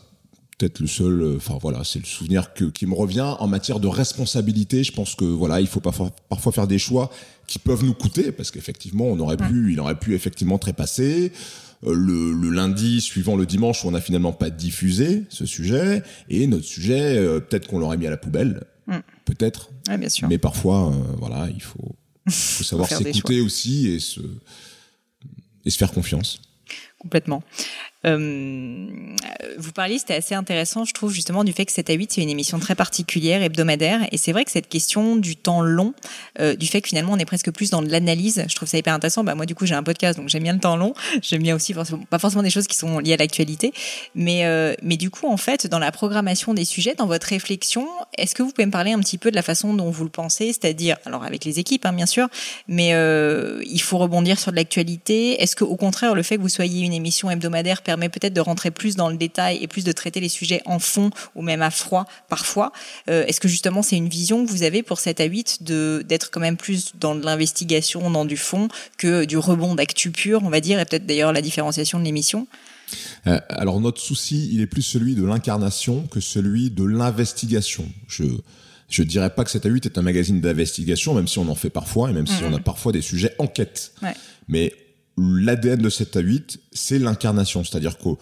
peut-être 0.57 0.79
le 0.79 0.87
seul, 0.87 1.21
euh, 1.21 1.37
enfin 1.37 1.57
voilà, 1.61 1.83
c'est 1.83 1.99
le 1.99 2.05
souvenir 2.05 2.53
que, 2.53 2.65
qui 2.65 2.85
me 2.85 2.95
revient 2.95 3.35
en 3.39 3.47
matière 3.47 3.79
de 3.79 3.87
responsabilité. 3.87 4.83
Je 4.83 4.91
pense 4.91 5.15
que 5.15 5.25
voilà, 5.25 5.61
il 5.61 5.67
faut 5.67 5.79
parfois, 5.79 6.11
parfois 6.29 6.51
faire 6.51 6.67
des 6.67 6.79
choix 6.79 7.11
qui 7.47 7.59
peuvent 7.59 7.83
nous 7.83 7.93
coûter 7.93 8.31
parce 8.31 8.51
qu'effectivement, 8.51 9.05
on 9.05 9.19
aurait 9.19 9.37
pu, 9.37 9.71
il 9.73 9.79
aurait 9.79 9.99
pu 9.99 10.15
effectivement 10.15 10.57
trépasser. 10.57 11.31
Le, 11.85 12.31
le 12.33 12.49
lundi 12.49 13.01
suivant 13.01 13.35
le 13.35 13.45
dimanche 13.45 13.83
où 13.83 13.87
on 13.87 13.91
n'a 13.91 13.99
finalement 14.01 14.31
pas 14.31 14.49
diffusé 14.49 15.23
ce 15.29 15.45
sujet 15.45 16.01
et 16.29 16.47
notre 16.47 16.65
sujet 16.65 17.17
euh, 17.17 17.39
peut-être 17.39 17.67
qu'on 17.67 17.79
l'aurait 17.79 17.97
mis 17.97 18.07
à 18.07 18.11
la 18.11 18.17
poubelle 18.17 18.63
Mm. 18.87 18.97
peut-être 19.25 19.69
Ouais, 19.87 19.97
bien 19.97 20.09
sûr. 20.09 20.27
mais 20.27 20.37
parfois, 20.37 20.89
euh, 20.89 21.15
voilà, 21.17 21.47
il 21.53 21.61
faut, 21.61 21.95
faut 22.29 22.63
savoir 22.63 22.89
s'écouter 22.89 23.39
aussi 23.41 23.87
et 23.87 23.99
se, 23.99 24.19
et 25.65 25.69
se 25.69 25.77
faire 25.77 25.91
confiance. 25.93 26.41
Complètement. 27.03 27.43
Euh, 28.05 28.87
vous 29.57 29.71
parliez, 29.71 29.97
c'était 29.97 30.15
assez 30.15 30.35
intéressant, 30.35 30.83
je 30.85 30.93
trouve, 30.93 31.13
justement, 31.13 31.43
du 31.43 31.53
fait 31.53 31.65
que 31.65 31.71
7 31.71 31.89
à 31.89 31.93
8, 31.93 32.11
c'est 32.13 32.21
une 32.21 32.29
émission 32.29 32.59
très 32.59 32.75
particulière, 32.75 33.41
hebdomadaire. 33.41 34.07
Et 34.11 34.17
c'est 34.17 34.31
vrai 34.31 34.43
que 34.43 34.51
cette 34.51 34.67
question 34.67 35.15
du 35.15 35.35
temps 35.35 35.61
long, 35.61 35.93
euh, 36.39 36.55
du 36.55 36.67
fait 36.67 36.81
que 36.81 36.89
finalement, 36.89 37.13
on 37.13 37.17
est 37.17 37.25
presque 37.25 37.51
plus 37.51 37.69
dans 37.69 37.81
l'analyse, 37.81 38.43
je 38.47 38.55
trouve 38.55 38.67
ça 38.67 38.77
hyper 38.77 38.93
intéressant. 38.93 39.23
Bah, 39.23 39.35
moi, 39.35 39.45
du 39.45 39.55
coup, 39.55 39.65
j'ai 39.65 39.75
un 39.75 39.83
podcast, 39.83 40.19
donc 40.19 40.29
j'aime 40.29 40.43
bien 40.43 40.53
le 40.53 40.59
temps 40.59 40.75
long. 40.75 40.93
J'aime 41.21 41.43
bien 41.43 41.55
aussi, 41.55 41.73
pas 41.73 42.19
forcément 42.19 42.43
des 42.43 42.49
choses 42.49 42.67
qui 42.67 42.77
sont 42.77 42.99
liées 42.99 43.13
à 43.13 43.17
l'actualité. 43.17 43.73
Mais, 44.15 44.45
euh, 44.45 44.73
mais 44.81 44.97
du 44.97 45.09
coup, 45.09 45.27
en 45.27 45.37
fait, 45.37 45.67
dans 45.67 45.79
la 45.79 45.91
programmation 45.91 46.53
des 46.53 46.65
sujets, 46.65 46.95
dans 46.95 47.07
votre 47.07 47.27
réflexion, 47.27 47.87
est-ce 48.17 48.35
que 48.35 48.43
vous 48.43 48.51
pouvez 48.51 48.65
me 48.65 48.71
parler 48.71 48.91
un 48.91 48.99
petit 48.99 49.17
peu 49.17 49.31
de 49.31 49.35
la 49.35 49.41
façon 49.41 49.73
dont 49.73 49.89
vous 49.89 50.03
le 50.03 50.09
pensez? 50.09 50.47
C'est-à-dire, 50.47 50.97
alors 51.05 51.23
avec 51.23 51.45
les 51.45 51.59
équipes, 51.59 51.85
hein, 51.85 51.93
bien 51.93 52.05
sûr, 52.05 52.27
mais 52.67 52.89
il 53.65 53.81
faut 53.81 53.97
rebondir 53.97 54.39
sur 54.39 54.51
de 54.51 54.57
l'actualité. 54.57 55.41
Est-ce 55.41 55.55
que, 55.55 55.63
au 55.63 55.75
contraire, 55.75 56.15
le 56.15 56.23
fait 56.23 56.37
que 56.37 56.41
vous 56.41 56.49
soyez 56.49 56.85
une 56.85 56.92
émission 56.93 57.29
hebdomadaire 57.29 57.81
permet 57.81 58.09
peut-être 58.09 58.33
de 58.33 58.41
rentrer 58.41 58.71
plus 58.71 58.95
dans 58.95 59.09
le 59.09 59.17
détail 59.17 59.57
et 59.61 59.67
plus 59.67 59.83
de 59.83 59.91
traiter 59.91 60.19
les 60.19 60.29
sujets 60.29 60.61
en 60.65 60.79
fond 60.79 61.09
ou 61.35 61.41
même 61.41 61.61
à 61.61 61.71
froid 61.71 62.05
parfois 62.29 62.71
Euh, 63.09 63.25
Est-ce 63.25 63.39
que 63.41 63.47
justement 63.47 63.81
c'est 63.81 63.97
une 63.97 64.09
vision 64.09 64.45
que 64.45 64.49
vous 64.51 64.63
avez 64.63 64.83
pour 64.83 64.99
7 64.99 65.19
à 65.19 65.25
8 65.25 65.63
de 65.63 66.03
d'être 66.07 66.31
quand 66.31 66.39
même 66.39 66.57
plus 66.57 66.93
dans 66.99 67.15
de 67.15 67.25
l'investigation, 67.25 68.09
dans 68.09 68.25
du 68.25 68.37
fond 68.37 68.67
que 68.97 69.25
du 69.25 69.37
rebond 69.37 69.75
d'actu 69.75 70.11
pur, 70.11 70.41
on 70.43 70.49
va 70.49 70.59
dire, 70.61 70.79
et 70.79 70.85
peut-être 70.85 71.05
d'ailleurs 71.05 71.33
la 71.33 71.41
différenciation 71.41 71.99
de 71.99 72.03
l'émission? 72.05 72.47
Euh, 73.27 73.39
alors 73.49 73.79
notre 73.81 73.99
souci, 74.01 74.49
il 74.53 74.61
est 74.61 74.67
plus 74.67 74.81
celui 74.83 75.15
de 75.15 75.23
l'incarnation 75.25 76.05
que 76.07 76.19
celui 76.19 76.69
de 76.69 76.83
l'investigation. 76.83 77.85
Je 78.07 78.23
je 78.89 79.01
dirais 79.01 79.31
pas 79.31 79.43
que 79.43 79.49
7 79.49 79.65
à 79.65 79.69
8 79.69 79.85
est 79.87 79.97
un 79.97 80.03
magazine 80.03 80.39
d'investigation, 80.39 81.15
même 81.15 81.27
si 81.27 81.39
on 81.39 81.47
en 81.49 81.55
fait 81.55 81.71
parfois 81.71 82.11
et 82.11 82.13
même 82.13 82.27
si 82.27 82.43
Mhm. 82.43 82.53
on 82.53 82.55
a 82.55 82.59
parfois 82.59 82.91
des 82.91 83.01
sujets 83.01 83.33
enquête. 83.39 83.93
Ouais. 84.03 84.13
Mais 84.47 84.71
l'ADN 85.17 85.81
de 85.81 85.89
7 85.89 86.17
à 86.17 86.19
8, 86.21 86.59
c'est 86.71 86.99
l'incarnation, 86.99 87.63
c'est-à-dire 87.63 87.97
qu'on 87.97 88.17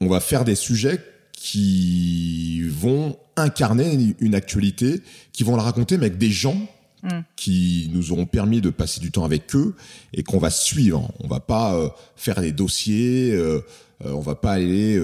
on 0.00 0.08
va 0.08 0.20
faire 0.20 0.44
des 0.44 0.54
sujets 0.54 1.00
qui 1.32 2.62
vont 2.68 3.16
incarner 3.36 4.14
une 4.20 4.34
actualité, 4.34 5.02
qui 5.32 5.42
vont 5.42 5.56
la 5.56 5.62
raconter, 5.62 5.96
mais 5.96 6.06
avec 6.06 6.18
des 6.18 6.30
gens 6.30 6.68
Mm. 7.02 7.20
qui 7.34 7.90
nous 7.94 8.12
auront 8.12 8.26
permis 8.26 8.60
de 8.60 8.68
passer 8.68 9.00
du 9.00 9.10
temps 9.10 9.24
avec 9.24 9.54
eux 9.54 9.74
et 10.12 10.22
qu'on 10.22 10.38
va 10.38 10.50
suivre. 10.50 11.10
On 11.20 11.28
va 11.28 11.40
pas 11.40 11.74
euh, 11.74 11.88
faire 12.14 12.42
des 12.42 12.52
dossiers, 12.52 13.32
euh, 13.32 13.62
euh, 14.04 14.12
on 14.12 14.20
va 14.20 14.34
pas 14.34 14.52
aller 14.52 15.00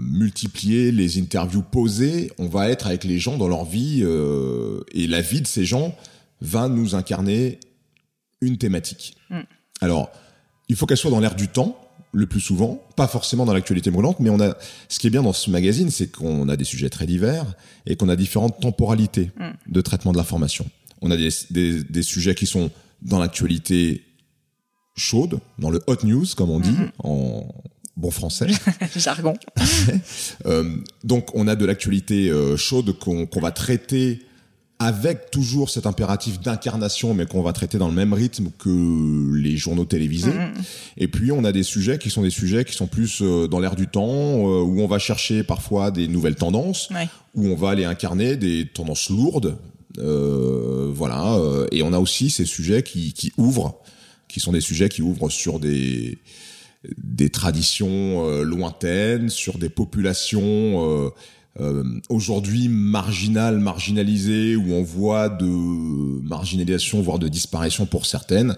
multiplier 0.00 0.92
les 0.92 1.18
interviews 1.18 1.62
posées. 1.62 2.30
On 2.38 2.46
va 2.46 2.70
être 2.70 2.86
avec 2.86 3.02
les 3.02 3.18
gens 3.18 3.36
dans 3.36 3.48
leur 3.48 3.64
vie 3.64 4.04
et 4.92 5.06
la 5.06 5.20
vie 5.20 5.40
de 5.40 5.46
ces 5.46 5.64
gens 5.64 5.96
va 6.40 6.68
nous 6.68 6.94
incarner 6.94 7.58
une 8.40 8.56
thématique. 8.56 9.16
Mm. 9.30 9.40
Alors, 9.80 10.12
il 10.68 10.76
faut 10.76 10.86
qu'elle 10.86 10.96
soit 10.98 11.10
dans 11.10 11.20
l'air 11.20 11.34
du 11.34 11.48
temps 11.48 11.78
le 12.12 12.26
plus 12.26 12.40
souvent, 12.40 12.80
pas 12.96 13.08
forcément 13.08 13.44
dans 13.44 13.52
l'actualité 13.52 13.90
brûlante, 13.90 14.20
mais 14.20 14.30
on 14.30 14.40
a 14.40 14.54
ce 14.88 14.98
qui 15.00 15.08
est 15.08 15.10
bien 15.10 15.22
dans 15.22 15.32
ce 15.32 15.50
magazine, 15.50 15.90
c'est 15.90 16.12
qu'on 16.12 16.48
a 16.48 16.56
des 16.56 16.64
sujets 16.64 16.88
très 16.88 17.06
divers 17.06 17.44
et 17.86 17.96
qu'on 17.96 18.08
a 18.08 18.14
différentes 18.16 18.60
temporalités 18.60 19.30
Mm. 19.36 19.50
de 19.72 19.80
traitement 19.80 20.12
de 20.12 20.16
l'information. 20.18 20.64
On 21.02 21.10
a 21.10 21.16
des, 21.16 21.28
des, 21.50 21.82
des 21.82 22.02
sujets 22.02 22.34
qui 22.36 22.46
sont 22.46 22.70
dans 23.02 23.18
l'actualité 23.18 24.04
chaude, 24.96 25.40
dans 25.58 25.70
le 25.70 25.80
hot 25.88 25.96
news, 26.04 26.24
comme 26.36 26.50
on 26.50 26.60
dit, 26.60 26.70
Mhm. 26.70 26.90
en, 27.02 27.48
bon 27.96 28.10
français. 28.12 28.46
Jargon. 28.96 29.34
Euh, 30.46 30.76
donc 31.04 31.30
on 31.34 31.46
a 31.48 31.56
de 31.56 31.64
l'actualité 31.64 32.28
euh, 32.30 32.56
chaude 32.56 32.98
qu'on 32.98 33.26
qu'on 33.26 33.40
va 33.40 33.50
traiter 33.50 34.22
avec 34.80 35.30
toujours 35.30 35.70
cet 35.70 35.86
impératif 35.86 36.40
d'incarnation, 36.40 37.14
mais 37.14 37.26
qu'on 37.26 37.42
va 37.42 37.52
traiter 37.52 37.78
dans 37.78 37.88
le 37.88 37.94
même 37.94 38.12
rythme 38.12 38.48
que 38.58 39.34
les 39.34 39.56
journaux 39.56 39.84
télévisés. 39.84 40.32
Et 40.96 41.08
puis 41.08 41.30
on 41.32 41.44
a 41.44 41.52
des 41.52 41.62
sujets 41.62 41.98
qui 41.98 42.10
sont 42.10 42.22
des 42.22 42.30
sujets 42.30 42.64
qui 42.64 42.72
sont 42.74 42.86
plus 42.88 43.22
euh, 43.22 43.46
dans 43.46 43.60
l'air 43.60 43.76
du 43.76 43.86
temps, 43.86 44.02
euh, 44.10 44.62
où 44.62 44.80
on 44.80 44.86
va 44.88 44.98
chercher 44.98 45.44
parfois 45.44 45.90
des 45.90 46.08
nouvelles 46.08 46.34
tendances, 46.34 46.88
Ouais. 46.90 47.08
où 47.34 47.46
on 47.46 47.54
va 47.54 47.70
aller 47.70 47.84
incarner 47.84 48.36
des 48.36 48.66
tendances 48.66 49.10
lourdes. 49.10 49.56
Euh, 49.98 50.90
voilà. 50.92 51.38
Et 51.70 51.82
on 51.82 51.92
a 51.92 51.98
aussi 52.00 52.28
ces 52.28 52.44
sujets 52.44 52.82
qui, 52.82 53.12
qui 53.12 53.32
ouvrent, 53.36 53.80
qui 54.28 54.40
sont 54.40 54.52
des 54.52 54.60
sujets 54.60 54.88
qui 54.88 55.02
ouvrent 55.02 55.30
sur 55.30 55.60
des 55.60 56.18
des 56.98 57.30
traditions 57.30 58.28
euh, 58.28 58.42
lointaines, 58.42 59.30
sur 59.30 59.56
des 59.56 59.70
populations 59.70 60.42
euh, 61.06 61.08
euh, 61.60 61.84
aujourd'hui 62.08 62.68
marginales, 62.68 63.58
marginalisées, 63.58 64.56
où 64.56 64.72
on 64.72 64.82
voit 64.82 65.28
de 65.28 65.46
marginalisation, 65.46 67.00
voire 67.02 67.18
de 67.18 67.28
disparition 67.28 67.86
pour 67.86 68.06
certaines, 68.06 68.56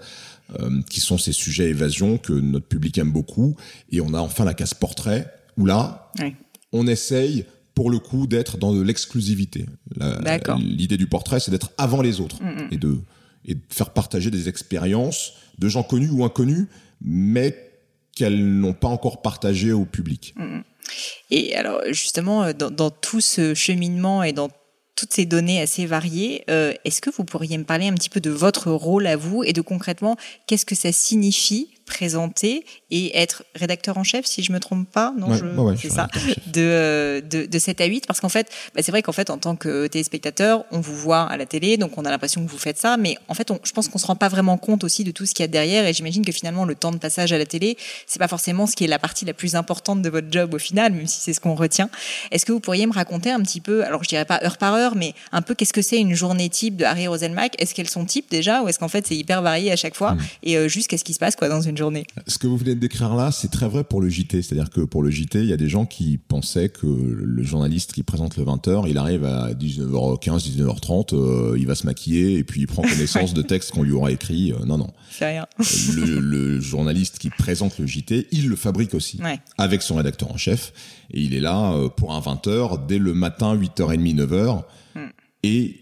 euh, 0.59 0.81
qui 0.89 0.99
sont 1.01 1.17
ces 1.17 1.31
sujets 1.33 1.69
évasion 1.69 2.17
que 2.17 2.33
notre 2.33 2.67
public 2.67 2.97
aime 2.97 3.11
beaucoup. 3.11 3.55
Et 3.91 4.01
on 4.01 4.13
a 4.13 4.19
enfin 4.19 4.45
la 4.45 4.53
case 4.53 4.73
portrait, 4.73 5.27
où 5.57 5.65
là, 5.65 6.11
Ouais. 6.19 6.35
on 6.71 6.87
essaye 6.87 7.45
pour 7.75 7.91
le 7.91 7.99
coup 7.99 8.25
d'être 8.25 8.57
dans 8.57 8.73
de 8.73 8.81
l'exclusivité. 8.81 9.65
L'idée 10.57 10.97
du 10.97 11.05
portrait, 11.07 11.39
c'est 11.39 11.51
d'être 11.51 11.71
avant 11.77 12.01
les 12.01 12.19
autres 12.19 12.37
et 12.71 12.77
de 12.77 12.97
et 13.49 13.53
de 13.55 13.61
faire 13.69 13.91
partager 13.91 14.29
des 14.29 14.49
expériences 14.49 15.33
de 15.57 15.69
gens 15.69 15.81
connus 15.83 16.09
ou 16.09 16.25
inconnus, 16.25 16.65
mais 17.01 17.55
qu'elles 18.13 18.43
n'ont 18.59 18.73
pas 18.73 18.89
encore 18.89 19.21
partagé 19.21 19.71
au 19.71 19.85
public. 19.85 20.35
Et 21.31 21.55
alors 21.55 21.81
justement, 21.87 22.43
euh, 22.43 22.53
dans, 22.53 22.89
tout 22.89 23.21
ce 23.21 23.53
cheminement 23.53 24.23
et 24.23 24.33
dans 24.33 24.49
toutes 24.95 25.13
ces 25.13 25.25
données 25.25 25.61
assez 25.61 25.85
variées, 25.85 26.43
euh, 26.49 26.73
est-ce 26.85 27.01
que 27.01 27.09
vous 27.09 27.23
pourriez 27.23 27.57
me 27.57 27.63
parler 27.63 27.87
un 27.87 27.93
petit 27.93 28.09
peu 28.09 28.19
de 28.19 28.31
votre 28.31 28.71
rôle 28.71 29.07
à 29.07 29.15
vous 29.15 29.43
et 29.43 29.53
de 29.53 29.61
concrètement 29.61 30.17
qu'est-ce 30.47 30.65
que 30.65 30.75
ça 30.75 30.91
signifie 30.91 31.76
présenter 31.87 32.63
et 32.91 33.17
être 33.17 33.43
rédacteur 33.55 33.97
en 33.97 34.03
chef, 34.03 34.25
si 34.25 34.43
je 34.43 34.51
me 34.51 34.59
trompe 34.59 34.87
pas, 34.91 35.13
non 35.17 35.29
Ouais, 35.31 35.37
je- 35.37 35.45
ouais, 35.45 35.63
ouais, 35.63 35.75
je 35.75 35.81
c'est 35.83 35.89
ça, 35.89 36.07
chef. 36.13 36.35
de, 36.49 36.61
euh, 36.61 37.21
de 37.21 37.45
de 37.47 37.59
7 37.59 37.81
à 37.81 37.85
8, 37.85 38.05
parce 38.05 38.19
qu'en 38.19 38.29
fait, 38.29 38.47
bah, 38.75 38.81
c'est 38.83 38.91
vrai 38.91 39.01
qu'en 39.01 39.11
fait 39.13 39.29
en 39.29 39.37
tant 39.37 39.55
que 39.55 39.87
téléspectateur, 39.87 40.65
on 40.71 40.79
vous 40.79 40.95
voit 40.95 41.23
à 41.23 41.37
la 41.37 41.45
télé, 41.45 41.77
donc 41.77 41.97
on 41.97 42.05
a 42.05 42.09
l'impression 42.11 42.45
que 42.45 42.49
vous 42.51 42.57
faites 42.57 42.77
ça, 42.77 42.97
mais 42.97 43.17
en 43.29 43.33
fait, 43.33 43.49
on, 43.51 43.59
je 43.63 43.71
pense 43.71 43.87
qu'on 43.87 43.97
se 43.97 44.05
rend 44.05 44.15
pas 44.15 44.27
vraiment 44.29 44.57
compte 44.57 44.83
aussi 44.83 45.03
de 45.03 45.11
tout 45.11 45.25
ce 45.25 45.33
qu'il 45.33 45.43
y 45.43 45.45
a 45.45 45.47
derrière, 45.47 45.85
et 45.87 45.93
j'imagine 45.93 46.23
que 46.25 46.31
finalement 46.31 46.65
le 46.65 46.75
temps 46.75 46.91
de 46.91 46.97
passage 46.97 47.31
à 47.33 47.37
la 47.37 47.45
télé, 47.45 47.77
c'est 48.05 48.19
pas 48.19 48.27
forcément 48.27 48.67
ce 48.67 48.75
qui 48.75 48.83
est 48.83 48.87
la 48.87 48.99
partie 48.99 49.25
la 49.25 49.33
plus 49.33 49.55
importante 49.55 50.01
de 50.01 50.09
votre 50.09 50.27
job 50.29 50.53
au 50.53 50.59
final, 50.59 50.91
même 50.93 51.07
si 51.07 51.19
c'est 51.21 51.33
ce 51.33 51.39
qu'on 51.39 51.55
retient. 51.55 51.89
Est-ce 52.31 52.45
que 52.45 52.51
vous 52.51 52.59
pourriez 52.59 52.85
me 52.85 52.93
raconter 52.93 53.31
un 53.31 53.41
petit 53.41 53.61
peu, 53.61 53.83
alors 53.85 54.03
je 54.03 54.09
dirais 54.09 54.25
pas 54.25 54.39
heure 54.43 54.57
par 54.57 54.73
heure, 54.75 54.95
mais 54.95 55.13
un 55.31 55.41
peu 55.41 55.55
qu'est-ce 55.55 55.73
que 55.73 55.81
c'est 55.81 55.97
une 55.99 56.13
journée 56.13 56.49
type 56.49 56.75
de 56.75 56.83
Harry 56.85 57.07
Roselmack 57.07 57.55
Est-ce 57.61 57.73
qu'elles 57.73 57.89
sont 57.89 58.05
types 58.05 58.29
déjà, 58.29 58.61
ou 58.61 58.67
est-ce 58.67 58.77
qu'en 58.79 58.87
fait 58.89 59.07
c'est 59.07 59.15
hyper 59.15 59.41
varié 59.41 59.71
à 59.71 59.75
chaque 59.75 59.95
fois? 59.95 60.13
Mm. 60.13 60.19
Et 60.43 60.57
euh, 60.57 60.67
juste 60.67 60.87
qu'est-ce 60.89 61.03
qui 61.05 61.13
se 61.13 61.19
passe 61.19 61.35
quoi 61.35 61.47
dans 61.49 61.61
une 61.61 61.76
journée 61.77 62.05
Ce 62.27 62.37
que 62.37 62.47
vous 62.47 62.57
venez 62.57 62.75
de 62.75 62.79
décrire 62.79 63.15
là, 63.15 63.31
c'est 63.31 63.47
très 63.49 63.67
vrai 63.67 63.83
pour 63.83 64.01
le 64.01 64.09
JT. 64.09 64.41
C'est-à-dire 64.41 64.69
que 64.69 64.81
pour 64.81 65.01
le 65.03 65.09
JT, 65.11 65.39
il 65.39 65.45
y 65.47 65.53
a 65.53 65.57
des 65.57 65.69
gens 65.69 65.85
qui 65.85 66.17
pensaient 66.17 66.69
que 66.69 66.85
le 66.87 67.43
journaliste 67.43 67.93
qui 67.93 68.03
présente 68.03 68.35
le 68.37 68.43
20h, 68.43 68.85
il 68.89 68.97
arrive 68.97 69.23
à 69.25 69.53
19h15, 69.53 70.39
19h30, 70.57 71.13
euh, 71.15 71.55
il 71.57 71.65
va 71.67 71.75
se 71.75 71.85
maquiller 71.85 72.37
et 72.37 72.43
puis 72.43 72.61
il 72.61 72.67
prend 72.67 72.81
connaissance 72.81 73.33
de 73.35 73.41
textes 73.41 73.71
qu'on 73.71 73.83
lui 73.83 73.91
aura 73.93 74.11
écrits. 74.11 74.51
Euh, 74.51 74.65
non, 74.65 74.77
non. 74.77 74.89
C'est 75.11 75.25
rien. 75.27 75.45
le, 75.95 76.19
le 76.19 76.59
journaliste 76.59 77.19
qui 77.19 77.29
présente 77.29 77.77
le 77.79 77.85
JT, 77.87 78.27
il 78.31 78.49
le 78.49 78.55
fabrique 78.55 78.93
aussi 78.93 79.19
Ouais. 79.23 79.39
avec 79.57 79.81
son 79.81 79.95
rédacteur 79.95 80.31
en 80.31 80.37
chef. 80.37 80.73
Et 81.11 81.21
il 81.21 81.33
est 81.33 81.39
là 81.39 81.73
euh, 81.73 81.87
pour 81.89 82.13
un 82.13 82.19
20h 82.19 82.85
dès 82.87 82.97
le 82.97 83.13
matin, 83.13 83.55
8h30, 83.55 84.15
9h. 84.15 84.63
Et 85.43 85.77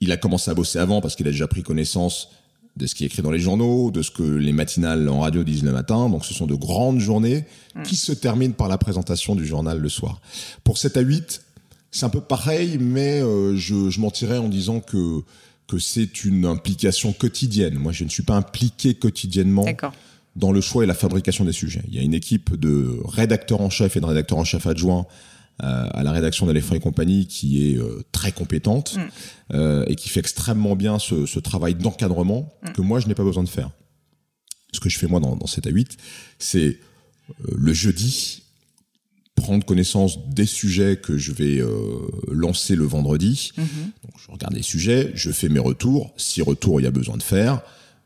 il 0.00 0.12
a 0.12 0.16
commencé 0.16 0.50
à 0.50 0.54
bosser 0.54 0.78
avant 0.78 1.00
parce 1.00 1.16
qu'il 1.16 1.26
a 1.26 1.30
déjà 1.30 1.48
pris 1.48 1.62
connaissance 1.62 2.28
de 2.76 2.86
ce 2.86 2.94
qui 2.94 3.04
est 3.04 3.06
écrit 3.06 3.22
dans 3.22 3.30
les 3.30 3.38
journaux, 3.38 3.90
de 3.90 4.02
ce 4.02 4.10
que 4.10 4.22
les 4.22 4.52
matinales 4.52 5.08
en 5.08 5.20
radio 5.20 5.44
disent 5.44 5.62
le 5.62 5.72
matin. 5.72 6.08
Donc 6.08 6.24
ce 6.24 6.34
sont 6.34 6.46
de 6.46 6.54
grandes 6.54 6.98
journées 6.98 7.44
qui 7.84 7.96
se 7.96 8.12
terminent 8.12 8.54
par 8.54 8.68
la 8.68 8.78
présentation 8.78 9.34
du 9.34 9.46
journal 9.46 9.78
le 9.78 9.88
soir. 9.88 10.20
Pour 10.64 10.78
7 10.78 10.96
à 10.96 11.00
8, 11.00 11.42
c'est 11.90 12.04
un 12.04 12.10
peu 12.10 12.20
pareil, 12.20 12.78
mais 12.80 13.20
euh, 13.20 13.54
je, 13.56 13.90
je 13.90 14.00
mentirais 14.00 14.38
en 14.38 14.48
disant 14.48 14.80
que 14.80 15.22
que 15.66 15.78
c'est 15.78 16.24
une 16.24 16.44
implication 16.44 17.12
quotidienne. 17.12 17.74
Moi, 17.74 17.92
je 17.92 18.04
ne 18.04 18.08
suis 18.08 18.22
pas 18.22 18.34
impliqué 18.34 18.94
quotidiennement 18.94 19.66
dans 20.36 20.52
le 20.52 20.60
choix 20.60 20.84
et 20.84 20.86
la 20.86 20.94
fabrication 20.94 21.44
des 21.44 21.52
sujets. 21.52 21.82
Il 21.88 21.94
y 21.94 21.98
a 21.98 22.02
une 22.02 22.14
équipe 22.14 22.54
de 22.54 22.98
rédacteurs 23.04 23.60
en 23.60 23.70
chef 23.70 23.96
et 23.96 24.00
de 24.00 24.06
rédacteurs 24.06 24.38
en 24.38 24.44
chef 24.44 24.66
adjoints 24.66 25.06
à 25.60 26.02
la 26.02 26.10
rédaction 26.12 26.46
d'Aléphant 26.46 26.74
et 26.74 26.80
compagnie 26.80 27.26
qui 27.26 27.70
est 27.70 27.78
euh, 27.78 28.02
très 28.12 28.32
compétente 28.32 28.98
euh, 29.52 29.84
et 29.86 29.94
qui 29.94 30.08
fait 30.08 30.20
extrêmement 30.20 30.74
bien 30.74 30.98
ce, 30.98 31.26
ce 31.26 31.38
travail 31.38 31.74
d'encadrement 31.74 32.52
que 32.74 32.82
moi 32.82 32.98
je 33.00 33.06
n'ai 33.06 33.14
pas 33.14 33.22
besoin 33.24 33.44
de 33.44 33.48
faire. 33.48 33.70
Ce 34.72 34.80
que 34.80 34.88
je 34.88 34.98
fais 34.98 35.06
moi 35.06 35.20
dans, 35.20 35.36
dans 35.36 35.46
7 35.46 35.66
à 35.68 35.70
8, 35.70 35.96
c'est 36.38 36.58
euh, 36.66 37.54
le 37.56 37.72
jeudi 37.72 38.42
prendre 39.34 39.64
connaissance 39.64 40.28
des 40.28 40.46
sujets 40.46 40.96
que 40.96 41.18
je 41.18 41.32
vais 41.32 41.58
euh, 41.58 41.68
lancer 42.30 42.76
le 42.76 42.84
vendredi. 42.84 43.52
Donc 43.56 44.12
je 44.16 44.30
regarde 44.30 44.54
les 44.54 44.62
sujets, 44.62 45.10
je 45.14 45.30
fais 45.30 45.48
mes 45.48 45.58
retours, 45.58 46.12
si 46.16 46.40
retour 46.40 46.80
il 46.80 46.84
y 46.84 46.86
a 46.86 46.92
besoin 46.92 47.16
de 47.16 47.22
faire, 47.22 47.62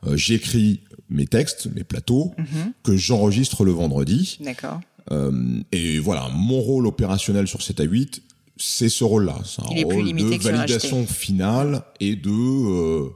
euh, 0.07 0.17
j'écris 0.17 0.81
mes 1.11 1.27
textes, 1.27 1.69
mes 1.75 1.85
plateaux 1.85 2.35
que 2.83 2.97
j'enregistre 2.97 3.65
le 3.65 3.73
vendredi. 3.73 4.39
D'accord. 4.41 4.81
Euh, 5.11 5.61
et 5.73 5.99
voilà, 5.99 6.29
mon 6.35 6.61
rôle 6.61 6.87
opérationnel 6.87 7.47
sur 7.47 7.63
7 7.63 7.81
à 7.81 7.85
8, 7.85 8.23
c'est 8.57 8.89
ce 8.89 9.05
rôle-là. 9.05 9.39
C'est 9.45 9.63
un 9.63 9.67
rôle 9.85 10.05
de 10.13 10.37
validation 10.53 11.07
finale 11.07 11.83
et 12.01 12.17
de 12.17 12.31
euh, 12.31 13.09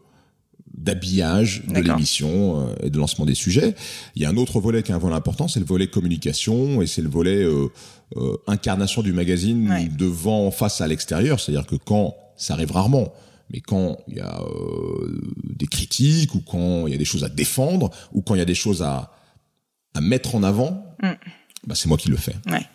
d'habillage 0.75 1.65
de 1.69 1.81
l'émission 1.81 2.61
euh, 2.69 2.75
et 2.83 2.91
de 2.91 2.99
lancement 2.99 3.25
des 3.27 3.35
sujets. 3.35 3.75
Il 4.17 4.23
y 4.23 4.25
a 4.25 4.31
un 4.31 4.37
autre 4.37 4.61
volet 4.61 4.83
qui 4.83 4.91
est 4.93 4.95
un 4.95 4.99
volet 4.99 5.15
important, 5.15 5.49
c'est 5.49 5.61
le 5.61 5.67
volet 5.67 5.87
communication 5.89 6.81
et 6.83 6.87
c'est 6.87 7.03
le 7.03 7.09
volet 7.11 7.43
euh, 7.43 7.69
euh, 8.17 8.37
incarnation 8.47 9.03
du 9.03 9.13
magazine 9.13 9.69
Ouais. 9.71 9.89
devant 9.97 10.51
face 10.51 10.81
à 10.81 10.87
l'extérieur. 10.89 11.41
C'est-à-dire 11.41 11.67
que 11.67 11.77
quand 11.77 12.15
ça 12.37 12.55
arrive 12.55 12.73
rarement, 12.73 13.13
mais 13.51 13.61
quand 13.61 13.99
il 14.09 14.17
y 14.17 14.21
a 14.21 14.41
euh, 14.41 15.21
des 15.45 15.67
critiques 15.67 16.35
ou 16.35 16.41
quand 16.41 16.87
il 16.87 16.93
y 16.93 16.95
a 16.95 16.99
des 16.99 17.05
choses 17.05 17.25
à 17.25 17.29
défendre 17.29 17.91
ou 18.13 18.23
quand 18.23 18.35
il 18.35 18.39
y 18.39 18.43
a 18.43 18.47
des 18.47 18.55
choses 18.55 18.83
à 18.83 19.11
à 19.95 20.01
mettre 20.01 20.35
en 20.37 20.43
avant, 20.43 20.87
Mm. 21.03 21.09
Bah, 21.67 21.75
c'est 21.75 21.89
moi 21.89 21.97
qui 21.99 22.09
le 22.09 22.17
fais. 22.17 22.35
Ouais. 22.47 22.67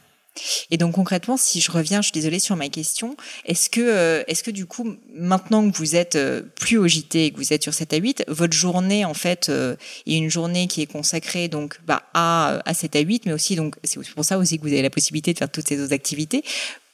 Et 0.72 0.78
donc 0.78 0.94
concrètement, 0.94 1.38
si 1.38 1.62
je 1.62 1.72
reviens, 1.72 2.02
je 2.02 2.08
suis 2.08 2.14
désolée 2.14 2.40
sur 2.40 2.56
ma 2.56 2.70
question, 2.70 3.18
est-ce 3.46 3.70
que, 3.70 3.82
euh, 3.82 4.24
est-ce 4.28 4.44
que 4.44 4.52
du 4.52 4.66
coup, 4.66 4.96
maintenant 5.14 5.70
que 5.70 5.76
vous 5.78 5.96
êtes 5.96 6.16
euh, 6.16 6.42
plus 6.56 6.78
au 6.78 6.88
JT 6.88 7.26
et 7.26 7.32
que 7.32 7.38
vous 7.38 7.54
êtes 7.54 7.64
sur 7.64 7.74
7 7.74 7.94
à 7.94 7.98
8, 7.98 8.26
votre 8.28 8.54
journée 8.54 9.06
en 9.06 9.14
fait 9.14 9.50
euh, 9.50 9.76
est 10.06 10.16
une 10.16 10.30
journée 10.30 10.68
qui 10.68 10.82
est 10.82 10.92
consacrée 10.92 11.48
donc 11.48 11.80
bah, 11.86 12.04
à, 12.14 12.62
à 12.66 12.74
7 12.74 12.96
à 12.96 13.00
8, 13.00 13.26
mais 13.26 13.34
aussi 13.34 13.56
donc 13.56 13.76
c'est 13.84 14.00
pour 14.12 14.26
ça 14.26 14.38
aussi 14.38 14.58
que 14.58 14.64
vous 14.64 14.74
avez 14.74 14.82
la 14.82 14.90
possibilité 14.90 15.34
de 15.34 15.38
faire 15.38 15.52
toutes 15.52 15.68
ces 15.68 15.82
autres 15.82 15.94
activités. 15.94 16.44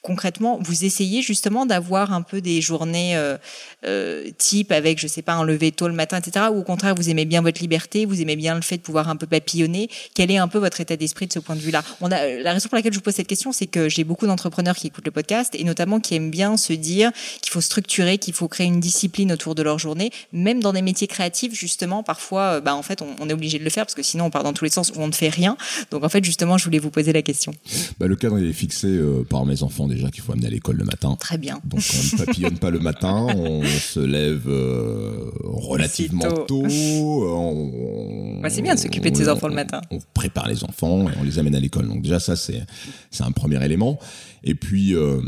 Concrètement, 0.04 0.60
vous 0.62 0.84
essayez 0.84 1.22
justement 1.22 1.66
d'avoir 1.66 2.12
un 2.12 2.24
peu 2.24 2.42
des 2.42 2.60
journées 2.60 3.16
euh, 3.16 3.38
euh, 3.86 4.30
type 4.38 4.74
avec, 4.74 5.00
je 5.00 5.08
sais 5.08 5.22
pas, 5.22 5.32
un 5.32 5.46
lever 5.46 5.72
tôt 5.72 5.88
le 5.88 5.94
matin, 5.94 6.18
etc. 6.18 6.48
Ou 6.52 6.60
au 6.60 6.64
contraire, 6.64 6.94
vous 6.94 7.10
aimez 7.10 7.24
bien 7.24 7.42
votre 7.42 7.62
liberté, 7.62 8.06
vous 8.06 8.22
aimez 8.22 8.36
bien 8.36 8.54
le 8.56 8.62
fait 8.62 8.76
de 8.76 8.82
pouvoir 8.82 9.08
un 9.08 9.16
peu 9.16 9.28
papillonner. 9.28 9.90
Quel 10.14 10.30
est 10.30 10.36
un 10.36 10.50
peu 10.50 10.58
votre 10.60 10.82
état 10.82 10.98
d'esprit 10.98 11.28
de 11.28 11.32
ce 11.32 11.40
point 11.40 11.56
de 11.56 11.62
vue-là? 11.62 11.86
A 12.02 12.10
la 12.10 12.52
raison 12.52 12.68
pour 12.68 12.76
laquelle 12.76 12.92
je 12.92 12.98
vous 12.98 13.04
pose 13.04 13.14
cette 13.14 13.28
question, 13.28 13.54
c'est 13.54 13.66
que 13.66 13.88
j'ai 13.88 14.04
beaucoup 14.04 14.28
d'entrepreneurs 14.28 14.76
qui 14.76 14.88
écoutent 14.88 15.06
le 15.06 15.12
podcast 15.12 15.56
et 15.58 15.64
notamment 15.64 16.02
qui 16.02 16.16
aiment 16.16 16.32
bien 16.32 16.58
se 16.58 16.74
dire 16.74 17.10
qu'il 17.42 17.54
faut 17.54 17.62
structurer, 17.62 18.18
qu'il 18.18 18.34
faut 18.34 18.50
créer 18.50 18.68
une 18.68 18.82
discipline 18.82 19.32
autour 19.32 19.56
de 19.56 19.64
leur 19.64 19.80
journée, 19.80 20.12
même 20.34 20.62
dans 20.62 20.74
des 20.74 20.82
métiers 20.82 21.08
créatifs. 21.08 21.54
Justement, 21.54 22.04
parfois, 22.04 22.56
euh, 22.56 22.60
bah 22.60 22.76
en 22.76 22.84
fait, 22.84 23.02
on, 23.02 23.30
est 23.30 23.34
obligé 23.34 23.58
de 23.58 23.64
le 23.64 23.70
faire 23.70 23.86
parce 23.86 23.96
que 23.96 24.04
sinon 24.04 24.26
on 24.26 24.32
part 24.32 24.44
dans 24.44 24.52
tous 24.52 24.66
les 24.66 24.72
sens 24.72 24.92
où 24.94 25.00
on 25.00 25.08
ne 25.08 25.14
fait 25.14 25.30
rien. 25.30 25.56
Donc 25.92 26.04
en 26.04 26.10
fait, 26.10 26.26
justement, 26.26 26.58
je 26.58 26.66
voulais 26.66 26.80
vous 26.80 26.92
poser 26.92 27.14
la 27.14 27.22
question. 27.22 27.54
Bah, 28.00 28.08
le 28.08 28.18
cadre 28.18 28.38
il 28.38 28.50
est 28.50 28.54
fixé 28.54 28.88
euh, 28.88 29.24
par 29.24 29.46
mes 29.46 29.64
enfants 29.64 29.88
déjà 29.94 30.10
qu'il 30.12 30.22
faut 30.24 30.32
amener 30.34 30.48
à 30.48 30.50
l'école 30.50 30.78
le 30.78 30.84
matin. 30.86 31.16
Très 31.20 31.38
bien. 31.38 31.60
Donc 31.64 31.82
on 31.94 32.16
ne 32.18 32.26
papillonne 32.26 32.58
pas 32.58 32.70
le 32.70 32.80
matin, 32.80 33.28
on 33.36 33.64
se 33.64 34.00
lève 34.00 34.44
euh, 34.48 35.32
relativement 35.44 36.32
tôt. 36.46 36.66
euh, 36.66 38.42
Bah, 38.42 38.50
c'est 38.50 38.62
bien 38.62 38.76
de 38.76 38.80
s'occuper 38.80 39.12
de 39.12 39.18
ses 39.18 39.28
on- 39.30 39.34
enfants 39.34 39.48
le 39.48 39.56
matin. 39.56 39.82
On 39.92 40.00
prépare 40.14 40.48
les 40.48 40.64
enfants 40.64 41.08
et 41.10 41.14
on 41.20 41.24
les 41.24 41.40
amène 41.40 41.56
à 41.56 41.60
l'école. 41.60 41.88
Donc 41.88 42.02
déjà 42.02 42.20
ça 42.20 42.36
c'est 42.36 42.64
c'est 43.12 43.24
un 43.24 43.32
premier 43.32 43.64
élément. 43.64 44.00
Et 44.44 44.56
puis 44.56 44.96
euh, 44.96 45.22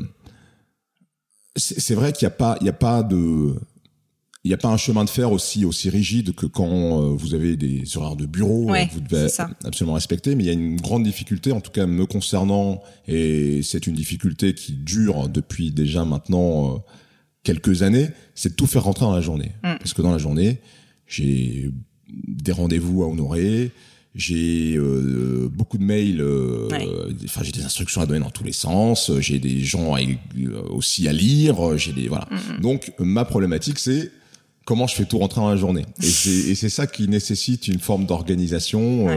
c'est 1.56 1.80
c'est 1.80 1.96
vrai 1.96 2.12
qu'il 2.12 2.26
n'y 2.28 2.34
a 2.34 2.38
pas 2.38 2.58
il 2.62 2.66
y 2.66 2.70
a 2.70 2.74
pas 2.74 3.04
de 3.04 3.56
il 4.46 4.50
n'y 4.50 4.54
a 4.54 4.58
pas 4.58 4.70
un 4.70 4.78
chemin 4.78 5.04
de 5.04 5.10
fer 5.10 5.32
aussi 5.32 5.66
aussi 5.66 5.90
rigide 5.90 6.36
que 6.36 6.46
quand 6.46 7.02
euh, 7.02 7.16
vous 7.16 7.34
avez 7.34 7.58
des 7.58 7.98
horaires 7.98 8.16
de 8.16 8.28
bureau, 8.28 8.70
Ouais, 8.70 8.84
euh, 8.84 8.94
vous 8.94 9.00
devez 9.00 9.28
absolument 9.64 9.96
respecter. 9.96 10.36
Mais 10.36 10.44
il 10.44 10.46
y 10.46 10.52
a 10.52 10.54
une 10.54 10.80
grande 10.80 11.04
difficulté, 11.04 11.52
en 11.52 11.62
tout 11.62 11.72
cas 11.72 11.88
me 11.88 12.06
concernant, 12.06 12.84
et 13.08 13.62
c'est 13.64 13.88
une 13.88 13.96
difficulté 13.96 14.54
qui 14.54 14.74
dure 14.74 15.30
depuis 15.30 15.72
déjà 15.72 16.06
maintenant 16.06 16.76
euh, 16.76 16.78
quelques 17.42 17.82
années, 17.82 18.08
c'est 18.36 18.50
de 18.50 18.54
tout 18.54 18.68
faire 18.68 18.84
rentrer 18.84 19.06
dans 19.06 19.16
la 19.16 19.22
journée. 19.22 19.52
Mm. 19.64 19.78
Parce 19.80 19.96
que 19.96 20.04
dans 20.04 20.12
la 20.12 20.20
journée, 20.20 20.60
j'ai 21.08 21.72
des 22.08 22.52
rendez-vous 22.52 23.02
à 23.02 23.08
honorer, 23.08 23.72
j'ai 24.14 24.76
euh, 24.78 25.50
beaucoup 25.52 25.80
de 25.80 25.84
mails, 25.84 26.22
euh, 26.22 26.70
enfin 27.26 27.42
j'ai 27.44 27.52
des 27.52 27.64
instructions 27.64 28.00
à 28.00 28.06
donner 28.06 28.20
dans 28.20 28.30
tous 28.30 28.44
les 28.44 28.54
sens, 28.54 29.12
j'ai 29.22 29.40
des 29.40 29.62
gens 29.62 29.96
aussi 30.70 31.08
à 31.08 31.14
lire, 31.14 31.80
j'ai 31.80 31.94
des 31.94 32.08
voilà. 32.08 32.28
Mm, 32.30 32.58
mm. 32.58 32.62
Donc 32.62 32.94
ma 33.00 33.26
problématique 33.26 33.80
c'est 33.80 34.12
comment 34.66 34.88
je 34.88 34.96
fais 34.96 35.06
tout 35.06 35.18
rentrer 35.18 35.42
dans 35.42 35.50
la 35.50 35.56
journée. 35.56 35.86
Et 36.02 36.06
c'est 36.56 36.70
ça 36.70 36.88
qui 36.88 37.08
nécessite 37.08 37.68
une 37.68 37.80
forme 37.80 38.06
d'organisation. 38.06 39.08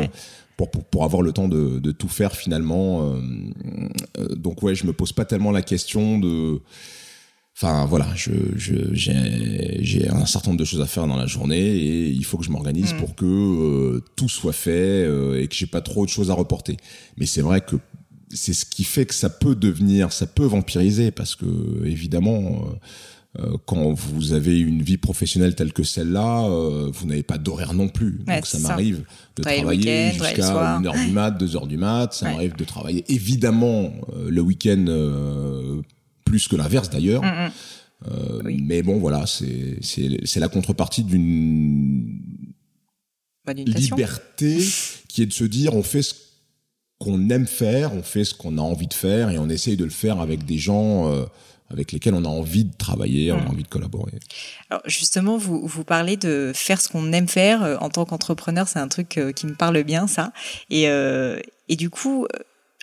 Pour, 0.57 0.73
pour, 0.73 0.83
pour, 0.83 1.05
avoir 1.05 1.23
le 1.23 1.31
temps 1.31 1.47
de, 1.47 1.79
de 1.79 1.93
tout 1.93 2.09
faire 2.09 2.35
finalement. 2.35 3.15
donc 4.35 4.61
ouais, 4.65 4.75
je 4.75 4.87
me 4.87 4.93
pose 4.93 5.13
pas 5.13 5.25
tellement 5.25 5.53
la 5.53 5.63
question 5.63 6.19
de 6.19 6.61
Enfin 7.61 7.87
voilà, 7.87 8.07
je, 8.15 8.31
j'ai, 8.93 10.09
un 10.09 10.27
certain 10.27 10.51
nombre 10.51 10.61
de 10.61 10.65
choses 10.65 10.81
à 10.81 10.87
faire 10.87 11.09
dans 11.09 11.17
la 11.17 11.27
journée 11.27 11.59
et 11.59 12.09
il 12.09 12.25
faut 12.25 12.39
que 12.39 12.45
je 12.45 12.53
m'organise 12.53 12.95
mm. 12.95 12.99
pour 12.99 13.17
que 13.17 13.25
euh, 13.25 14.01
tout 14.15 14.29
soit 14.29 14.53
fait 14.53 14.71
euh, 15.05 15.43
et 15.43 15.49
que 15.49 15.57
j'ai 15.57 15.67
pas 15.67 15.81
trop 15.81 16.05
de 16.05 16.09
choses 16.09 16.31
à 16.31 16.35
reporter. 16.35 16.77
Mais 17.17 17.27
c'est 17.27 17.41
vrai 17.41 17.61
que 17.61 17.75
c'est 18.33 18.53
ce 18.53 18.65
qui 18.65 18.85
fait 18.85 19.07
que 19.07 19.15
ça 19.15 19.29
peut 19.29 19.57
devenir, 19.57 20.13
ça 20.13 20.27
peut 20.27 20.45
vampiriser 20.45 21.11
parce 21.11 21.35
que 21.35 21.47
évidemment, 21.85 22.39
euh, 22.39 22.77
quand 23.67 23.93
vous 23.93 24.33
avez 24.33 24.59
une 24.59 24.83
vie 24.83 24.97
professionnelle 24.97 25.55
telle 25.55 25.73
que 25.73 25.85
celle-là, 25.85 26.49
vous 26.93 27.07
n'avez 27.07 27.23
pas 27.23 27.39
d'horaire 27.39 27.75
non 27.75 27.89
plus. 27.89 28.21
Donc 28.27 28.47
ça 28.47 28.59
m'arrive 28.59 29.05
de 29.37 29.43
travailler 29.43 30.13
jusqu'à 30.13 30.81
1h 30.81 31.07
du 31.07 31.13
mat, 31.13 31.31
2h 31.31 31.69
du 31.69 31.77
mat. 31.77 32.13
Ça 32.15 32.31
m'arrive 32.31 32.57
de 32.57 32.65
travailler 32.65 33.05
évidemment 33.09 33.93
le 34.29 34.41
week-end 34.41 34.85
plus 36.25 36.49
que 36.49 36.57
l'inverse 36.57 36.91
d'ailleurs. 36.91 37.23
Mm, 37.23 37.47
mm. 37.47 37.51
Euh, 38.07 38.43
mais 38.45 38.83
bon, 38.83 38.99
voilà, 38.99 39.25
c'est 39.27 40.37
la 40.37 40.49
contrepartie 40.49 41.03
d'une 41.03 42.21
liberté 43.67 44.59
qui 45.09 45.23
est 45.23 45.27
de 45.27 45.33
se 45.33 45.45
dire 45.45 45.75
on 45.75 45.83
fait 45.83 46.03
ce 46.03 46.15
qu'on 46.99 47.31
aime 47.31 47.47
faire, 47.47 47.95
on 47.95 48.03
fait 48.03 48.25
ce 48.25 48.35
qu'on 48.35 48.59
a 48.59 48.61
envie 48.61 48.87
de 48.87 48.95
faire 48.95 49.31
et 49.31 49.39
on 49.39 49.49
essaye 49.49 49.77
de 49.77 49.85
le 49.85 49.91
faire 49.91 50.21
avec 50.21 50.45
des 50.45 50.59
gens 50.59 51.11
euh, 51.11 51.25
avec 51.71 51.93
lesquels 51.93 52.15
on 52.15 52.25
a 52.25 52.29
envie 52.29 52.65
de 52.65 52.75
travailler, 52.77 53.33
on 53.33 53.39
a 53.39 53.43
mm. 53.43 53.49
envie 53.49 53.63
de 53.63 53.69
collaborer. 53.69 54.13
Alors 54.71 54.83
justement, 54.87 55.37
vous, 55.37 55.67
vous 55.67 55.85
parlez 55.85 56.17
de 56.17 56.53
faire 56.55 56.81
ce 56.81 56.89
qu'on 56.89 57.13
aime 57.13 57.29
faire 57.29 57.63
euh, 57.63 57.77
en 57.81 57.91
tant 57.91 58.05
qu'entrepreneur, 58.05 58.69
c'est 58.69 58.79
un 58.79 58.89
truc 58.89 59.21
qui 59.35 59.47
me 59.47 59.55
parle 59.55 59.83
bien, 59.83 60.07
ça. 60.07 60.33
Et, 60.71 60.85
et 60.85 61.77
du 61.77 61.91
coup, 61.91 62.27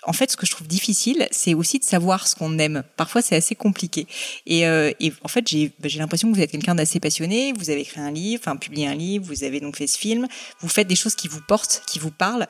en 0.06 0.12
fait, 0.12 0.30
ce 0.30 0.36
que 0.36 0.46
je 0.46 0.52
trouve 0.52 0.66
difficile, 0.66 1.26
c'est 1.30 1.54
aussi 1.54 1.78
de 1.78 1.84
savoir 1.84 2.26
ce 2.26 2.34
qu'on 2.34 2.58
aime. 2.58 2.84
Parfois, 2.96 3.22
c'est 3.22 3.36
assez 3.36 3.54
compliqué. 3.54 4.06
Et, 4.46 4.66
euh, 4.66 4.92
et 5.00 5.12
en 5.22 5.28
fait, 5.28 5.46
j'ai 5.48 5.72
bah, 5.80 5.88
l'impression 5.96 6.30
que 6.30 6.36
vous 6.36 6.42
êtes 6.42 6.52
quelqu'un 6.52 6.74
d'assez 6.74 7.00
passionné. 7.00 7.52
Vous 7.52 7.70
avez 7.70 7.80
écrit 7.80 8.00
un 8.00 8.12
livre, 8.12 8.42
enfin 8.44 8.56
publié 8.56 8.86
un 8.86 8.94
livre. 8.94 9.24
Vous 9.26 9.44
avez 9.44 9.60
donc 9.60 9.76
fait 9.76 9.86
ce 9.86 9.98
film. 9.98 10.26
Vous 10.60 10.68
faites 10.68 10.86
des 10.86 10.96
choses 10.96 11.16
qui 11.16 11.28
vous 11.28 11.40
portent, 11.40 11.82
qui 11.86 11.98
vous 11.98 12.12
parlent. 12.12 12.46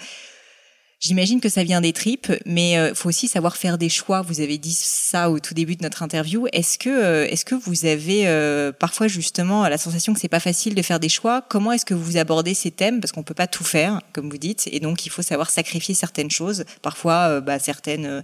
J'imagine 0.99 1.41
que 1.41 1.51
ça 1.51 1.63
vient 1.63 1.83
des 1.83 1.93
tripes, 1.93 2.33
mais 2.47 2.79
euh, 2.79 2.95
faut 2.95 3.11
aussi 3.11 3.29
savoir 3.29 3.59
faire 3.59 3.77
des 3.77 3.91
choix. 3.91 4.23
Vous 4.23 4.41
avez 4.41 4.57
dit 4.57 4.73
ça 4.73 5.29
au 5.29 5.39
tout 5.39 5.53
début 5.53 5.77
de 5.77 5.83
notre 5.83 6.03
interview. 6.03 6.47
Est-ce 6.55 6.79
que, 6.79 6.89
euh, 6.89 7.27
est-ce 7.29 7.45
que 7.45 7.55
vous 7.55 7.85
avez 7.85 8.27
euh, 8.27 8.73
parfois 8.73 9.07
justement 9.07 9.69
la 9.69 9.77
sensation 9.77 10.15
que 10.15 10.21
c'est 10.21 10.29
pas 10.29 10.41
facile 10.41 10.75
de 10.75 10.81
faire 10.81 10.99
des 10.99 11.11
choix? 11.11 11.43
Comment 11.43 11.73
est-ce 11.73 11.85
que 11.85 11.93
vous 11.93 12.17
abordez 12.17 12.55
ces 12.55 12.71
thèmes? 12.71 13.01
Parce 13.01 13.13
qu'on 13.13 13.23
peut 13.23 13.35
pas 13.35 13.47
tout 13.47 13.63
faire, 13.63 14.01
comme 14.15 14.31
vous 14.31 14.39
dites, 14.39 14.71
et 14.73 14.81
donc 14.81 15.05
il 15.05 15.11
faut 15.11 15.21
savoir 15.21 15.51
sacrifier 15.51 15.95
certaines 15.95 16.31
choses. 16.31 16.65
Parfois, 16.81 17.43
bah, 17.43 17.59
certaines 17.59 18.23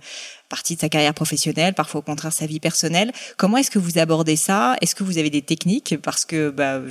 partie 0.52 0.76
de 0.76 0.80
sa 0.80 0.90
carrière 0.90 1.14
professionnelle, 1.14 1.72
parfois 1.72 2.00
au 2.00 2.02
contraire 2.02 2.30
sa 2.30 2.44
vie 2.44 2.60
personnelle. 2.60 3.10
Comment 3.38 3.56
est-ce 3.56 3.70
que 3.70 3.78
vous 3.78 3.96
abordez 3.96 4.36
ça? 4.36 4.76
Est-ce 4.82 4.94
que 4.94 5.02
vous 5.02 5.16
avez 5.16 5.30
des 5.30 5.40
techniques? 5.40 5.96
Parce 6.02 6.26
que 6.26 6.50
bah, 6.50 6.82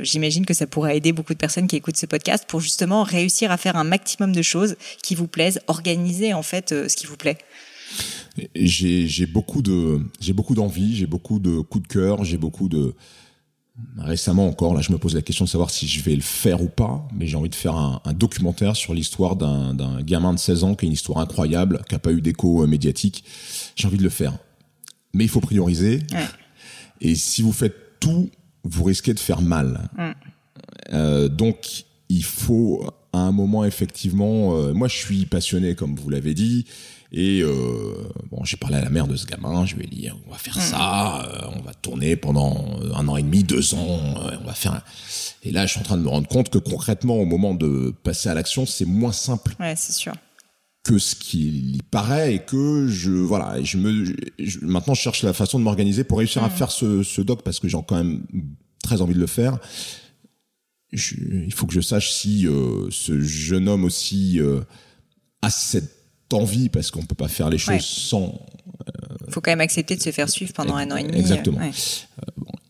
j'imagine 0.00 0.46
que 0.46 0.54
ça 0.54 0.66
pourrait 0.66 0.96
aider 0.96 1.12
beaucoup 1.12 1.34
de 1.34 1.38
personnes 1.38 1.66
qui 1.66 1.76
écoutent 1.76 1.98
ce 1.98 2.06
podcast 2.06 2.46
pour 2.48 2.60
justement 2.60 3.02
réussir 3.02 3.50
à 3.50 3.58
faire 3.58 3.76
un 3.76 3.84
maximum 3.84 4.32
de 4.32 4.40
choses 4.40 4.76
qui 5.02 5.13
vous 5.14 5.28
plaisent, 5.28 5.60
organiser 5.66 6.34
en 6.34 6.42
fait 6.42 6.72
euh, 6.72 6.88
ce 6.88 6.96
qui 6.96 7.06
vous 7.06 7.16
plaît. 7.16 7.38
J'ai 8.56 9.26
beaucoup 9.26 9.62
de 9.62 10.00
j'ai 10.20 10.32
beaucoup 10.32 10.54
d'envie, 10.54 10.96
j'ai 10.96 11.06
beaucoup 11.06 11.38
de 11.38 11.60
coups 11.60 11.86
de 11.86 11.92
cœur, 11.92 12.24
j'ai 12.24 12.36
beaucoup 12.36 12.68
de 12.68 12.94
Récemment 13.98 14.46
encore, 14.46 14.72
là, 14.72 14.80
je 14.80 14.92
me 14.92 14.98
pose 14.98 15.16
la 15.16 15.22
question 15.22 15.46
de 15.46 15.50
savoir 15.50 15.68
si 15.68 15.88
je 15.88 16.00
vais 16.04 16.14
le 16.14 16.22
faire 16.22 16.62
ou 16.62 16.68
pas, 16.68 17.08
mais 17.12 17.26
j'ai 17.26 17.36
envie 17.36 17.48
de 17.48 17.56
faire 17.56 17.74
un, 17.74 18.00
documentaire 18.12 18.76
sur 18.76 18.94
l'histoire 18.94 19.34
d'un 19.34 20.00
gamin 20.02 20.32
de 20.32 20.38
16 20.38 20.62
ans 20.62 20.74
qui 20.76 20.84
a 20.84 20.86
une 20.86 20.92
histoire 20.92 21.18
incroyable, 21.18 21.82
qui 21.88 21.94
n'a 21.96 21.98
pas 21.98 22.12
eu 22.12 22.20
d'écho 22.20 22.62
euh, 22.62 22.68
médiatique. 22.68 23.24
J'ai 23.74 23.88
envie 23.88 23.98
de 23.98 24.04
le 24.04 24.10
faire. 24.10 24.38
Mais 25.12 25.24
il 25.24 25.28
faut 25.28 25.40
prioriser. 25.40 26.00
Et 27.00 27.16
si 27.16 27.42
vous 27.42 27.52
faites 27.52 27.98
tout, 27.98 28.30
vous 28.62 28.84
risquez 28.84 29.12
de 29.12 29.18
faire 29.18 29.42
mal. 29.42 29.90
Mm. 29.98 30.10
Euh, 30.92 31.28
donc, 31.28 31.84
il 32.08 32.24
faut 32.24 32.88
à 33.14 33.18
un 33.18 33.32
moment, 33.32 33.64
effectivement, 33.64 34.56
euh, 34.56 34.74
moi 34.74 34.88
je 34.88 34.96
suis 34.96 35.24
passionné, 35.24 35.76
comme 35.76 35.94
vous 35.94 36.10
l'avez 36.10 36.34
dit, 36.34 36.66
et 37.12 37.42
euh, 37.42 37.94
bon, 38.30 38.42
j'ai 38.42 38.56
parlé 38.56 38.76
à 38.76 38.80
la 38.80 38.90
mère 38.90 39.06
de 39.06 39.14
ce 39.14 39.24
gamin, 39.24 39.64
je 39.66 39.76
lui 39.76 39.84
ai 39.84 39.86
dit 39.86 40.08
on 40.26 40.30
va 40.32 40.36
faire 40.36 40.60
ça, 40.60 41.24
euh, 41.24 41.48
on 41.56 41.62
va 41.62 41.72
tourner 41.74 42.16
pendant 42.16 42.66
un 42.92 43.06
an 43.06 43.16
et 43.16 43.22
demi, 43.22 43.44
deux 43.44 43.74
ans, 43.74 44.00
on 44.42 44.44
va 44.44 44.52
faire. 44.52 44.82
Et 45.44 45.52
là, 45.52 45.64
je 45.64 45.72
suis 45.72 45.80
en 45.80 45.84
train 45.84 45.96
de 45.96 46.02
me 46.02 46.08
rendre 46.08 46.26
compte 46.26 46.50
que 46.50 46.58
concrètement, 46.58 47.14
au 47.14 47.24
moment 47.24 47.54
de 47.54 47.94
passer 48.02 48.28
à 48.28 48.34
l'action, 48.34 48.66
c'est 48.66 48.84
moins 48.84 49.12
simple. 49.12 49.54
Ouais, 49.60 49.74
c'est 49.76 49.92
sûr. 49.92 50.14
Que 50.82 50.98
ce 50.98 51.14
qu'il 51.14 51.76
y 51.76 51.82
paraît 51.82 52.34
et 52.34 52.38
que 52.40 52.88
je 52.88 53.12
voilà, 53.12 53.62
je 53.62 53.78
me 53.78 54.12
maintenant 54.62 54.94
je 54.94 55.00
cherche 55.00 55.22
la 55.22 55.32
façon 55.32 55.60
de 55.60 55.64
m'organiser 55.64 56.02
pour 56.02 56.18
réussir 56.18 56.42
à 56.42 56.50
faire 56.50 56.70
ce, 56.72 57.02
ce 57.04 57.22
doc 57.22 57.42
parce 57.42 57.60
que 57.60 57.68
j'ai 57.68 57.78
quand 57.86 57.96
même 57.96 58.24
très 58.82 59.00
envie 59.00 59.14
de 59.14 59.20
le 59.20 59.26
faire. 59.26 59.58
Il 60.94 61.52
faut 61.52 61.66
que 61.66 61.74
je 61.74 61.80
sache 61.80 62.12
si 62.12 62.46
ce 62.90 63.20
jeune 63.20 63.68
homme 63.68 63.84
aussi 63.84 64.40
a 65.42 65.50
cette 65.50 66.04
envie 66.32 66.68
parce 66.68 66.90
qu'on 66.90 67.04
peut 67.04 67.14
pas 67.14 67.28
faire 67.28 67.50
les 67.50 67.58
choses 67.58 67.84
sans. 67.84 68.46
Il 68.86 69.26
euh, 69.28 69.30
faut 69.30 69.40
quand 69.40 69.52
même 69.52 69.60
accepter 69.60 69.96
de 69.96 70.02
se 70.02 70.10
faire 70.10 70.28
suivre 70.28 70.52
pendant 70.52 70.76
un 70.76 70.90
an 70.90 70.96
et 70.96 71.04
demi. 71.04 71.18
Exactement. 71.18 71.60
Euh, 71.60 71.70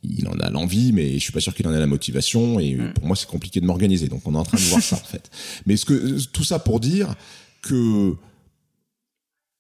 il 0.02 0.28
en 0.28 0.38
a 0.38 0.50
l'envie, 0.50 0.92
mais 0.92 1.14
je 1.14 1.18
suis 1.18 1.32
pas 1.32 1.40
sûr 1.40 1.54
qu'il 1.54 1.66
en 1.66 1.72
ait 1.72 1.78
la 1.78 1.86
motivation. 1.86 2.60
Et 2.60 2.74
mm. 2.74 2.94
pour 2.94 3.06
moi, 3.06 3.16
c'est 3.16 3.28
compliqué 3.28 3.60
de 3.60 3.66
m'organiser. 3.66 4.08
Donc, 4.08 4.26
on 4.26 4.34
est 4.34 4.38
en 4.38 4.44
train 4.44 4.58
de 4.58 4.62
voir 4.62 4.82
ça 4.82 4.96
en 4.96 4.98
fait. 4.98 5.30
Mais 5.66 5.76
ce 5.76 5.84
que 5.84 6.20
tout 6.26 6.44
ça 6.44 6.58
pour 6.58 6.80
dire 6.80 7.14
que 7.62 8.14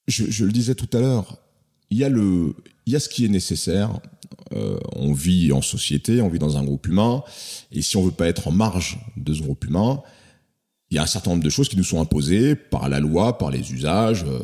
je, 0.06 0.30
je 0.30 0.44
le 0.44 0.52
disais 0.52 0.74
tout 0.74 0.88
à 0.96 1.00
l'heure, 1.00 1.38
il 1.90 1.98
y 1.98 2.04
a 2.04 2.08
le, 2.08 2.54
il 2.86 2.92
y 2.92 2.96
a 2.96 3.00
ce 3.00 3.08
qui 3.08 3.24
est 3.24 3.28
nécessaire. 3.28 4.00
Euh, 4.54 4.78
on 4.94 5.12
vit 5.12 5.52
en 5.52 5.62
société, 5.62 6.20
on 6.20 6.28
vit 6.28 6.38
dans 6.38 6.56
un 6.56 6.64
groupe 6.64 6.86
humain, 6.86 7.24
et 7.72 7.82
si 7.82 7.96
on 7.96 8.02
veut 8.02 8.12
pas 8.12 8.28
être 8.28 8.48
en 8.48 8.52
marge 8.52 8.98
de 9.16 9.34
ce 9.34 9.42
groupe 9.42 9.64
humain, 9.64 10.02
il 10.90 10.96
y 10.96 10.98
a 10.98 11.02
un 11.02 11.06
certain 11.06 11.30
nombre 11.30 11.42
de 11.42 11.50
choses 11.50 11.68
qui 11.68 11.76
nous 11.76 11.84
sont 11.84 12.00
imposées 12.00 12.54
par 12.54 12.88
la 12.88 13.00
loi, 13.00 13.36
par 13.36 13.50
les 13.50 13.72
usages. 13.72 14.24
Euh, 14.28 14.38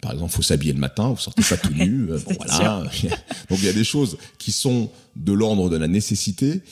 par 0.00 0.12
exemple, 0.12 0.32
faut 0.32 0.42
s'habiller 0.42 0.72
le 0.72 0.80
matin, 0.80 1.10
vous 1.10 1.18
sortez 1.18 1.42
pas 1.42 1.56
tout 1.56 1.72
nu. 1.74 2.10
Euh, 2.10 2.18
bon, 2.18 2.34
voilà. 2.44 2.82
Donc 3.50 3.58
il 3.58 3.64
y 3.64 3.68
a 3.68 3.72
des 3.72 3.84
choses 3.84 4.16
qui 4.38 4.50
sont 4.50 4.90
de 5.14 5.32
l'ordre 5.32 5.70
de 5.70 5.76
la 5.76 5.86
nécessité 5.86 6.62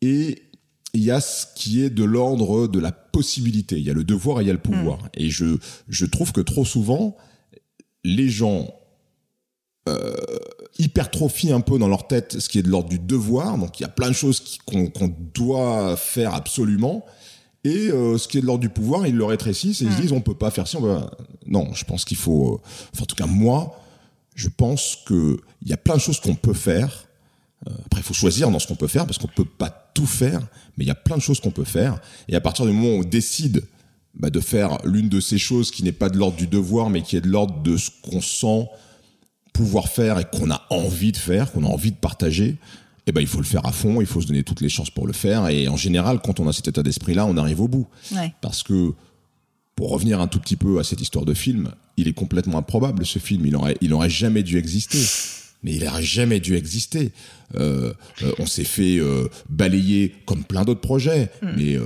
et 0.00 0.42
il 0.94 1.02
y 1.02 1.10
a 1.10 1.20
ce 1.20 1.44
qui 1.54 1.82
est 1.82 1.90
de 1.90 2.04
l'ordre 2.04 2.66
de 2.66 2.78
la 2.78 2.92
possibilité. 2.92 3.76
Il 3.76 3.84
y 3.84 3.90
a 3.90 3.94
le 3.94 4.04
devoir 4.04 4.40
et 4.40 4.44
il 4.44 4.46
y 4.46 4.50
a 4.50 4.54
le 4.54 4.58
pouvoir. 4.58 5.02
Mm. 5.02 5.08
Et 5.14 5.28
je 5.28 5.58
je 5.88 6.06
trouve 6.06 6.32
que 6.32 6.40
trop 6.40 6.64
souvent 6.64 7.14
les 8.04 8.30
gens 8.30 8.72
euh, 9.88 10.14
hypertrophient 10.78 11.52
un 11.52 11.60
peu 11.60 11.78
dans 11.78 11.88
leur 11.88 12.06
tête 12.06 12.38
ce 12.38 12.48
qui 12.48 12.58
est 12.58 12.62
de 12.62 12.68
l'ordre 12.68 12.88
du 12.88 12.98
devoir. 12.98 13.58
Donc 13.58 13.80
il 13.80 13.82
y 13.82 13.86
a 13.86 13.90
plein 13.90 14.08
de 14.08 14.14
choses 14.14 14.58
qu'on 14.66 15.14
doit 15.34 15.96
faire 15.96 16.34
absolument 16.34 17.04
et 17.64 17.90
euh, 17.90 18.18
ce 18.18 18.28
qui 18.28 18.38
est 18.38 18.40
de 18.40 18.46
l'ordre 18.46 18.60
du 18.60 18.68
pouvoir, 18.68 19.06
ils 19.06 19.16
le 19.16 19.24
rétrécissent 19.24 19.82
et 19.82 19.84
ils 19.84 19.92
se 19.92 19.98
hmm. 19.98 20.00
disent 20.00 20.12
on 20.12 20.20
peut 20.20 20.34
pas 20.34 20.50
faire 20.50 20.68
ça. 20.68 20.78
Non, 21.46 21.72
je 21.74 21.84
pense 21.84 22.04
qu'il 22.04 22.16
faut. 22.16 22.54
Euh, 22.54 22.68
enfin, 22.94 23.02
en 23.02 23.06
tout 23.06 23.16
cas, 23.16 23.26
moi, 23.26 23.78
je 24.34 24.48
pense 24.48 24.96
que 25.06 25.38
il 25.62 25.68
y 25.68 25.72
a 25.72 25.76
plein 25.76 25.96
de 25.96 26.00
choses 26.00 26.20
qu'on 26.20 26.36
peut 26.36 26.54
faire. 26.54 27.06
Euh, 27.66 27.72
après, 27.86 28.00
il 28.00 28.04
faut 28.04 28.14
choisir 28.14 28.50
dans 28.50 28.60
ce 28.60 28.68
qu'on 28.68 28.76
peut 28.76 28.86
faire 28.86 29.06
parce 29.06 29.18
qu'on 29.18 29.28
peut 29.28 29.44
pas 29.44 29.90
tout 29.92 30.06
faire, 30.06 30.40
mais 30.76 30.84
il 30.84 30.88
y 30.88 30.92
a 30.92 30.94
plein 30.94 31.16
de 31.16 31.22
choses 31.22 31.40
qu'on 31.40 31.50
peut 31.50 31.64
faire. 31.64 32.00
Et 32.28 32.36
à 32.36 32.40
partir 32.40 32.64
du 32.64 32.72
moment 32.72 32.94
où 32.94 33.00
on 33.00 33.04
décide 33.04 33.64
bah, 34.14 34.30
de 34.30 34.40
faire 34.40 34.78
l'une 34.84 35.08
de 35.08 35.20
ces 35.20 35.38
choses 35.38 35.72
qui 35.72 35.82
n'est 35.82 35.92
pas 35.92 36.08
de 36.08 36.16
l'ordre 36.16 36.36
du 36.36 36.46
devoir, 36.46 36.90
mais 36.90 37.02
qui 37.02 37.16
est 37.16 37.20
de 37.20 37.28
l'ordre 37.28 37.60
de 37.62 37.76
ce 37.76 37.90
qu'on 38.02 38.20
sent 38.20 38.68
pouvoir 39.52 39.88
faire 39.88 40.18
et 40.18 40.24
qu'on 40.24 40.50
a 40.50 40.62
envie 40.70 41.12
de 41.12 41.16
faire, 41.16 41.52
qu'on 41.52 41.64
a 41.64 41.68
envie 41.68 41.90
de 41.90 41.96
partager, 41.96 42.56
eh 43.06 43.12
ben, 43.12 43.20
il 43.20 43.26
faut 43.26 43.38
le 43.38 43.44
faire 43.44 43.64
à 43.64 43.72
fond, 43.72 44.00
il 44.00 44.06
faut 44.06 44.20
se 44.20 44.26
donner 44.26 44.42
toutes 44.42 44.60
les 44.60 44.68
chances 44.68 44.90
pour 44.90 45.06
le 45.06 45.12
faire. 45.12 45.48
Et 45.48 45.66
en 45.68 45.76
général, 45.76 46.20
quand 46.22 46.40
on 46.40 46.48
a 46.48 46.52
cet 46.52 46.68
état 46.68 46.82
d'esprit-là, 46.82 47.24
on 47.26 47.36
arrive 47.36 47.60
au 47.60 47.68
bout. 47.68 47.86
Parce 48.40 48.62
que, 48.62 48.92
pour 49.74 49.90
revenir 49.90 50.20
un 50.20 50.26
tout 50.26 50.38
petit 50.38 50.56
peu 50.56 50.78
à 50.78 50.84
cette 50.84 51.00
histoire 51.00 51.24
de 51.24 51.34
film, 51.34 51.70
il 51.96 52.06
est 52.06 52.12
complètement 52.12 52.58
improbable 52.58 53.06
ce 53.06 53.18
film. 53.18 53.46
Il 53.46 53.56
aurait, 53.56 53.76
il 53.80 53.94
aurait 53.94 54.10
jamais 54.10 54.42
dû 54.42 54.58
exister 54.58 54.98
mais 55.62 55.74
il 55.74 55.84
n'aurait 55.84 56.02
jamais 56.02 56.40
dû 56.40 56.54
exister. 56.54 57.12
Euh, 57.56 57.92
euh, 58.22 58.32
on 58.38 58.46
s'est 58.46 58.64
fait 58.64 58.98
euh, 58.98 59.28
balayer 59.48 60.14
comme 60.26 60.44
plein 60.44 60.64
d'autres 60.64 60.80
projets, 60.80 61.30
hmm. 61.42 61.48
mais 61.56 61.76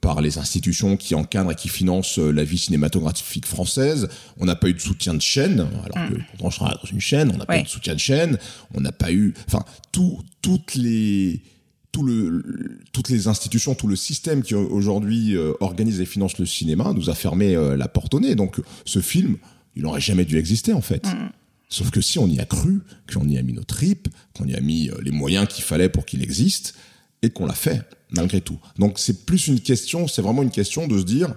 par 0.00 0.20
les 0.20 0.38
institutions 0.38 0.96
qui 0.96 1.14
encadrent 1.14 1.52
et 1.52 1.54
qui 1.54 1.68
financent 1.68 2.18
la 2.18 2.44
vie 2.44 2.58
cinématographique 2.58 3.46
française. 3.46 4.08
On 4.38 4.44
n'a 4.44 4.56
pas 4.56 4.68
eu 4.68 4.74
de 4.74 4.80
soutien 4.80 5.14
de 5.14 5.22
chaîne, 5.22 5.60
alors 5.60 6.08
que 6.08 6.14
hmm. 6.14 6.24
pourtant 6.30 6.50
je 6.50 6.56
travaille 6.56 6.78
dans 6.82 6.90
une 6.90 7.00
chaîne, 7.00 7.30
on 7.34 7.36
n'a 7.36 7.46
pas 7.46 7.58
eu 7.58 7.62
de 7.64 7.68
soutien 7.68 7.94
de 7.94 8.00
chaîne, 8.00 8.38
on 8.74 8.80
n'a 8.80 8.92
pas 8.92 9.12
eu, 9.12 9.34
enfin, 9.46 9.64
tout, 9.92 10.20
toutes 10.42 10.74
les 10.74 11.42
tout 11.92 12.04
le, 12.04 12.78
toutes 12.92 13.08
les 13.08 13.26
institutions, 13.26 13.74
tout 13.74 13.88
le 13.88 13.96
système 13.96 14.42
qui 14.42 14.54
aujourd'hui 14.54 15.36
organise 15.58 16.00
et 16.00 16.04
finance 16.04 16.38
le 16.38 16.46
cinéma 16.46 16.92
nous 16.94 17.10
a 17.10 17.14
fermé 17.16 17.56
la 17.76 17.88
porte 17.88 18.14
au 18.14 18.20
nez. 18.20 18.36
Donc 18.36 18.60
ce 18.84 19.00
film, 19.00 19.38
il 19.74 19.82
n'aurait 19.82 20.00
jamais 20.00 20.24
dû 20.24 20.38
exister 20.38 20.72
en 20.72 20.82
fait. 20.82 21.04
Mm. 21.06 21.30
Sauf 21.70 21.90
que 21.90 22.00
si 22.00 22.18
on 22.18 22.26
y 22.26 22.40
a 22.40 22.44
cru, 22.44 22.80
qu'on 23.12 23.28
y 23.28 23.38
a 23.38 23.42
mis 23.42 23.52
nos 23.52 23.64
tripes, 23.64 24.08
qu'on 24.34 24.44
y 24.44 24.54
a 24.54 24.60
mis 24.60 24.90
euh, 24.90 25.00
les 25.02 25.12
moyens 25.12 25.46
qu'il 25.48 25.64
fallait 25.64 25.88
pour 25.88 26.04
qu'il 26.04 26.22
existe, 26.22 26.74
et 27.22 27.30
qu'on 27.30 27.46
l'a 27.46 27.54
fait, 27.54 27.82
malgré 28.10 28.40
tout. 28.40 28.58
Donc 28.78 28.98
c'est 28.98 29.24
plus 29.24 29.46
une 29.46 29.60
question, 29.60 30.08
c'est 30.08 30.22
vraiment 30.22 30.42
une 30.42 30.50
question 30.50 30.88
de 30.88 30.98
se 30.98 31.04
dire, 31.04 31.34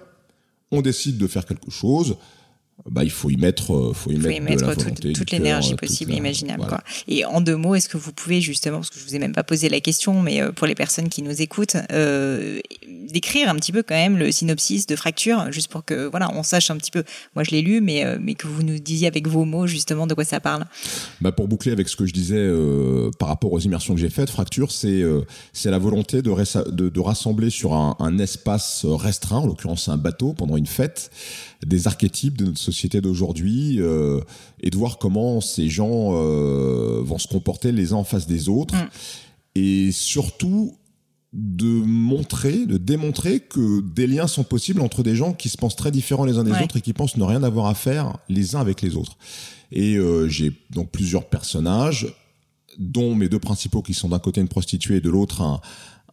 on 0.71 0.81
décide 0.81 1.17
de 1.17 1.27
faire 1.27 1.45
quelque 1.45 1.69
chose, 1.69 2.17
bah, 2.89 3.03
il 3.03 3.11
faut 3.11 3.30
y 3.30 3.38
mettre, 3.38 3.74
euh, 3.74 3.93
faut 3.93 4.11
y 4.11 4.15
faut 4.15 4.28
mettre, 4.28 4.38
y 4.38 4.41
mettre 4.41 4.63
de 4.63 4.67
la 4.67 4.76
toute, 4.76 5.32
l'énergie 5.32 5.69
cœur, 5.69 5.78
possible 5.80 6.11
et 6.13 6.17
imaginable. 6.17 6.63
voilà. 6.63 6.78
Quoi. 6.78 6.84
Et 7.07 7.24
en 7.24 7.39
deux 7.39 7.55
mots, 7.55 7.76
est-ce 7.76 7.88
que 7.88 7.97
vous 7.97 8.11
pouvez 8.11 8.41
justement, 8.41 8.78
parce 8.78 8.89
que 8.89 8.99
je 8.99 9.05
vous 9.05 9.15
ai 9.15 9.19
même 9.19 9.32
pas 9.32 9.43
posé 9.43 9.69
la 9.69 9.80
question, 9.80 10.21
mais 10.21 10.41
euh, 10.41 10.51
pour 10.51 10.67
les 10.67 10.76
personnes 10.76 11.07
qui 11.07 11.21
nous 11.21 11.41
écoutent, 11.41 11.78
euh, 11.91 12.59
décrire 13.09 13.49
un 13.49 13.55
petit 13.55 13.71
peu 13.71 13.84
quand 13.84 13.95
même 13.95 14.17
le 14.17 14.32
synopsis 14.32 14.86
de 14.86 14.95
Fracture, 14.95 15.51
juste 15.51 15.69
pour 15.69 15.86
que 15.86 16.07
voilà, 16.07 16.30
on 16.34 16.43
sache 16.43 16.71
un 16.71 16.78
petit 16.78 16.91
peu. 16.91 17.03
Moi, 17.36 17.43
je 17.43 17.51
l'ai 17.51 17.61
lu, 17.61 17.80
mais 17.80 18.03
euh, 18.05 18.17
mais 18.19 18.34
que 18.34 18.47
vous 18.47 18.63
nous 18.63 18.80
disiez 18.80 19.07
avec 19.07 19.28
vos 19.28 19.45
mots 19.45 19.67
justement 19.67 20.07
de 20.07 20.13
quoi 20.13 20.26
ça 20.26 20.39
parle. 20.39 20.65
Bah 21.21 21.32
pour 21.32 21.47
boucler 21.47 21.71
avec 21.71 21.88
ce 21.88 21.95
que 21.95 22.05
je 22.05 22.13
disais 22.13 22.36
euh, 22.38 23.11
par 23.19 23.30
rapport 23.30 23.53
aux 23.53 23.59
immersions 23.59 23.93
que 23.93 23.99
j'ai 24.01 24.09
faites, 24.09 24.30
Fracture, 24.30 24.71
c'est 24.71 25.01
euh, 25.01 25.21
c'est 25.53 25.71
la 25.71 25.78
volonté 25.78 26.21
de, 26.21 26.30
ressa- 26.32 26.69
de, 26.69 26.89
de 26.89 26.99
rassembler 26.99 27.49
sur 27.49 27.74
un, 27.74 27.95
un 27.99 28.17
espace 28.19 28.86
restreint, 28.86 29.38
en 29.38 29.45
l'occurrence 29.45 29.88
un 29.88 29.97
bateau, 29.97 30.34
pendant 30.34 30.57
une 30.57 30.65
fête, 30.65 31.11
des 31.65 31.88
archétypes 31.88 32.38
de 32.38 32.45
notre 32.45 32.59
société 32.64 33.01
d'aujourd'hui 33.01 33.80
euh, 33.80 34.22
et 34.61 34.70
de 34.70 34.78
voir 34.78 34.97
comment 34.97 35.41
ces 35.41 35.70
gens 35.70 36.11
euh, 36.14 37.01
vont 37.03 37.18
se 37.18 37.28
comporter 37.28 37.72
les 37.72 37.93
uns 37.93 37.97
en 37.97 38.03
face 38.03 38.28
des 38.28 38.49
autres. 38.49 38.76
Mm. 38.76 38.89
Et 39.55 39.91
surtout 39.91 40.76
de 41.34 41.66
montrer, 41.66 42.66
de 42.66 42.78
démontrer 42.78 43.39
que 43.39 43.82
des 43.82 44.05
liens 44.07 44.28
sont 44.28 44.43
possibles 44.43 44.82
entre 44.82 45.01
des 45.01 45.16
gens 45.16 45.34
qui 45.34 45.49
se 45.49 45.57
pensent 45.57 45.76
très 45.76 45.91
différents 45.91 46.26
les 46.26 46.38
uns 46.38 46.43
des 46.43 46.51
Ouais. 46.51 46.64
autres 46.64 46.78
et 46.78 46.82
qui 46.82 46.93
pensent 46.93 47.18
ne 47.18 47.24
rien 47.24 47.41
avoir 47.41 47.66
à 47.66 47.74
faire 47.74 48.18
les 48.30 48.55
uns 48.55 48.59
avec 48.61 48.82
les 48.82 48.95
autres. 48.95 49.18
Et 49.72 49.95
euh, 49.95 50.28
j'ai 50.28 50.51
donc 50.70 50.91
plusieurs 50.91 51.26
personnages, 51.26 52.14
dont 52.78 53.16
mes 53.16 53.30
deux 53.30 53.39
principaux 53.39 53.82
qui 53.82 53.93
sont 53.95 54.09
d'un 54.09 54.20
côté 54.20 54.41
une 54.41 54.47
prostituée 54.47 54.97
et 54.97 55.01
de 55.01 55.09
l'autre 55.09 55.41
un, 55.41 55.59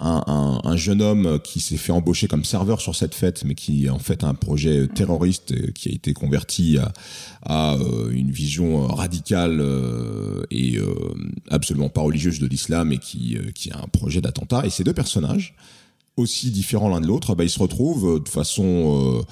un, 0.01 0.25
un- 0.27 0.61
un 0.65 0.77
jeune 0.77 1.03
homme 1.03 1.39
qui 1.45 1.61
s'est 1.61 1.77
fait 1.77 1.93
embaucher 1.93 2.27
comme 2.27 2.45
serveur 2.45 2.81
sur 2.81 2.97
cette 2.97 3.15
fête, 3.15 3.45
mais 3.45 3.55
qui 3.55 3.87
est 3.87 3.91
en 3.91 3.99
fait 3.99 4.25
un 4.25 4.35
projet 4.35 4.89
terroriste 4.89 5.53
euh, 5.53 5.71
qui 5.73 5.89
a 5.91 5.93
été 5.93 6.13
converti 6.15 6.79
à, 6.79 6.93
à 7.43 7.75
euh, 7.75 8.11
une 8.11 8.31
vision 8.31 8.87
radicale 8.87 9.59
euh, 9.61 10.43
et 10.51 10.79
absolument 11.51 11.89
pas 11.91 12.01
religieuse 12.01 12.39
de 12.39 12.47
l'islam 12.47 12.93
et 12.93 12.99
qui, 12.99 13.37
qui 13.55 13.71
a 13.71 13.79
un 13.79 13.89
projet 13.89 14.21
d'attentat. 14.21 14.65
Et 14.67 14.71
ces 14.71 14.85
deux 14.85 14.95
personnages, 14.95 15.55
aussi 16.17 16.51
différents 16.51 16.89
l'un 16.89 17.01
de 17.01 17.07
l'autre, 17.07 17.35
bah, 17.35 17.45
ils 17.45 17.51
se 17.51 17.59
retrouvent 17.61 18.23
de 18.23 18.29
façon 18.29 19.23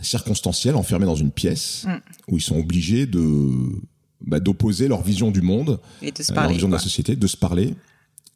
circonstancielle, 0.00 0.76
enfermés 0.76 1.06
dans 1.06 1.16
une 1.16 1.30
pièce 1.30 1.84
Mm. 1.86 1.98
où 2.32 2.36
ils 2.38 2.42
sont 2.42 2.56
obligés 2.58 3.06
de 3.06 3.48
bah, 4.26 4.38
d'opposer 4.40 4.86
leur 4.88 5.02
vision 5.02 5.30
du 5.30 5.40
monde, 5.42 5.80
Et 6.02 6.12
de 6.12 6.22
se 6.22 6.30
euh, 6.30 6.34
leur 6.34 6.42
parler. 6.44 6.54
vision 6.54 6.68
de 6.68 6.72
la 6.74 6.78
société, 6.78 7.16
de 7.16 7.26
se 7.26 7.36
parler. 7.36 7.74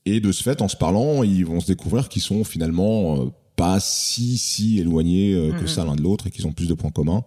Et 0.07 0.21
de 0.21 0.33
ce 0.33 0.43
fait, 0.43 0.61
en 0.63 0.69
se 0.69 0.77
parlant, 0.77 1.23
ils 1.23 1.45
vont 1.47 1.61
se 1.61 1.67
découvrir 1.67 2.09
qu'ils 2.09 2.23
sont 2.23 2.45
finalement 2.45 3.23
euh, 3.23 3.27
pas 3.57 3.81
si 3.81 4.37
si 4.39 4.79
éloignés 4.81 5.33
euh, 5.35 5.53
que 5.53 5.67
ça 5.67 5.85
l'un 5.85 5.95
de 5.97 6.03
l'autre 6.03 6.27
et 6.27 6.31
qu'ils 6.31 6.47
ont 6.47 6.53
plus 6.53 6.69
de 6.69 6.75
points 6.75 6.91
communs 6.91 7.25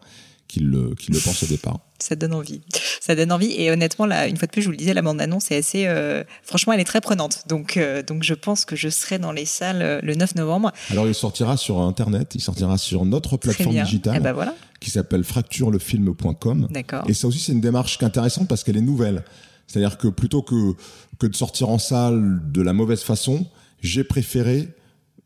qu'ils 0.47 0.69
le, 0.69 0.95
qu'ils 0.95 1.13
le 1.13 1.19
pensent 1.19 1.43
au 1.43 1.47
départ. 1.47 1.80
Ça 1.99 2.15
donne 2.15 2.34
envie. 2.34 2.61
Ça 3.01 3.15
donne 3.15 3.32
envie. 3.34 3.51
Et 3.57 3.69
honnêtement, 3.71 4.05
là, 4.05 4.28
une 4.28 4.38
fois 4.38 4.45
de 4.45 4.51
plus, 4.51 4.61
je 4.61 4.67
vous 4.67 4.71
le 4.71 4.78
disais, 4.78 4.93
la 4.93 5.01
bande-annonce 5.01 5.49
est 5.51 5.57
assez. 5.57 5.88
euh, 5.88 6.23
franchement, 6.43 6.71
elle 6.73 6.80
est 6.80 6.84
très 6.86 7.01
prenante. 7.01 7.43
Donc, 7.49 7.75
euh, 7.75 8.01
donc, 8.03 8.21
je 8.23 8.34
pense 8.36 8.63
que 8.63 8.75
je 8.78 8.88
serai 8.88 9.17
dans 9.19 9.32
les 9.34 9.45
salles 9.45 9.82
euh, 9.82 9.99
le 10.03 10.13
9 10.15 10.36
novembre. 10.36 10.71
Alors 10.91 11.07
il 11.07 11.15
sortira 11.15 11.57
sur 11.57 11.82
Internet, 11.82 12.34
il 12.36 12.39
sortira 12.41 12.78
sur 12.78 13.03
notre 13.03 13.36
plateforme 13.38 13.75
digitale 13.84 14.13
Eh 14.17 14.19
ben 14.21 14.32
voilà. 14.32 14.55
qui 14.80 14.91
s'appelle 14.91 15.23
fracturelefilm.com. 15.23 16.67
D'accord. 16.69 17.03
Et 17.09 17.13
ça 17.13 17.28
aussi, 17.28 17.39
c'est 17.39 17.51
une 17.51 17.61
démarche 17.61 17.97
intéressante 18.01 18.47
parce 18.47 18.63
qu'elle 18.63 18.78
est 18.78 18.82
nouvelle. 18.82 19.23
C'est-à-dire 19.68 19.97
que 19.97 20.07
plutôt 20.07 20.41
que, 20.41 20.74
que 21.20 21.28
de 21.28 21.36
sortir 21.36 21.70
en 21.70 21.78
salle 21.78 22.41
de 22.51 22.61
la 22.61 22.74
mauvaise 22.74 23.01
façon, 23.01 23.45
j'ai 23.82 24.03
préféré 24.03 24.70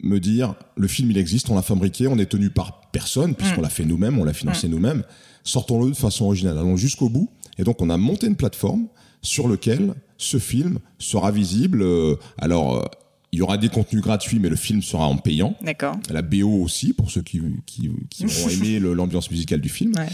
me 0.04 0.20
dire, 0.20 0.56
le 0.76 0.88
film, 0.88 1.12
il 1.12 1.18
existe, 1.18 1.50
on 1.52 1.56
l'a 1.56 1.62
fabriqué, 1.62 2.08
on 2.08 2.18
est 2.18 2.26
tenu 2.26 2.50
par 2.50 2.82
personne, 2.92 3.36
puisqu'on 3.36 3.60
Mm. 3.60 3.64
l'a 3.64 3.70
fait 3.70 3.86
nous-mêmes, 3.86 4.18
on 4.18 4.24
l'a 4.24 4.34
financé 4.34 4.68
nous-mêmes. 4.68 5.04
Sortons-le 5.44 5.92
de 5.92 5.96
façon 5.96 6.26
originale, 6.26 6.58
allons 6.58 6.76
jusqu'au 6.76 7.08
bout. 7.10 7.30
Et 7.60 7.64
donc, 7.64 7.82
on 7.82 7.90
a 7.90 7.98
monté 7.98 8.26
une 8.28 8.36
plateforme 8.36 8.88
sur 9.22 9.48
lequel 9.48 9.94
ce 10.18 10.40
film 10.40 10.80
sera 10.98 11.32
visible. 11.32 11.84
Euh, 11.84 12.16
alors, 12.40 12.78
euh, 12.78 12.86
il 13.32 13.40
y 13.40 13.42
aura 13.44 13.58
des 13.58 13.70
contenus 13.70 14.02
gratuits, 14.02 14.40
mais 14.40 14.50
le 14.50 14.56
film 14.56 14.82
sera 14.82 15.06
en 15.06 15.18
payant. 15.18 15.56
D'accord. 15.62 15.96
La 16.10 16.22
BO 16.24 16.50
aussi, 16.64 16.94
pour 16.94 17.12
ceux 17.12 17.22
qui, 17.22 17.40
qui, 17.68 17.90
qui 18.10 18.26
auront 18.26 18.50
aimé 18.50 18.80
l'ambiance 18.80 19.30
musicale 19.30 19.62
du 19.62 19.70
film. 19.70 19.94
Ouais. 19.96 20.10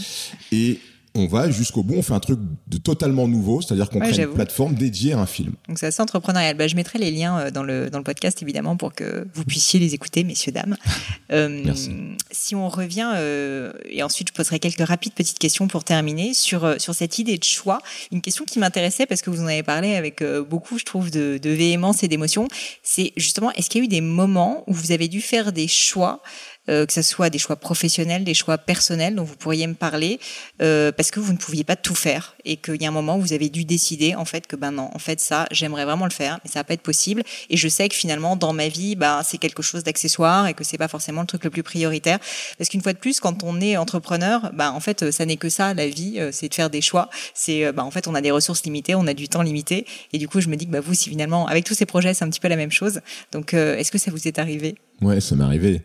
Et 0.52 0.78
on 1.18 1.26
va 1.26 1.50
jusqu'au 1.50 1.82
bout, 1.82 1.94
on 1.96 2.02
fait 2.02 2.14
un 2.14 2.20
truc 2.20 2.38
de 2.66 2.78
totalement 2.78 3.28
nouveau, 3.28 3.60
c'est-à-dire 3.60 3.90
qu'on 3.90 4.00
Ouais, 4.00 4.10
crée 4.10 4.22
une 4.22 4.32
plateforme 4.34 4.74
dédiée 4.74 5.12
à 5.12 5.18
un 5.18 5.26
film. 5.26 5.52
Donc 5.68 5.78
c'est 5.78 5.86
assez 5.86 6.00
entrepreneurial. 6.02 6.56
Bah, 6.56 6.68
je 6.68 6.76
mettrai 6.76 6.98
les 6.98 7.10
liens 7.10 7.38
euh, 7.38 7.50
dans 7.50 7.62
le, 7.62 7.90
dans 7.90 7.98
le 7.98 8.04
podcast 8.04 8.42
évidemment 8.42 8.76
pour 8.76 8.94
que 8.94 9.26
vous 9.34 9.44
puissiez 9.44 9.80
les 9.80 9.94
écouter, 9.94 10.24
messieurs, 10.24 10.52
dames. 10.52 10.76
Euh, 11.30 11.60
Merci. 11.62 11.90
Si 12.30 12.54
on 12.54 12.70
revient, 12.70 13.12
euh, 13.14 13.70
et 13.84 14.02
ensuite 14.02 14.28
je 14.28 14.32
poserai 14.32 14.58
quelques 14.60 14.80
rapides 14.86 15.12
petites 15.12 15.38
questions 15.38 15.68
pour 15.68 15.84
terminer, 15.84 16.32
sur, 16.32 16.80
sur 16.80 16.94
cette 16.94 17.18
idée 17.18 17.36
de 17.36 17.44
choix. 17.44 17.80
Une 18.12 18.22
question 18.22 18.46
qui 18.46 18.58
m'intéressait 18.58 19.04
parce 19.04 19.20
que 19.20 19.28
vous 19.28 19.42
en 19.42 19.46
avez 19.46 19.62
parlé 19.62 19.94
avec 19.94 20.22
euh, 20.22 20.42
beaucoup, 20.42 20.78
je 20.78 20.84
trouve, 20.84 21.10
de, 21.10 21.38
de 21.42 21.50
véhémence 21.50 22.02
et 22.02 22.08
d'émotion. 22.08 22.48
C'est 22.82 23.12
justement, 23.16 23.52
est-ce 23.52 23.68
qu'il 23.68 23.80
y 23.80 23.82
a 23.82 23.84
eu 23.84 23.88
des 23.88 24.00
moments 24.00 24.64
où 24.66 24.72
vous 24.72 24.92
avez 24.92 25.08
dû 25.08 25.20
faire 25.20 25.52
des 25.52 25.68
choix 25.68 26.22
euh, 26.68 26.86
que 26.86 26.92
ce 26.92 27.02
soit 27.02 27.30
des 27.30 27.38
choix 27.38 27.56
professionnels, 27.56 28.24
des 28.24 28.34
choix 28.34 28.58
personnels 28.58 29.14
dont 29.14 29.24
vous 29.24 29.36
pourriez 29.36 29.66
me 29.66 29.74
parler, 29.74 30.20
euh, 30.62 30.92
parce 30.92 31.10
que 31.10 31.20
vous 31.20 31.32
ne 31.32 31.38
pouviez 31.38 31.64
pas 31.64 31.76
tout 31.76 31.94
faire 31.94 32.34
et 32.44 32.56
qu'il 32.56 32.80
y 32.80 32.84
a 32.84 32.88
un 32.88 32.92
moment 32.92 33.16
où 33.16 33.20
vous 33.20 33.32
avez 33.32 33.48
dû 33.48 33.64
décider 33.64 34.14
en 34.14 34.24
fait 34.24 34.46
que 34.46 34.56
ben 34.56 34.72
non, 34.72 34.90
en 34.94 34.98
fait 34.98 35.20
ça, 35.20 35.46
j'aimerais 35.50 35.84
vraiment 35.84 36.04
le 36.04 36.10
faire, 36.10 36.38
mais 36.44 36.50
ça 36.50 36.60
va 36.60 36.64
pas 36.64 36.74
être 36.74 36.82
possible. 36.82 37.22
Et 37.50 37.56
je 37.56 37.68
sais 37.68 37.88
que 37.88 37.94
finalement 37.94 38.36
dans 38.36 38.52
ma 38.52 38.68
vie, 38.68 38.96
ben 38.96 39.22
c'est 39.24 39.38
quelque 39.38 39.62
chose 39.62 39.84
d'accessoire 39.84 40.46
et 40.46 40.54
que 40.54 40.64
c'est 40.64 40.78
pas 40.78 40.88
forcément 40.88 41.20
le 41.20 41.26
truc 41.26 41.44
le 41.44 41.50
plus 41.50 41.62
prioritaire, 41.62 42.18
parce 42.56 42.70
qu'une 42.70 42.82
fois 42.82 42.92
de 42.92 42.98
plus, 42.98 43.20
quand 43.20 43.42
on 43.44 43.60
est 43.60 43.76
entrepreneur, 43.76 44.50
ben 44.54 44.70
en 44.70 44.80
fait 44.80 45.10
ça 45.10 45.24
n'est 45.26 45.36
que 45.36 45.48
ça 45.48 45.74
la 45.74 45.88
vie, 45.88 46.16
euh, 46.18 46.30
c'est 46.32 46.48
de 46.48 46.54
faire 46.54 46.70
des 46.70 46.80
choix. 46.80 47.08
C'est 47.34 47.72
ben 47.72 47.82
en 47.82 47.90
fait 47.90 48.08
on 48.08 48.14
a 48.14 48.20
des 48.20 48.30
ressources 48.30 48.62
limitées, 48.64 48.94
on 48.94 49.06
a 49.06 49.14
du 49.14 49.28
temps 49.28 49.42
limité, 49.42 49.86
et 50.12 50.18
du 50.18 50.28
coup 50.28 50.40
je 50.40 50.48
me 50.48 50.56
dis 50.56 50.66
que 50.66 50.72
bah 50.72 50.80
vous 50.80 50.94
si 50.94 51.10
finalement 51.10 51.46
avec 51.46 51.64
tous 51.64 51.74
ces 51.74 51.86
projets 51.86 52.14
c'est 52.14 52.24
un 52.24 52.30
petit 52.30 52.40
peu 52.40 52.48
la 52.48 52.56
même 52.56 52.72
chose. 52.72 53.00
Donc 53.32 53.54
est-ce 53.54 53.90
que 53.90 53.98
ça 53.98 54.10
vous 54.10 54.26
est 54.28 54.38
arrivé? 54.38 54.74
Ouais, 55.00 55.20
ça 55.20 55.36
m'est 55.36 55.44
arrivé. 55.44 55.82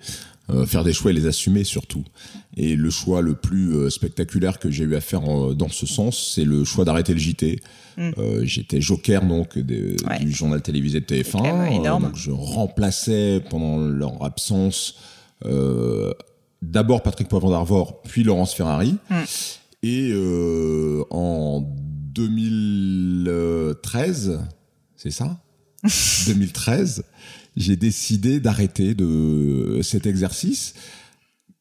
Euh, 0.50 0.66
faire 0.66 0.84
des 0.84 0.92
choix 0.92 1.12
et 1.12 1.14
les 1.14 1.26
assumer 1.26 1.64
surtout. 1.64 2.04
Et 2.58 2.76
le 2.76 2.90
choix 2.90 3.22
le 3.22 3.34
plus 3.34 3.74
euh, 3.76 3.90
spectaculaire 3.90 4.60
que 4.60 4.70
j'ai 4.70 4.84
eu 4.84 4.94
à 4.96 5.00
faire 5.00 5.22
euh, 5.24 5.54
dans 5.56 5.70
ce 5.70 5.86
sens, 5.86 6.34
c'est 6.36 6.44
le 6.44 6.66
choix 6.66 6.84
d'arrêter 6.84 7.14
le 7.14 7.20
JT. 7.20 7.62
Mm. 7.96 8.10
Euh, 8.18 8.42
J'étais 8.44 8.82
joker 8.82 9.26
donc 9.26 9.58
des- 9.58 9.96
Ouais. 10.06 10.20
du 10.20 10.34
journal 10.34 10.62
télévisé 10.62 11.00
de 11.00 11.06
TF1. 11.06 11.24
C'est 11.24 11.32
quand 11.50 11.58
même 11.58 11.72
énorme. 11.72 12.04
donc 12.04 12.18
je 12.18 12.32
remplaçais 12.32 13.42
pendant 13.50 13.78
leur 13.78 14.22
absence 14.24 14.96
d'abord 16.62 17.04
Patrick 17.04 17.30
Poivre 17.30 17.50
d'Arvor, 17.50 18.02
puis 18.04 18.24
Laurence 18.24 18.54
Ferrari. 18.54 18.98
Mm. 19.10 19.16
Et 19.84 20.14
en 21.10 21.62
2013, 22.14 24.40
c'est 24.96 25.12
ça? 25.12 25.38
2013, 26.28 27.04
j'ai 27.56 27.76
décidé 27.76 28.40
d'arrêter 28.40 28.94
de 28.96 29.80
cet 29.84 30.06
exercice 30.08 30.74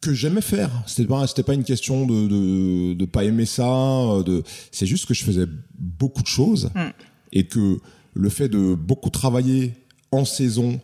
que 0.01 0.13
j'aimais 0.15 0.41
faire. 0.41 0.71
C'était 0.87 1.07
pas, 1.07 1.27
c'était 1.27 1.43
pas 1.45 1.55
une 1.55 1.63
question 1.65 2.07
de, 2.07 2.27
de, 2.27 2.95
de 2.95 3.05
pas 3.05 3.25
aimer 3.25 3.47
ça, 3.47 3.69
euh, 3.69 4.23
de, 4.25 4.43
c'est 4.73 4.87
juste 4.87 5.07
que 5.07 5.15
je 5.15 5.23
faisais 5.25 5.47
beaucoup 5.79 6.23
de 6.23 6.27
choses 6.29 6.71
Mm. 6.75 6.91
et 7.33 7.45
que 7.47 7.79
le 8.15 8.29
fait 8.29 8.49
de 8.49 8.75
beaucoup 8.75 9.11
travailler 9.11 9.75
en 10.11 10.25
saison 10.25 10.81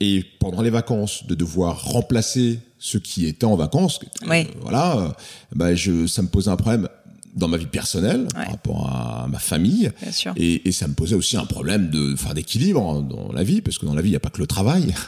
et 0.00 0.24
pendant 0.40 0.62
les 0.62 0.70
vacances, 0.70 1.26
de 1.26 1.34
devoir 1.36 1.84
remplacer 1.84 2.58
ceux 2.78 2.98
qui 2.98 3.26
étaient 3.26 3.44
en 3.46 3.54
vacances, 3.56 4.00
Oui. 4.28 4.38
euh, 4.40 4.44
voilà, 4.62 4.98
euh, 4.98 5.08
bah 5.54 5.74
je, 5.76 6.06
ça 6.08 6.22
me 6.22 6.28
posait 6.28 6.50
un 6.50 6.56
problème 6.56 6.88
dans 7.34 7.48
ma 7.48 7.56
vie 7.56 7.66
personnelle 7.66 8.22
Ouais. 8.22 8.28
par 8.44 8.50
rapport 8.50 8.88
à 8.90 9.26
ma 9.28 9.38
famille 9.38 9.90
Bien 10.02 10.12
sûr. 10.12 10.32
et, 10.36 10.68
et 10.68 10.72
ça 10.72 10.86
me 10.86 10.94
posait 10.94 11.14
aussi 11.14 11.36
un 11.36 11.46
problème 11.46 11.88
de, 11.90 12.12
enfin, 12.12 12.34
d'équilibre 12.34 13.02
dans 13.02 13.32
la 13.32 13.42
vie, 13.42 13.60
parce 13.62 13.78
que 13.78 13.86
dans 13.86 13.94
la 13.94 14.02
vie, 14.02 14.08
il 14.08 14.12
n'y 14.12 14.16
a 14.16 14.20
pas 14.20 14.30
que 14.30 14.40
le 14.40 14.46
travail. 14.46 14.94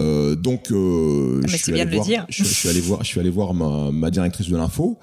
Euh, 0.00 0.34
donc, 0.34 0.72
euh, 0.72 1.40
Ah, 1.44 1.46
je 1.46 1.56
suis 1.56 1.80
allé 1.80 1.96
voir, 1.96 2.26
je 2.28 2.42
suis 2.42 2.68
allé 2.68 2.80
voir, 2.80 3.04
je 3.04 3.06
suis 3.08 3.20
allé 3.20 3.30
voir 3.30 3.54
ma, 3.54 3.92
ma 3.92 4.10
directrice 4.10 4.48
de 4.48 4.56
l'info, 4.56 4.98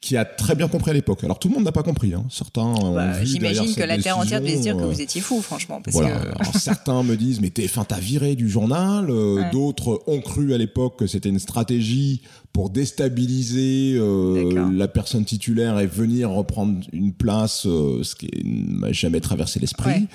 qui 0.00 0.16
a 0.16 0.24
très 0.24 0.54
bien 0.54 0.68
compris 0.68 0.90
à 0.92 0.94
l'époque. 0.94 1.24
Alors 1.24 1.38
tout 1.38 1.48
le 1.48 1.54
monde 1.54 1.64
n'a 1.64 1.72
pas 1.72 1.82
compris. 1.82 2.14
Hein. 2.14 2.24
Certains 2.30 2.72
bah, 2.92 3.24
J'imagine 3.24 3.74
que 3.74 3.82
la 3.82 3.98
terre 3.98 4.18
entière 4.18 4.40
devait 4.40 4.56
se 4.56 4.62
dire 4.62 4.76
que 4.76 4.84
vous 4.84 5.00
étiez 5.00 5.20
fou, 5.20 5.42
franchement. 5.42 5.80
Parce 5.82 5.96
voilà. 5.96 6.20
Que... 6.20 6.58
certains 6.58 7.02
me 7.02 7.16
disent 7.16 7.40
mais 7.40 7.48
TF1 7.48 7.86
t'as 7.86 7.98
viré 7.98 8.36
du 8.36 8.48
journal. 8.48 9.08
D'autres 9.52 10.02
ont 10.06 10.20
cru 10.20 10.54
à 10.54 10.58
l'époque 10.58 10.98
que 10.98 11.06
c'était 11.06 11.28
une 11.28 11.40
stratégie 11.40 12.22
pour 12.58 12.70
déstabiliser 12.70 13.94
euh, 13.96 14.68
la 14.72 14.88
personne 14.88 15.24
titulaire 15.24 15.78
et 15.78 15.86
venir 15.86 16.30
reprendre 16.30 16.84
une 16.92 17.12
place, 17.12 17.66
euh, 17.66 18.02
ce 18.02 18.16
qui 18.16 18.28
ne 18.44 18.78
m'a 18.78 18.90
jamais 18.90 19.20
traversé 19.20 19.60
l'esprit. 19.60 20.08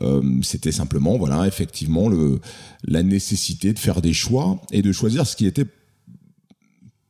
Euh, 0.00 0.22
c'était 0.42 0.70
simplement, 0.70 1.18
voilà, 1.18 1.48
effectivement, 1.48 2.08
le, 2.08 2.40
la 2.84 3.02
nécessité 3.02 3.72
de 3.72 3.78
faire 3.80 4.02
des 4.02 4.12
choix 4.12 4.60
et 4.70 4.82
de 4.82 4.92
choisir 4.92 5.26
ce 5.26 5.34
qui 5.34 5.46
était 5.46 5.66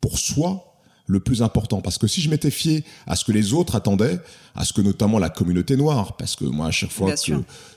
pour 0.00 0.18
soi 0.18 0.69
le 1.10 1.20
plus 1.20 1.42
important. 1.42 1.80
Parce 1.80 1.98
que 1.98 2.06
si 2.06 2.20
je 2.20 2.30
m'étais 2.30 2.50
fié 2.50 2.84
à 3.06 3.16
ce 3.16 3.24
que 3.24 3.32
les 3.32 3.52
autres 3.52 3.74
attendaient, 3.74 4.20
à 4.54 4.64
ce 4.64 4.72
que 4.72 4.80
notamment 4.80 5.18
la 5.18 5.28
communauté 5.28 5.76
noire, 5.76 6.16
parce 6.16 6.36
que 6.36 6.44
moi, 6.44 6.66
à 6.66 6.70
chaque 6.70 6.90
fois 6.90 7.12
que 7.14 7.32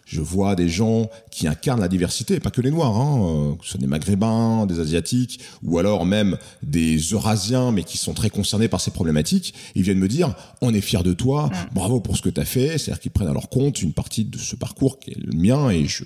je 0.05 0.21
vois 0.21 0.55
des 0.55 0.69
gens 0.69 1.09
qui 1.31 1.47
incarnent 1.47 1.79
la 1.79 1.87
diversité, 1.87 2.39
pas 2.39 2.51
que 2.51 2.61
les 2.61 2.71
noirs, 2.71 2.95
hein, 2.95 3.21
euh, 3.23 3.55
que 3.55 3.63
ce 3.63 3.71
soit 3.71 3.79
des 3.79 3.87
maghrébins, 3.87 4.65
des 4.65 4.79
asiatiques, 4.79 5.39
ou 5.63 5.79
alors 5.79 6.05
même 6.05 6.37
des 6.61 6.97
eurasiens, 6.97 7.71
mais 7.71 7.83
qui 7.83 7.97
sont 7.97 8.13
très 8.13 8.29
concernés 8.29 8.67
par 8.67 8.81
ces 8.81 8.91
problématiques, 8.91 9.53
ils 9.75 9.83
viennent 9.83 9.99
me 9.99 10.07
dire, 10.07 10.35
on 10.61 10.73
est 10.73 10.81
fiers 10.81 11.03
de 11.03 11.13
toi, 11.13 11.49
bravo 11.73 11.99
pour 11.99 12.17
ce 12.17 12.21
que 12.21 12.29
tu 12.29 12.41
as 12.41 12.45
fait, 12.45 12.77
c'est-à-dire 12.77 12.99
qu'ils 12.99 13.11
prennent 13.11 13.29
à 13.29 13.33
leur 13.33 13.49
compte 13.49 13.81
une 13.81 13.93
partie 13.93 14.25
de 14.25 14.37
ce 14.37 14.55
parcours 14.55 14.99
qui 14.99 15.11
est 15.11 15.19
le 15.19 15.33
mien, 15.33 15.69
et 15.69 15.85
je, 15.85 16.03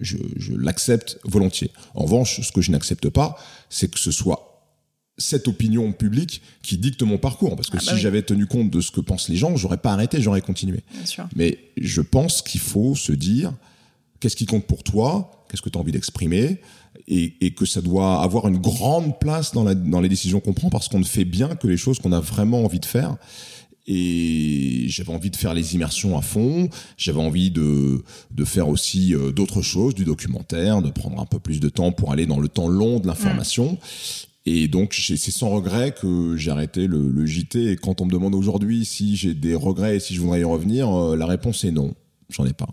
je, 0.00 0.16
je 0.36 0.52
l'accepte 0.54 1.18
volontiers. 1.24 1.72
En 1.94 2.04
revanche, 2.04 2.40
ce 2.40 2.52
que 2.52 2.60
je 2.60 2.70
n'accepte 2.70 3.08
pas, 3.08 3.36
c'est 3.68 3.90
que 3.90 3.98
ce 3.98 4.12
soit 4.12 4.49
cette 5.20 5.46
opinion 5.48 5.92
publique 5.92 6.42
qui 6.62 6.78
dicte 6.78 7.02
mon 7.02 7.18
parcours. 7.18 7.54
Parce 7.54 7.70
que 7.70 7.76
ah 7.76 7.82
bah 7.86 7.92
si 7.92 8.00
j'avais 8.00 8.22
tenu 8.22 8.46
compte 8.46 8.70
de 8.70 8.80
ce 8.80 8.90
que 8.90 9.00
pensent 9.00 9.28
les 9.28 9.36
gens, 9.36 9.56
j'aurais 9.56 9.76
pas 9.76 9.92
arrêté, 9.92 10.20
j'aurais 10.20 10.40
continué. 10.40 10.80
Mais 11.36 11.58
je 11.76 12.00
pense 12.00 12.42
qu'il 12.42 12.60
faut 12.60 12.94
se 12.94 13.12
dire 13.12 13.52
qu'est-ce 14.18 14.36
qui 14.36 14.46
compte 14.46 14.66
pour 14.66 14.82
toi, 14.82 15.46
qu'est-ce 15.48 15.62
que 15.62 15.68
tu 15.68 15.78
as 15.78 15.80
envie 15.80 15.92
d'exprimer, 15.92 16.60
et, 17.08 17.54
que 17.54 17.66
ça 17.66 17.80
doit 17.80 18.22
avoir 18.22 18.48
une 18.48 18.58
grande 18.58 19.18
place 19.18 19.52
dans, 19.52 19.64
dans 19.74 20.00
les 20.00 20.08
décisions 20.08 20.40
qu'on 20.40 20.52
prend 20.52 20.70
parce 20.70 20.88
qu'on 20.88 21.00
ne 21.00 21.04
fait 21.04 21.24
bien 21.24 21.56
que 21.56 21.66
les 21.66 21.76
choses 21.76 21.98
qu'on 21.98 22.12
a 22.12 22.20
vraiment 22.20 22.64
envie 22.64 22.80
de 22.80 22.86
faire. 22.86 23.16
Et 23.86 24.84
j'avais 24.86 25.12
envie 25.12 25.30
de 25.30 25.36
faire 25.36 25.52
les 25.52 25.74
immersions 25.74 26.16
à 26.16 26.22
fond, 26.22 26.68
j'avais 26.96 27.20
envie 27.20 27.50
de, 27.50 28.04
de 28.30 28.44
faire 28.44 28.68
aussi 28.68 29.14
euh, 29.14 29.32
d'autres 29.32 29.62
choses, 29.62 29.94
du 29.94 30.04
documentaire, 30.04 30.80
de 30.80 30.90
prendre 30.90 31.20
un 31.20 31.26
peu 31.26 31.40
plus 31.40 31.58
de 31.58 31.68
temps 31.68 31.90
pour 31.90 32.12
aller 32.12 32.26
dans 32.26 32.38
le 32.38 32.48
temps 32.48 32.68
long 32.68 33.00
de 33.00 33.08
l'information. 33.08 33.78
Et 34.46 34.68
donc, 34.68 34.94
c'est 34.94 35.16
sans 35.16 35.50
regret 35.50 35.92
que 35.92 36.36
j'ai 36.36 36.50
arrêté 36.50 36.86
le, 36.86 37.26
JT. 37.26 37.72
Et 37.72 37.76
quand 37.76 38.00
on 38.00 38.06
me 38.06 38.10
demande 38.10 38.34
aujourd'hui 38.34 38.84
si 38.84 39.16
j'ai 39.16 39.34
des 39.34 39.54
regrets 39.54 39.96
et 39.96 40.00
si 40.00 40.14
je 40.14 40.20
voudrais 40.20 40.40
y 40.40 40.44
revenir, 40.44 40.88
euh, 40.88 41.16
la 41.16 41.26
réponse 41.26 41.64
est 41.64 41.70
non. 41.70 41.94
J'en 42.30 42.46
ai 42.46 42.52
pas. 42.52 42.68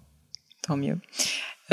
Tant 0.64 0.78
mieux. 0.78 0.98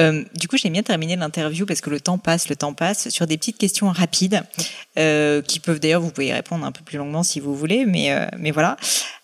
Euh, 0.01 0.25
du 0.35 0.49
coup, 0.49 0.57
j'ai 0.57 0.71
bien 0.71 0.83
terminé 0.83 1.15
l'interview 1.15 1.67
parce 1.67 1.81
que 1.81 1.91
le 1.91 2.01
temps 2.01 2.19
passe, 2.19 2.49
le 2.49 2.57
temps 2.57 2.75
passe, 2.75 3.09
sur 3.11 3.29
des 3.29 3.37
petites 3.37 3.59
questions 3.59 3.89
rapides 3.91 4.43
euh, 4.99 5.41
qui 5.43 5.61
peuvent 5.61 5.79
d'ailleurs, 5.79 6.01
vous 6.01 6.11
pouvez 6.11 6.29
y 6.29 6.33
répondre 6.33 6.65
un 6.65 6.73
peu 6.73 6.83
plus 6.83 6.99
longuement 6.99 7.23
si 7.23 7.39
vous 7.39 7.55
voulez, 7.55 7.87
mais 7.87 8.29
mais 8.37 8.51
voilà. 8.51 8.77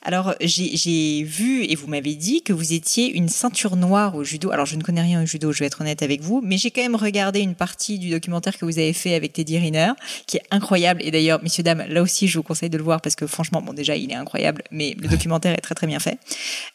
Alors, 0.02 0.34
j'ai 0.40 1.22
vu 1.24 1.64
et 1.64 1.74
vous 1.74 1.86
m'avez 1.86 2.14
dit 2.14 2.42
que 2.42 2.54
vous 2.54 2.72
étiez 2.72 3.14
une 3.14 3.28
ceinture 3.28 3.76
noire 3.76 4.14
au 4.14 4.24
judo. 4.24 4.50
Alors, 4.50 4.64
je 4.64 4.76
ne 4.76 4.82
connais 4.82 5.02
rien 5.02 5.22
au 5.22 5.26
judo, 5.26 5.52
je 5.52 5.58
vais 5.58 5.66
être 5.66 5.82
honnête 5.82 6.02
avec 6.02 6.22
vous, 6.22 6.40
mais 6.42 6.56
j'ai 6.56 6.70
quand 6.70 6.80
même 6.80 6.96
regardé 6.96 7.40
une 7.40 7.54
partie 7.54 7.98
du 7.98 8.08
documentaire 8.08 8.56
que 8.56 8.64
vous 8.64 8.78
avez 8.78 8.94
fait 8.94 9.14
avec 9.14 9.34
Teddy 9.34 9.58
Riner, 9.58 9.92
qui 10.26 10.38
est 10.38 10.42
incroyable. 10.50 11.02
Et 11.04 11.10
d'ailleurs, 11.10 11.42
messieurs 11.42 11.64
dames, 11.64 11.84
là 11.86 12.00
aussi, 12.00 12.28
je 12.28 12.38
vous 12.38 12.42
conseille 12.42 12.70
de 12.70 12.78
le 12.78 12.84
voir 12.84 13.02
parce 13.02 13.14
que 13.14 13.26
franchement, 13.26 13.60
bon, 13.60 13.74
déjà, 13.74 13.94
il 13.94 14.10
est 14.10 14.14
incroyable, 14.14 14.62
mais 14.70 14.96
le 14.98 15.08
documentaire 15.08 15.52
est 15.52 15.60
très 15.60 15.74
très 15.74 15.86
bien 15.86 15.98
fait. 15.98 16.18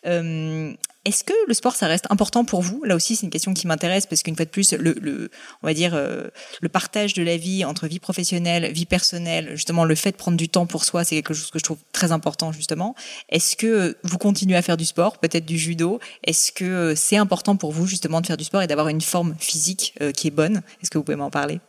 Euh, 0.05 0.71
est-ce 1.05 1.23
que 1.23 1.33
le 1.47 1.53
sport, 1.53 1.75
ça 1.75 1.87
reste 1.87 2.05
important 2.09 2.45
pour 2.45 2.61
vous? 2.61 2.83
Là 2.83 2.95
aussi, 2.95 3.15
c'est 3.15 3.25
une 3.25 3.29
question 3.29 3.53
qui 3.53 3.67
m'intéresse 3.67 4.07
parce 4.07 4.23
qu'une 4.23 4.35
fois 4.35 4.45
de 4.45 4.49
plus, 4.49 4.73
le, 4.73 4.95
le, 4.99 5.29
on 5.61 5.67
va 5.67 5.75
dire, 5.75 5.93
euh, 5.93 6.29
le 6.61 6.69
partage 6.69 7.13
de 7.13 7.21
la 7.21 7.37
vie 7.37 7.63
entre 7.63 7.87
vie 7.87 7.99
professionnelle, 7.99 8.71
vie 8.73 8.87
personnelle, 8.87 9.51
justement, 9.51 9.85
le 9.85 9.93
fait 9.93 10.11
de 10.11 10.17
prendre 10.17 10.35
du 10.35 10.49
temps 10.49 10.65
pour 10.65 10.83
soi, 10.83 11.03
c'est 11.03 11.15
quelque 11.15 11.35
chose 11.35 11.51
que 11.51 11.59
je 11.59 11.63
trouve 11.63 11.77
très 11.91 12.11
important, 12.11 12.51
justement. 12.51 12.95
Est-ce 13.29 13.55
que 13.55 13.95
vous 14.03 14.17
continuez 14.17 14.55
à 14.55 14.63
faire 14.63 14.77
du 14.77 14.85
sport, 14.85 15.19
peut-être 15.19 15.45
du 15.45 15.59
judo? 15.59 15.99
Est-ce 16.23 16.51
que 16.51 16.95
c'est 16.95 17.17
important 17.17 17.55
pour 17.55 17.71
vous, 17.71 17.85
justement, 17.85 18.19
de 18.19 18.25
faire 18.25 18.37
du 18.37 18.43
sport 18.43 18.63
et 18.63 18.67
d'avoir 18.67 18.87
une 18.87 19.01
forme 19.01 19.35
physique 19.39 19.93
euh, 20.01 20.11
qui 20.11 20.27
est 20.27 20.31
bonne? 20.31 20.63
Est-ce 20.81 20.89
que 20.89 20.97
vous 20.97 21.03
pouvez 21.03 21.17
m'en 21.17 21.29
parler? 21.29 21.59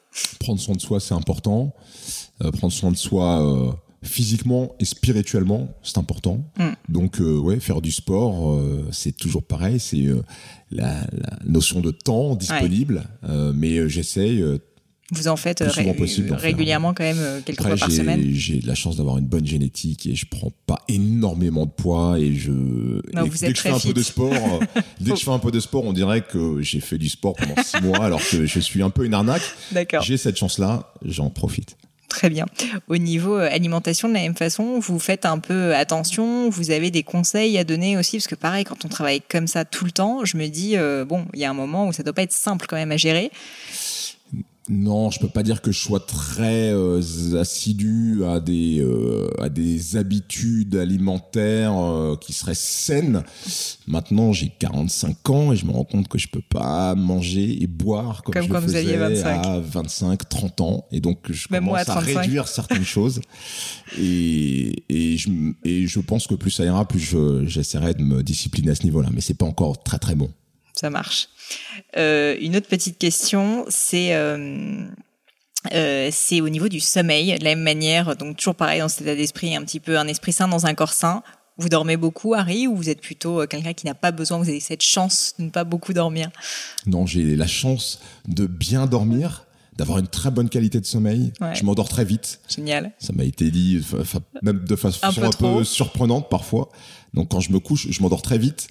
Prendre 0.41 0.59
soin 0.59 0.75
de 0.75 0.81
soi, 0.81 0.99
c'est 0.99 1.15
important. 1.15 1.75
Euh, 2.43 2.51
prendre 2.53 2.73
soin 2.73 2.91
de 2.91 2.97
soi 2.97 3.77
physiquement 4.03 4.75
et 4.81 4.85
spirituellement, 4.85 5.75
c'est 5.83 5.99
important. 5.99 6.45
Mm. 6.59 6.65
Donc, 6.89 7.21
euh, 7.21 7.39
ouais, 7.39 7.61
faire 7.61 7.81
du 7.81 7.93
sport, 7.93 8.53
euh, 8.53 8.87
c'est 8.93 9.17
toujours 9.17 9.43
pareil. 9.43 9.81
C'est 9.81 10.07
euh, 10.07 10.23
la, 10.71 11.01
la, 11.13 11.39
notion 11.45 11.81
de 11.81 11.91
temps 11.91 12.35
disponible, 12.35 13.05
mais 13.55 13.89
j'essaye. 13.89 14.45
vous 15.13 15.29
en 15.29 15.37
faites 15.37 15.63
régulièrement 15.63 16.95
quand 16.95 17.05
même 17.05 17.43
quelques 17.45 17.63
fois 17.63 17.77
par 17.77 17.91
semaine? 17.91 18.23
J'ai 18.33 18.59
de 18.59 18.67
la 18.67 18.75
chance 18.75 18.97
d'avoir 18.97 19.19
une 19.19 19.27
bonne 19.27 19.47
génétique 19.47 20.07
et 20.07 20.15
je 20.15 20.27
prends 20.27 20.53
pas 20.67 20.83
énormément 20.89 21.67
de 21.67 21.71
poids 21.71 22.19
et 22.19 22.35
je. 22.35 22.51
vous 22.51 23.03
dès 23.41 23.53
que 23.53 23.57
je 23.57 23.63
fais 23.63 23.71
un 23.71 23.79
peu 23.79 23.93
de 23.93 24.03
sport, 24.03 24.61
dès 25.01 25.13
que 25.13 25.17
je 25.17 25.25
fais 25.25 25.31
un 25.31 25.39
peu 25.39 25.51
de 25.51 25.61
sport, 25.61 25.85
on 25.85 25.93
dirait 25.93 26.23
que 26.23 26.61
j'ai 26.63 26.81
fait 26.81 26.99
du 26.99 27.09
sport 27.09 27.35
pendant 27.35 27.63
six 27.63 27.81
mois 27.83 28.05
alors 28.05 28.21
que 28.29 28.47
je 28.47 28.61
suis 28.61 28.83
un 28.83 28.91
peu 28.91 29.05
une 29.05 29.15
arnaque. 29.15 29.43
D'accord. 29.73 30.03
J'ai 30.03 30.17
cette 30.17 30.37
chance-là, 30.37 30.93
j'en 31.05 31.31
profite. 31.31 31.77
Très 32.09 32.31
bien. 32.31 32.47
Au 32.89 32.97
niveau 32.97 33.37
euh, 33.37 33.49
alimentation, 33.51 34.09
de 34.09 34.15
la 34.15 34.21
même 34.21 34.37
façon, 34.37 34.79
vous 34.79 34.99
faites 34.99 35.27
un 35.27 35.39
peu 35.39 35.75
attention, 35.75 36.49
vous 36.49 36.71
avez 36.71 36.91
des 36.91 37.03
conseils 37.03 37.59
à 37.59 37.65
donner 37.65 37.99
aussi, 37.99 38.19
parce 38.19 38.29
que 38.29 38.37
pareil, 38.37 38.65
quand 38.65 38.85
on 38.85 38.89
travaille 38.89 39.21
comme 39.21 39.47
ça 39.47 39.65
tout 39.65 39.85
le 39.85 39.91
temps, 39.91 40.25
je 40.25 40.37
me 40.37 40.47
dis, 40.47 40.77
euh, 40.77 41.05
bon, 41.05 41.27
il 41.35 41.41
y 41.41 41.45
a 41.45 41.51
un 41.51 41.55
moment 41.55 41.89
où 41.89 41.93
ça 41.93 42.03
doit 42.03 42.13
pas 42.13 42.23
être 42.23 42.33
simple 42.33 42.67
quand 42.69 42.77
même 42.77 42.93
à 42.93 42.97
gérer. 42.97 43.31
Non, 44.69 45.11
je 45.11 45.21
peux 45.21 45.29
pas 45.29 45.45
dire 45.45 45.63
que 45.63 45.71
je 45.71 45.79
sois 45.79 46.01
très 46.01 46.73
euh, 46.73 47.01
assidu 47.39 48.25
à 48.25 48.41
des 48.41 48.81
euh, 48.81 49.31
à 49.41 49.49
des 49.49 49.97
habitudes 49.97 50.75
alimentaires 50.75 51.79
euh, 51.79 52.17
qui 52.17 52.33
seraient 52.33 52.57
saines. 52.57 53.23
Maintenant, 53.87 54.33
j'ai 54.33 54.49
45 54.49 55.31
ans 55.31 55.53
et 55.53 55.57
je 55.57 55.67
me 55.67 55.71
rends 55.71 55.85
compte 55.85 56.09
que 56.09 56.19
je 56.19 56.27
peux 56.27 56.43
pas 56.43 56.97
manger 56.97 57.63
et 57.63 57.69
boire 57.69 58.25
comme, 58.25 58.43
je 58.43 58.53
le 58.53 58.61
faisais 58.61 58.97
25. 58.97 59.47
à 59.47 59.61
25, 59.61 60.29
30 60.29 60.61
ans. 60.61 60.85
Et 60.91 61.01
donc 61.01 61.31
je 61.31 61.47
commence 61.47 61.89
à, 61.89 62.01
réduire 62.01 62.49
certaines 62.49 62.85
choses. 62.85 63.21
Et 64.01 64.83
et 64.89 65.17
je 65.17 65.29
et 65.63 65.87
je 65.87 66.01
pense 66.01 66.27
que 66.27 66.35
plus 66.35 66.51
ça 66.51 66.65
ira, 66.65 66.89
plus 66.89 67.15
j'essaierai 67.45 67.95
de 67.95 68.03
me 68.03 68.25
discipliner 68.25 68.73
à 68.73 68.75
ce 68.75 68.83
niveau-là, 68.83 69.11
mais 69.13 69.21
c'est 69.21 69.35
pas 69.35 69.47
encore 69.47 69.81
très 69.85 69.99
très 69.99 70.17
bon 70.17 70.31
ça 70.79 70.91
marche. 70.91 71.29
Euh, 71.97 72.37
une 72.41 72.57
autre 72.57 72.69
petite 72.69 72.99
question, 72.99 73.65
c'est 73.69 74.15
euh, 74.15 74.87
euh, 75.73 76.11
c'est 76.13 76.41
au 76.41 76.49
niveau 76.49 76.69
du 76.69 76.81
sommeil. 76.81 77.39
De 77.39 77.45
la 77.45 77.55
même 77.55 77.63
manière, 77.63 78.17
donc 78.17 78.37
toujours 78.37 78.55
pareil 78.55 78.81
dans 78.81 78.89
cet 78.89 79.03
état 79.03 79.17
d'esprit, 79.17 79.57
un 79.57 79.63
petit 79.63 79.81
peu 79.81 79.99
un 79.99 80.07
esprit 80.07 80.33
sain 80.33 80.49
dans 80.49 80.67
un 80.67 80.75
corps 80.75 80.93
sain. 80.93 81.23
Vous 81.59 81.71
dormez 81.71 81.97
beaucoup, 81.97 82.35
Harry, 82.35 82.67
ou 82.67 82.77
vous 82.77 82.91
êtes 82.91 83.01
plutôt 83.01 83.47
quelqu'un 83.47 83.73
qui 83.73 83.87
n'a 83.87 83.95
pas 83.95 84.13
besoin, 84.13 84.37
vous 84.37 84.49
avez 84.49 84.61
cette 84.61 84.83
chance 84.83 85.35
de 85.39 85.45
ne 85.45 85.51
pas 85.51 85.65
beaucoup 85.65 85.95
dormir? 85.95 86.29
Non, 86.85 87.07
j'ai 87.07 87.35
la 87.35 87.47
chance 87.47 88.01
de 88.29 88.47
bien 88.47 88.85
dormir, 88.85 89.47
d'avoir 89.75 89.99
une 89.99 90.07
très 90.07 90.31
bonne 90.31 90.51
qualité 90.51 90.81
de 90.81 90.85
sommeil. 90.85 91.33
Je 91.55 91.65
m'endors 91.65 91.89
très 91.89 92.05
vite. 92.05 92.41
Génial. 92.55 92.93
Ça 92.99 93.15
m'a 93.15 93.25
été 93.25 93.51
dit, 93.51 93.81
même 94.43 94.65
de 94.67 94.77
façon 94.77 94.99
un 95.03 95.13
peu, 95.13 95.25
un 95.25 95.31
peu 95.31 95.65
surprenante 95.65 96.29
parfois. 96.29 96.69
Donc 97.17 97.31
quand 97.31 97.41
je 97.41 97.53
me 97.53 97.59
couche, 97.59 97.89
je 97.91 98.03
m'endors 98.03 98.23
très 98.23 98.39
vite 98.39 98.69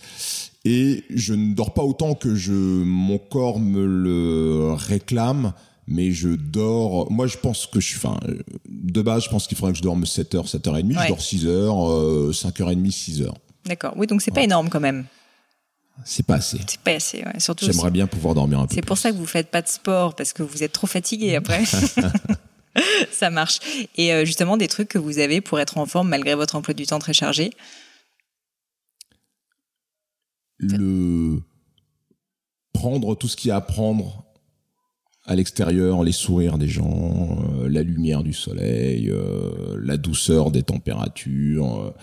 et 0.63 1.03
je 1.09 1.33
ne 1.33 1.53
dors 1.53 1.73
pas 1.73 1.83
autant 1.83 2.15
que 2.15 2.35
je 2.35 2.53
mon 2.53 3.17
corps 3.17 3.59
me 3.59 3.85
le 3.85 4.73
réclame 4.73 5.53
mais 5.87 6.11
je 6.11 6.29
dors 6.29 7.11
moi 7.11 7.27
je 7.27 7.37
pense 7.37 7.67
que 7.67 7.79
je 7.79 7.85
suis 7.85 7.97
enfin 7.97 8.19
de 8.67 9.01
base 9.03 9.25
je 9.25 9.29
pense 9.29 9.45
qu'il 9.45 9.55
faudrait 9.55 9.73
que 9.73 9.77
je 9.77 9.83
dorme 9.83 10.03
7h 10.03 10.49
7h30 10.49 11.03
je 11.03 11.07
dors 11.07 11.19
6h 11.19 12.31
5h30 12.31 12.89
6h 12.89 13.31
D'accord. 13.65 13.93
Oui, 13.95 14.07
donc 14.07 14.21
c'est 14.21 14.31
pas 14.31 14.43
énorme 14.43 14.69
quand 14.69 14.79
même. 14.79 15.05
C'est 16.03 16.25
pas 16.25 16.35
assez. 16.35 16.59
C'est 16.67 16.79
pas 16.81 16.91
assez, 16.91 17.19
ouais. 17.19 17.39
Surtout. 17.39 17.65
J'aimerais 17.65 17.91
bien 17.91 18.05
pouvoir 18.05 18.35
dormir 18.35 18.59
un 18.59 18.67
peu. 18.67 18.75
C'est 18.75 18.85
pour 18.85 18.97
ça 18.97 19.11
que 19.11 19.17
vous 19.17 19.25
faites 19.25 19.49
pas 19.49 19.61
de 19.61 19.67
sport 19.67 20.15
parce 20.15 20.33
que 20.33 20.43
vous 20.43 20.63
êtes 20.63 20.73
trop 20.73 20.87
fatigué 20.87 21.35
après. 21.37 21.63
ça 23.11 23.29
marche. 23.29 23.59
Et 23.95 24.13
euh, 24.13 24.25
justement, 24.25 24.57
des 24.57 24.67
trucs 24.67 24.89
que 24.89 24.97
vous 24.97 25.19
avez 25.19 25.41
pour 25.41 25.59
être 25.59 25.77
en 25.77 25.85
forme 25.85 26.09
malgré 26.09 26.35
votre 26.35 26.55
emploi 26.55 26.73
du 26.73 26.85
temps 26.85 26.99
très 26.99 27.13
chargé 27.13 27.51
le 30.57 31.39
prendre 32.73 33.15
tout 33.15 33.27
ce 33.27 33.35
qu'il 33.35 33.49
y 33.49 33.51
a 33.51 33.57
à 33.57 33.61
prendre 33.61 34.25
à 35.25 35.35
l'extérieur, 35.35 36.03
les 36.03 36.11
sourires 36.11 36.57
des 36.57 36.67
gens, 36.67 37.39
euh, 37.55 37.67
la 37.67 37.81
lumière 37.81 38.23
du 38.23 38.33
soleil, 38.33 39.09
euh, 39.09 39.79
la 39.81 39.97
douceur 39.97 40.51
des 40.51 40.61
températures, 40.61 41.93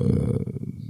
euh, 0.00 0.38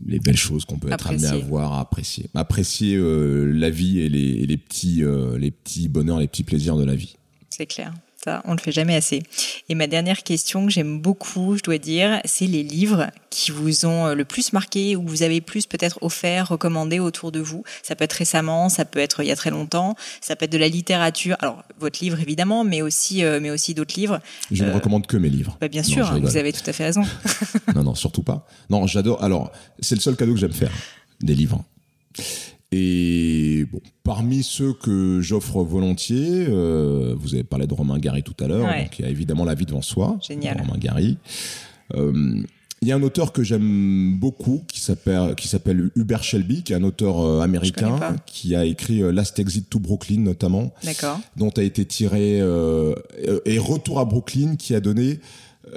les 0.07 0.19
belles 0.19 0.37
choses 0.37 0.65
qu'on 0.65 0.79
peut 0.79 0.91
être 0.91 1.07
amené 1.07 1.27
à 1.27 1.37
voir, 1.37 1.73
à 1.75 1.81
apprécier. 1.81 2.29
Apprécier 2.35 2.99
la 2.99 3.71
vie 3.71 4.01
et 4.01 4.09
les, 4.09 4.47
les 4.47 4.57
petits, 4.57 5.05
les 5.39 5.51
petits 5.51 5.89
bonheurs, 5.89 6.19
les 6.19 6.29
petits 6.29 6.45
plaisirs 6.45 6.77
de 6.77 6.85
la 6.85 6.95
vie. 6.95 7.17
C'est 7.51 7.67
clair 7.67 7.95
Ça, 8.27 8.43
on 8.45 8.55
le 8.55 8.59
fait 8.59 8.73
jamais 8.73 8.97
assez. 8.97 9.23
Et 9.69 9.77
ma 9.77 9.87
dernière 9.87 10.25
question 10.25 10.67
que 10.67 10.73
j'aime 10.73 11.01
beaucoup, 11.01 11.57
je 11.57 11.63
dois 11.63 11.79
dire, 11.79 12.21
c'est 12.25 12.49
les 12.49 12.65
livres 12.65 13.07
qui 13.31 13.53
vous 13.53 13.87
ont 13.87 14.07
euh, 14.07 14.15
le 14.17 14.25
plus 14.25 14.53
marqué 14.53 14.97
ou 14.97 15.07
vous 15.07 15.23
avez 15.23 15.41
plus 15.41 15.67
peut-être 15.67 16.03
offert, 16.03 16.49
recommandé 16.49 16.99
autour 16.99 17.31
de 17.31 17.39
vous. 17.39 17.63
Ça 17.85 17.95
peut 17.95 18.03
être 18.03 18.15
récemment, 18.15 18.69
ça 18.69 18.85
peut 18.85 18.99
être 18.99 19.23
il 19.23 19.29
y 19.29 19.31
a 19.31 19.37
très 19.37 19.51
longtemps, 19.51 19.95
ça 20.21 20.35
peut 20.35 20.47
être 20.47 20.53
de 20.53 20.59
la 20.59 20.67
littérature. 20.67 21.37
Alors 21.39 21.63
votre 21.79 22.03
livre 22.03 22.19
évidemment, 22.19 22.65
mais 22.65 22.83
aussi 22.83 23.23
euh, 23.23 23.39
mais 23.41 23.51
aussi 23.53 23.75
d'autres 23.75 23.95
livres. 23.97 24.19
Je 24.51 24.65
ne 24.65 24.73
recommande 24.73 25.07
que 25.07 25.17
mes 25.17 25.29
livres. 25.29 25.57
Bah, 25.61 25.69
bien 25.69 25.85
sûr, 25.85 26.19
vous 26.21 26.37
avez 26.37 26.53
tout 26.53 26.69
à 26.69 26.73
fait 26.73 26.85
raison. 26.85 27.03
non 27.77 27.85
non, 27.85 27.95
surtout 27.95 28.25
pas. 28.25 28.45
Non, 28.71 28.89
j'adore. 28.89 29.23
Alors 29.23 29.53
c'est 29.79 29.95
le 29.95 30.01
seul 30.01 30.17
cadeau 30.17 30.35
que 30.35 30.41
j'aime 30.41 30.53
faire, 30.53 30.73
des 31.21 31.37
livres. 31.37 31.63
Et 32.73 33.65
bon, 33.71 33.81
parmi 34.03 34.43
ceux 34.43 34.73
que 34.73 35.21
j'offre 35.21 35.63
volontiers, 35.63 36.47
euh, 36.49 37.15
vous 37.17 37.35
avez 37.35 37.45
parlé 37.45 37.67
de 37.67 37.75
Romain 37.75 37.99
Gary 37.99 38.23
tout 38.23 38.35
à 38.41 38.49
l'heure, 38.49 38.67
donc 38.67 38.99
il 38.99 39.05
y 39.05 39.09
a 39.09 39.11
évidemment 39.11 39.45
La 39.45 39.55
vie 39.55 39.67
devant 39.67 39.83
soi, 39.83 40.19
Génial. 40.27 40.59
Romain 40.61 40.79
Gary. 40.79 41.19
Euh, 41.95 42.43
il 42.83 42.89
y 42.89 42.93
a 42.93 42.97
un 42.97 43.03
auteur 43.03 43.33
que 43.33 43.43
j'aime 43.43 44.19
beaucoup 44.19 44.63
qui 44.69 44.81
s'appelle 44.81 45.35
qui 45.35 45.49
s'appelle 45.49 45.91
Hubert 45.97 46.23
Shelby, 46.23 46.63
qui 46.63 46.73
est 46.73 46.77
un 46.77 46.83
auteur 46.83 47.21
euh, 47.21 47.41
américain 47.41 47.99
qui 48.27 48.55
a 48.55 48.65
écrit 48.65 49.01
Last 49.13 49.39
Exit 49.39 49.71
to 49.71 49.79
Brooklyn 49.79 50.21
notamment, 50.21 50.75
dont 51.37 51.51
a 51.51 51.63
été 51.63 51.85
tiré 51.87 52.41
euh, 52.41 52.95
et 53.47 53.59
Retour 53.59 53.99
à 53.99 54.05
Brooklyn 54.05 54.57
qui 54.57 54.75
a 54.75 54.81
donné 54.81 55.21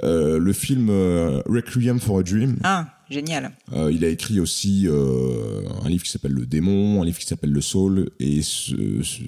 le 0.02 0.52
film 0.52 0.90
Requiem 1.46 2.00
for 2.00 2.18
a 2.18 2.22
Dream. 2.22 2.58
Ah. 2.64 2.99
Génial. 3.10 3.50
Euh, 3.72 3.90
il 3.92 4.04
a 4.04 4.08
écrit 4.08 4.38
aussi 4.38 4.86
euh, 4.86 5.62
un 5.84 5.88
livre 5.88 6.04
qui 6.04 6.10
s'appelle 6.10 6.30
Le 6.30 6.46
Démon, 6.46 7.02
un 7.02 7.04
livre 7.04 7.18
qui 7.18 7.26
s'appelle 7.26 7.50
Le 7.50 7.60
Soul, 7.60 8.10
et 8.20 8.40
ce, 8.40 8.74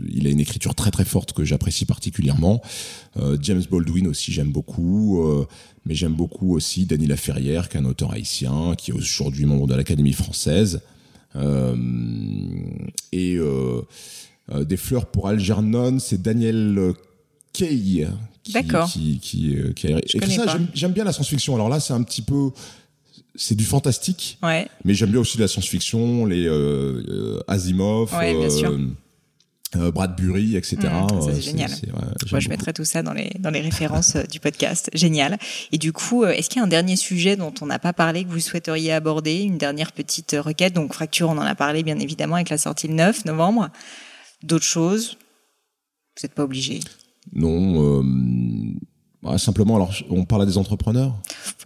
il 0.08 0.26
a 0.28 0.30
une 0.30 0.38
écriture 0.38 0.76
très 0.76 0.92
très 0.92 1.04
forte 1.04 1.32
que 1.32 1.44
j'apprécie 1.44 1.84
particulièrement. 1.84 2.62
Euh, 3.16 3.36
James 3.42 3.62
Baldwin 3.68 4.06
aussi 4.06 4.30
j'aime 4.30 4.52
beaucoup, 4.52 5.20
mais 5.84 5.96
j'aime 5.96 6.14
beaucoup 6.14 6.54
aussi 6.54 6.86
Denis 6.86 7.08
Laferrière, 7.08 7.68
qui 7.68 7.76
est 7.76 7.80
un 7.80 7.84
auteur 7.84 8.12
haïtien, 8.12 8.74
qui 8.78 8.92
est 8.92 8.94
aujourd'hui 8.94 9.46
membre 9.46 9.66
de 9.66 9.74
l'Académie 9.74 10.12
française. 10.12 10.80
Et 13.12 13.38
Des 14.60 14.76
fleurs 14.76 15.06
pour 15.06 15.26
Algernon, 15.26 15.98
c'est 15.98 16.22
Daniel 16.22 16.92
Kay 17.52 18.06
qui, 18.44 18.52
qui, 18.52 19.18
qui, 19.20 19.56
qui, 19.74 19.86
a 19.92 19.98
écrit 19.98 20.34
ça. 20.34 20.58
J'aime 20.74 20.92
bien 20.92 21.04
la 21.04 21.12
science-fiction. 21.12 21.54
Alors 21.54 21.68
là, 21.68 21.80
c'est 21.80 21.92
un 21.92 22.02
petit 22.02 22.22
peu 22.22 22.50
c'est 23.34 23.54
du 23.54 23.64
fantastique. 23.64 24.38
Ouais. 24.42 24.68
Mais 24.84 24.94
j'aime 24.94 25.10
bien 25.10 25.20
aussi 25.20 25.38
la 25.38 25.48
science-fiction, 25.48 26.26
les 26.26 26.46
euh, 26.46 27.02
euh 27.08 27.40
Asimov, 27.48 28.12
euh, 28.14 28.88
euh, 29.76 29.90
Bradbury, 29.90 30.56
etc. 30.56 30.76
Mmh, 30.82 31.22
c'est 31.22 31.40
génial. 31.40 31.70
Moi, 32.30 32.40
je 32.40 32.48
mettrai 32.48 32.72
tout 32.72 32.84
ça 32.84 33.02
dans 33.02 33.14
les 33.14 33.30
dans 33.38 33.50
les 33.50 33.60
références 33.60 34.16
du 34.30 34.38
podcast. 34.38 34.90
Génial. 34.92 35.38
Et 35.72 35.78
du 35.78 35.92
coup, 35.92 36.24
est-ce 36.24 36.50
qu'il 36.50 36.58
y 36.58 36.60
a 36.60 36.64
un 36.64 36.68
dernier 36.68 36.96
sujet 36.96 37.36
dont 37.36 37.54
on 37.62 37.66
n'a 37.66 37.78
pas 37.78 37.94
parlé 37.94 38.24
que 38.24 38.28
vous 38.28 38.40
souhaiteriez 38.40 38.92
aborder, 38.92 39.40
une 39.40 39.58
dernière 39.58 39.92
petite 39.92 40.36
requête? 40.38 40.74
Donc, 40.74 40.92
fracture, 40.92 41.30
on 41.30 41.38
en 41.38 41.42
a 41.42 41.54
parlé 41.54 41.82
bien 41.82 41.98
évidemment 41.98 42.36
avec 42.36 42.50
la 42.50 42.58
sortie 42.58 42.88
le 42.88 42.94
9 42.94 43.24
novembre. 43.24 43.70
D'autres 44.42 44.64
choses? 44.64 45.16
Vous 46.16 46.26
n'êtes 46.26 46.34
pas 46.34 46.44
obligé. 46.44 46.80
Non. 47.32 48.02
Bah, 49.22 49.38
simplement, 49.38 49.76
alors, 49.76 49.94
on 50.10 50.24
parle 50.24 50.42
à 50.42 50.46
des 50.46 50.58
entrepreneurs 50.58 51.14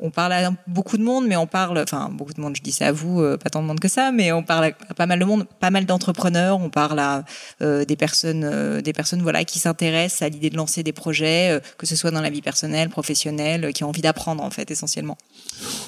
On 0.00 0.10
parle 0.10 0.34
à 0.34 0.50
beaucoup 0.66 0.98
de 0.98 1.02
monde, 1.02 1.26
mais 1.26 1.36
on 1.36 1.46
parle, 1.46 1.78
enfin, 1.78 2.10
beaucoup 2.10 2.34
de 2.34 2.40
monde, 2.40 2.54
je 2.54 2.62
dis 2.62 2.72
ça 2.72 2.88
à 2.88 2.92
vous, 2.92 3.22
euh, 3.22 3.38
pas 3.38 3.48
tant 3.48 3.62
de 3.62 3.66
monde 3.66 3.80
que 3.80 3.88
ça, 3.88 4.12
mais 4.12 4.30
on 4.30 4.42
parle 4.42 4.74
à 4.88 4.94
pas 4.94 5.06
mal 5.06 5.18
de 5.18 5.24
monde, 5.24 5.46
pas 5.58 5.70
mal 5.70 5.86
d'entrepreneurs, 5.86 6.60
on 6.60 6.68
parle 6.68 6.98
à 6.98 7.24
euh, 7.62 7.86
des 7.86 7.96
personnes, 7.96 8.44
euh, 8.44 8.82
des 8.82 8.92
personnes, 8.92 9.22
voilà, 9.22 9.44
qui 9.44 9.58
s'intéressent 9.58 10.20
à 10.20 10.28
l'idée 10.28 10.50
de 10.50 10.56
lancer 10.56 10.82
des 10.82 10.92
projets, 10.92 11.58
que 11.78 11.86
ce 11.86 11.96
soit 11.96 12.10
dans 12.10 12.20
la 12.20 12.28
vie 12.28 12.42
personnelle, 12.42 12.90
professionnelle, 12.90 13.72
qui 13.72 13.84
ont 13.84 13.88
envie 13.88 14.02
d'apprendre, 14.02 14.42
en 14.42 14.50
fait, 14.50 14.70
essentiellement. 14.70 15.16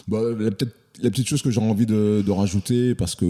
Bah, 0.06 0.20
peut-être 0.38 0.74
la 1.02 1.10
petite 1.10 1.28
chose 1.28 1.42
que 1.42 1.50
j'ai 1.50 1.60
envie 1.60 1.86
de, 1.86 2.24
de 2.26 2.30
rajouter, 2.30 2.94
parce 2.94 3.14
que 3.14 3.26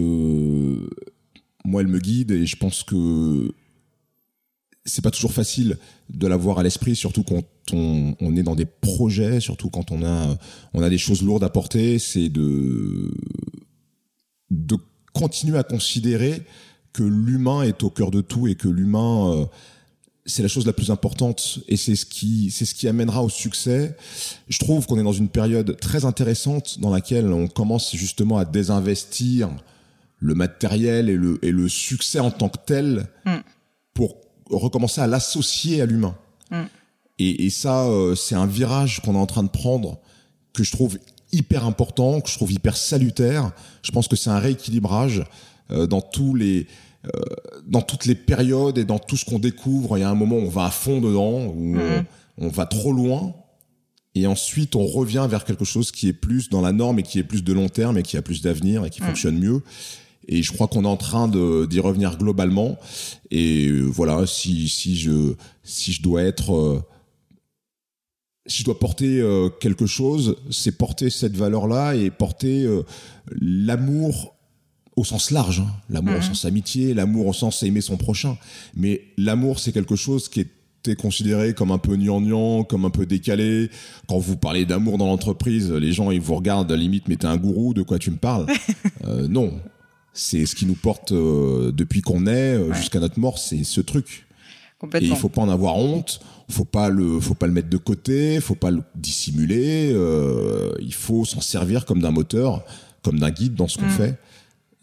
moi, 1.65 1.81
elle 1.81 1.87
me 1.87 1.99
guide 1.99 2.31
et 2.31 2.45
je 2.45 2.55
pense 2.55 2.83
que 2.83 3.53
c'est 4.85 5.03
pas 5.03 5.11
toujours 5.11 5.33
facile 5.33 5.77
de 6.09 6.27
l'avoir 6.27 6.59
à 6.59 6.63
l'esprit, 6.63 6.95
surtout 6.95 7.23
quand 7.23 7.43
on, 7.73 8.15
on, 8.19 8.35
est 8.35 8.43
dans 8.43 8.55
des 8.55 8.65
projets, 8.65 9.39
surtout 9.39 9.69
quand 9.69 9.91
on 9.91 10.03
a, 10.03 10.37
on 10.73 10.81
a 10.81 10.89
des 10.89 10.97
choses 10.97 11.21
lourdes 11.21 11.43
à 11.43 11.49
porter, 11.49 11.99
c'est 11.99 12.29
de, 12.29 13.11
de 14.49 14.77
continuer 15.13 15.57
à 15.57 15.63
considérer 15.63 16.43
que 16.93 17.03
l'humain 17.03 17.63
est 17.63 17.83
au 17.83 17.89
cœur 17.89 18.11
de 18.11 18.21
tout 18.21 18.47
et 18.47 18.55
que 18.55 18.67
l'humain, 18.67 19.33
euh, 19.33 19.45
c'est 20.25 20.41
la 20.41 20.47
chose 20.47 20.65
la 20.65 20.73
plus 20.73 20.91
importante 20.91 21.59
et 21.67 21.77
c'est 21.77 21.95
ce 21.95 22.05
qui, 22.05 22.51
c'est 22.51 22.65
ce 22.65 22.73
qui 22.73 22.87
amènera 22.87 23.23
au 23.23 23.29
succès. 23.29 23.95
Je 24.47 24.59
trouve 24.59 24.87
qu'on 24.87 24.99
est 24.99 25.03
dans 25.03 25.11
une 25.11 25.29
période 25.29 25.77
très 25.79 26.05
intéressante 26.05 26.79
dans 26.79 26.89
laquelle 26.89 27.31
on 27.31 27.47
commence 27.47 27.95
justement 27.95 28.37
à 28.37 28.45
désinvestir 28.45 29.49
le 30.17 30.35
matériel 30.35 31.09
et 31.09 31.15
le, 31.15 31.43
et 31.43 31.51
le 31.51 31.69
succès 31.69 32.19
en 32.19 32.31
tant 32.31 32.49
que 32.49 32.57
tel 32.65 33.07
mm. 33.25 33.37
pour 33.93 34.17
recommencer 34.49 35.01
à 35.01 35.07
l'associer 35.07 35.81
à 35.81 35.85
l'humain. 35.85 36.15
Mm. 36.51 36.63
Et, 37.19 37.45
et, 37.45 37.49
ça, 37.49 37.85
euh, 37.85 38.15
c'est 38.15 38.35
un 38.35 38.45
virage 38.45 39.01
qu'on 39.01 39.15
est 39.15 39.19
en 39.19 39.25
train 39.25 39.43
de 39.43 39.49
prendre 39.49 39.99
que 40.53 40.63
je 40.63 40.71
trouve 40.71 40.97
hyper 41.31 41.65
important, 41.65 42.21
que 42.21 42.29
je 42.29 42.35
trouve 42.35 42.51
hyper 42.51 42.77
salutaire. 42.77 43.51
Je 43.83 43.91
pense 43.91 44.07
que 44.07 44.15
c'est 44.15 44.29
un 44.29 44.39
rééquilibrage 44.39 45.23
euh, 45.71 45.87
dans 45.87 46.01
tous 46.01 46.35
les 46.35 46.67
euh, 47.05 47.09
dans 47.65 47.81
toutes 47.81 48.05
les 48.05 48.15
périodes 48.15 48.77
et 48.77 48.83
dans 48.83 48.99
tout 48.99 49.15
ce 49.15 49.23
qu'on 49.23 49.39
découvre. 49.39 49.97
Il 49.97 50.01
y 50.01 50.03
a 50.03 50.09
un 50.09 50.15
moment 50.15 50.35
où 50.35 50.41
on 50.41 50.49
va 50.49 50.65
à 50.65 50.69
fond 50.69 50.99
dedans, 50.99 51.45
où 51.45 51.75
mm. 51.75 52.05
on, 52.39 52.49
va 52.49 52.65
trop 52.65 52.91
loin, 52.91 53.33
et 54.15 54.27
ensuite 54.27 54.75
on 54.75 54.85
revient 54.85 55.25
vers 55.29 55.45
quelque 55.45 55.63
chose 55.63 55.91
qui 55.91 56.09
est 56.09 56.13
plus 56.13 56.49
dans 56.49 56.59
la 56.59 56.73
norme 56.73 56.99
et 56.99 57.03
qui 57.03 57.17
est 57.19 57.23
plus 57.23 57.43
de 57.43 57.53
long 57.53 57.69
terme 57.69 57.97
et 57.97 58.03
qui 58.03 58.17
a 58.17 58.21
plus 58.21 58.41
d'avenir 58.41 58.83
et 58.83 58.89
qui 58.89 59.01
mm. 59.01 59.05
fonctionne 59.05 59.39
mieux. 59.39 59.63
Et 60.31 60.43
je 60.43 60.53
crois 60.53 60.67
qu'on 60.67 60.85
est 60.85 60.87
en 60.87 60.95
train 60.95 61.27
d'y 61.27 61.79
revenir 61.79 62.17
globalement. 62.17 62.77
Et 63.31 63.67
euh, 63.67 63.81
voilà, 63.81 64.27
si, 64.27 64.69
si, 64.69 64.95
je, 64.95 65.33
si 65.63 65.91
je 65.91 66.01
dois 66.01 66.21
être... 66.23 66.55
Euh, 66.55 66.81
si 68.45 68.59
je 68.59 68.65
dois 68.65 68.79
porter 68.79 69.19
euh, 69.19 69.49
quelque 69.49 69.85
chose, 69.85 70.37
c'est 70.49 70.77
porter 70.77 71.09
cette 71.09 71.35
valeur-là 71.35 71.95
et 71.95 72.09
porter 72.09 72.67
l'amour 73.41 74.35
au 74.95 75.03
sens 75.03 75.31
large, 75.31 75.61
hein. 75.61 75.67
l'amour 75.89 76.15
au 76.15 76.17
mhm. 76.17 76.23
sens 76.23 76.45
amitié, 76.45 76.93
l'amour 76.93 77.27
au 77.27 77.33
sens 77.33 77.63
aimer 77.63 77.81
son 77.81 77.97
prochain. 77.97 78.37
Mais 78.75 79.01
l'amour, 79.17 79.59
c'est 79.59 79.71
quelque 79.71 79.95
chose 79.95 80.29
qui 80.29 80.41
est 80.41 80.95
considéré 80.95 81.53
comme 81.53 81.71
un 81.71 81.77
peu 81.77 81.95
gnangnan, 81.95 82.63
comme 82.63 82.85
un 82.85 82.89
peu 82.89 83.05
décalé. 83.05 83.69
Quand 84.07 84.17
vous 84.17 84.35
parlez 84.35 84.65
d'amour 84.65 84.97
dans 84.97 85.07
l'entreprise, 85.07 85.71
les 85.71 85.91
gens 85.91 86.11
ils 86.11 86.21
vous 86.21 86.35
regardent 86.35 86.71
à 86.71 86.75
la 86.75 86.81
limite, 86.81 87.07
mais 87.07 87.15
t'es 87.15 87.27
un 87.27 87.37
gourou, 87.37 87.73
de 87.73 87.81
quoi 87.81 87.97
tu 87.97 88.11
me 88.11 88.17
parles? 88.17 88.45
Euh, 89.05 89.27
Non, 89.29 89.53
c'est 90.19 90.45
ce 90.45 90.53
qui 90.53 90.65
nous 90.65 90.75
porte 90.75 91.13
euh, 91.13 91.71
depuis 91.71 92.01
qu'on 92.01 92.27
est 92.27 92.55
euh, 92.55 92.73
jusqu'à 92.73 92.99
notre 92.99 93.19
mort, 93.19 93.37
c'est 93.37 93.63
ce 93.63 93.79
truc. 93.79 94.27
Et 94.93 95.05
il 95.05 95.15
faut 95.15 95.29
pas 95.29 95.41
en 95.41 95.49
avoir 95.49 95.77
honte, 95.77 96.19
faut 96.49 96.65
pas 96.65 96.89
le, 96.89 97.19
faut 97.19 97.33
pas 97.33 97.47
le 97.47 97.53
mettre 97.53 97.69
de 97.69 97.77
côté, 97.77 98.39
faut 98.39 98.55
pas 98.55 98.71
le 98.71 98.81
dissimuler. 98.95 99.91
Euh, 99.93 100.71
il 100.81 100.93
faut 100.93 101.25
s'en 101.25 101.41
servir 101.41 101.85
comme 101.85 102.01
d'un 102.01 102.11
moteur, 102.11 102.63
comme 103.01 103.19
d'un 103.19 103.31
guide 103.31 103.55
dans 103.55 103.67
ce 103.67 103.77
qu'on 103.77 103.85
mm. 103.85 103.91
fait. 103.91 104.19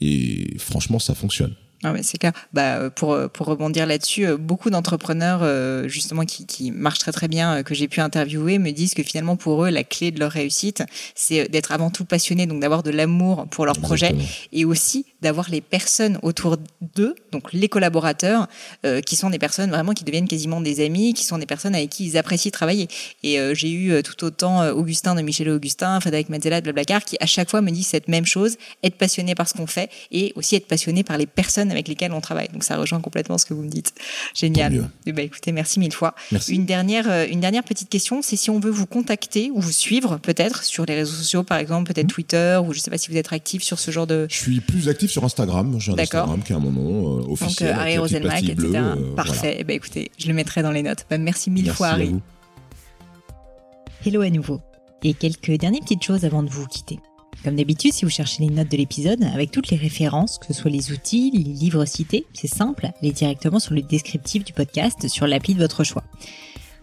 Et 0.01 0.59
franchement, 0.59 0.99
ça 0.99 1.15
fonctionne. 1.15 1.55
Ah 1.83 1.95
c'est 2.03 2.19
clair. 2.19 2.33
Bah, 2.53 2.91
pour, 2.91 3.19
pour 3.31 3.47
rebondir 3.47 3.87
là-dessus, 3.87 4.27
beaucoup 4.39 4.71
d'entrepreneurs 4.71 5.41
euh, 5.43 5.87
justement 5.89 6.25
qui, 6.25 6.47
qui 6.47 6.71
marchent 6.71 6.99
très 6.99 7.13
très 7.13 7.29
bien, 7.29 7.63
que 7.63 7.75
j'ai 7.75 7.87
pu 7.87 8.01
interviewer, 8.01 8.59
me 8.59 8.71
disent 8.71 8.95
que 8.95 9.03
finalement 9.03 9.37
pour 9.37 9.65
eux, 9.65 9.71
la 9.71 9.85
clé 9.85 10.11
de 10.11 10.19
leur 10.19 10.33
réussite, 10.33 10.83
c'est 11.15 11.49
d'être 11.49 11.73
avant 11.73 11.91
tout 11.91 12.05
passionné, 12.05 12.47
donc 12.47 12.61
d'avoir 12.61 12.83
de 12.83 12.91
l'amour 12.91 13.47
pour 13.51 13.67
leur 13.67 13.79
projet 13.79 14.15
et 14.53 14.65
aussi 14.65 15.05
d'avoir 15.23 15.51
les 15.51 15.61
personnes 15.61 16.19
autour 16.23 16.57
d'eux, 16.95 17.15
donc 17.33 17.53
les 17.53 17.69
collaborateurs, 17.69 18.49
qui 19.05 19.17
sont 19.17 19.31
des 19.31 19.39
personnes 19.39 19.71
vraiment 19.71 19.93
qui 19.93 20.05
deviennent 20.05 20.29
quasiment 20.29 20.61
des 20.61 20.85
amis, 20.85 21.15
qui 21.15 21.25
sont 21.25 21.39
des 21.39 21.47
personnes 21.47 21.75
avec 21.75 21.91
qui 21.91 22.07
ils 22.07 22.17
apprécient 22.17 22.51
travailler. 22.51 22.89
Et 23.23 23.39
j'ai 23.55 23.73
eu 23.73 24.03
tout 24.03 24.25
autant 24.25 24.69
Augustin 24.71 25.15
de 25.15 25.23
Michel 25.23 25.49
Augustin, 25.49 26.01
Frédéric 26.01 26.29
Mazzella 26.29 26.61
de 26.61 26.65
Blablacar, 26.65 27.05
qui 27.05 27.17
à 27.21 27.27
chaque 27.27 27.51
fois 27.51 27.61
me 27.61 27.71
disent 27.71 27.87
cette 27.87 28.09
même 28.09 28.27
chose, 28.27 28.57
être 28.83 28.97
passionné 28.97 29.35
par 29.35 29.49
ce 29.49 29.55
qu'on 29.55 29.67
fait 29.67 29.91
et 30.11 30.33
aussi 30.37 30.57
être 30.57 30.67
passionné 30.67 31.03
par 31.03 31.19
les 31.19 31.27
personnes 31.27 31.71
avec 31.71 31.89
lesquels 31.89 32.13
on 32.13 32.21
travaille. 32.21 32.49
Donc 32.49 32.65
ça 32.65 32.77
rejoint 32.77 33.01
complètement 33.01 33.39
ce 33.39 33.47
que 33.47 33.55
vous 33.55 33.63
me 33.63 33.69
dites. 33.69 33.95
Génial. 34.35 34.91
Et 35.07 35.13
ben, 35.13 35.25
écoutez, 35.25 35.53
merci 35.53 35.79
mille 35.79 35.93
fois. 35.93 36.15
Une 36.49 36.67
dernière, 36.67 37.09
euh, 37.11 37.27
une 37.31 37.41
dernière 37.41 37.65
petite 37.65 37.89
question, 37.89 38.23
c'est 38.23 38.37
si 38.37 38.51
on 38.51 38.61
veut 38.61 38.71
vous 38.71 38.87
contacter 38.87 39.51
ou 39.53 39.61
vous 39.61 39.73
suivre 39.73 40.19
peut-être 40.19 40.65
sur 40.65 40.85
les 40.87 40.95
réseaux 40.95 41.15
sociaux, 41.15 41.43
par 41.43 41.59
exemple 41.59 41.93
peut-être 41.93 42.07
hmm. 42.07 42.11
Twitter 42.11 42.61
ou 42.63 42.73
je 42.73 42.79
ne 42.79 42.83
sais 42.83 42.91
pas 42.91 42.99
si 42.99 43.11
vous 43.11 43.17
êtes 43.17 43.33
actif 43.33 43.63
sur 43.63 43.79
ce 43.79 43.91
genre 43.91 44.07
de. 44.07 44.27
Je 44.31 44.37
suis 44.37 44.61
plus 44.61 44.89
actif 44.89 45.06
sur 45.09 45.25
Instagram. 45.25 45.77
J'ai 45.79 45.93
un 45.93 45.99
Instagram 45.99 46.43
qui 46.43 46.53
a 46.53 46.59
mon 46.59 46.71
nom 46.71 47.19
euh, 47.19 47.33
officiel. 47.33 47.71
Donc 47.71 47.79
Harry 47.81 47.99
Rosenmack, 47.99 48.45
etc. 48.45 48.69
Euh, 48.75 49.15
Parfait. 49.15 49.57
Eh 49.61 49.65
ben, 49.65 49.77
écoutez, 49.77 50.11
je 50.19 50.29
le 50.29 50.35
mettrai 50.35 50.63
dans 50.63 50.71
les 50.71 50.83
notes. 50.83 51.07
Ben, 51.11 51.23
merci 51.23 51.51
mille 51.51 51.71
fois 51.71 51.89
Harry. 51.89 52.15
Hello 54.05 54.21
à 54.21 54.31
nouveau. 54.31 54.61
Et 55.03 55.15
quelques 55.15 55.53
dernières 55.53 55.83
petites 55.83 56.03
choses 56.03 56.25
avant 56.25 56.43
de 56.43 56.51
vous 56.51 56.67
quitter. 56.67 56.99
Comme 57.45 57.57
d'habitude, 57.57 57.93
si 57.93 58.05
vous 58.05 58.11
cherchez 58.11 58.43
les 58.43 58.51
notes 58.51 58.71
de 58.71 58.77
l'épisode, 58.77 59.23
avec 59.23 59.53
toutes 59.53 59.71
les 59.71 59.77
références, 59.77 60.39
que 60.39 60.47
ce 60.47 60.53
soit 60.53 60.71
les 60.71 60.91
outils, 60.91 61.31
les 61.33 61.45
livres 61.45 61.85
cités, 61.85 62.27
c'est 62.33 62.49
simple, 62.49 62.91
allez 63.01 63.13
directement 63.13 63.61
sur 63.61 63.75
le 63.75 63.83
descriptif 63.83 64.45
du 64.45 64.53
podcast 64.53 65.07
sur 65.09 65.27
l'appli 65.27 65.55
de 65.55 65.61
votre 65.61 65.85
choix. 65.85 66.03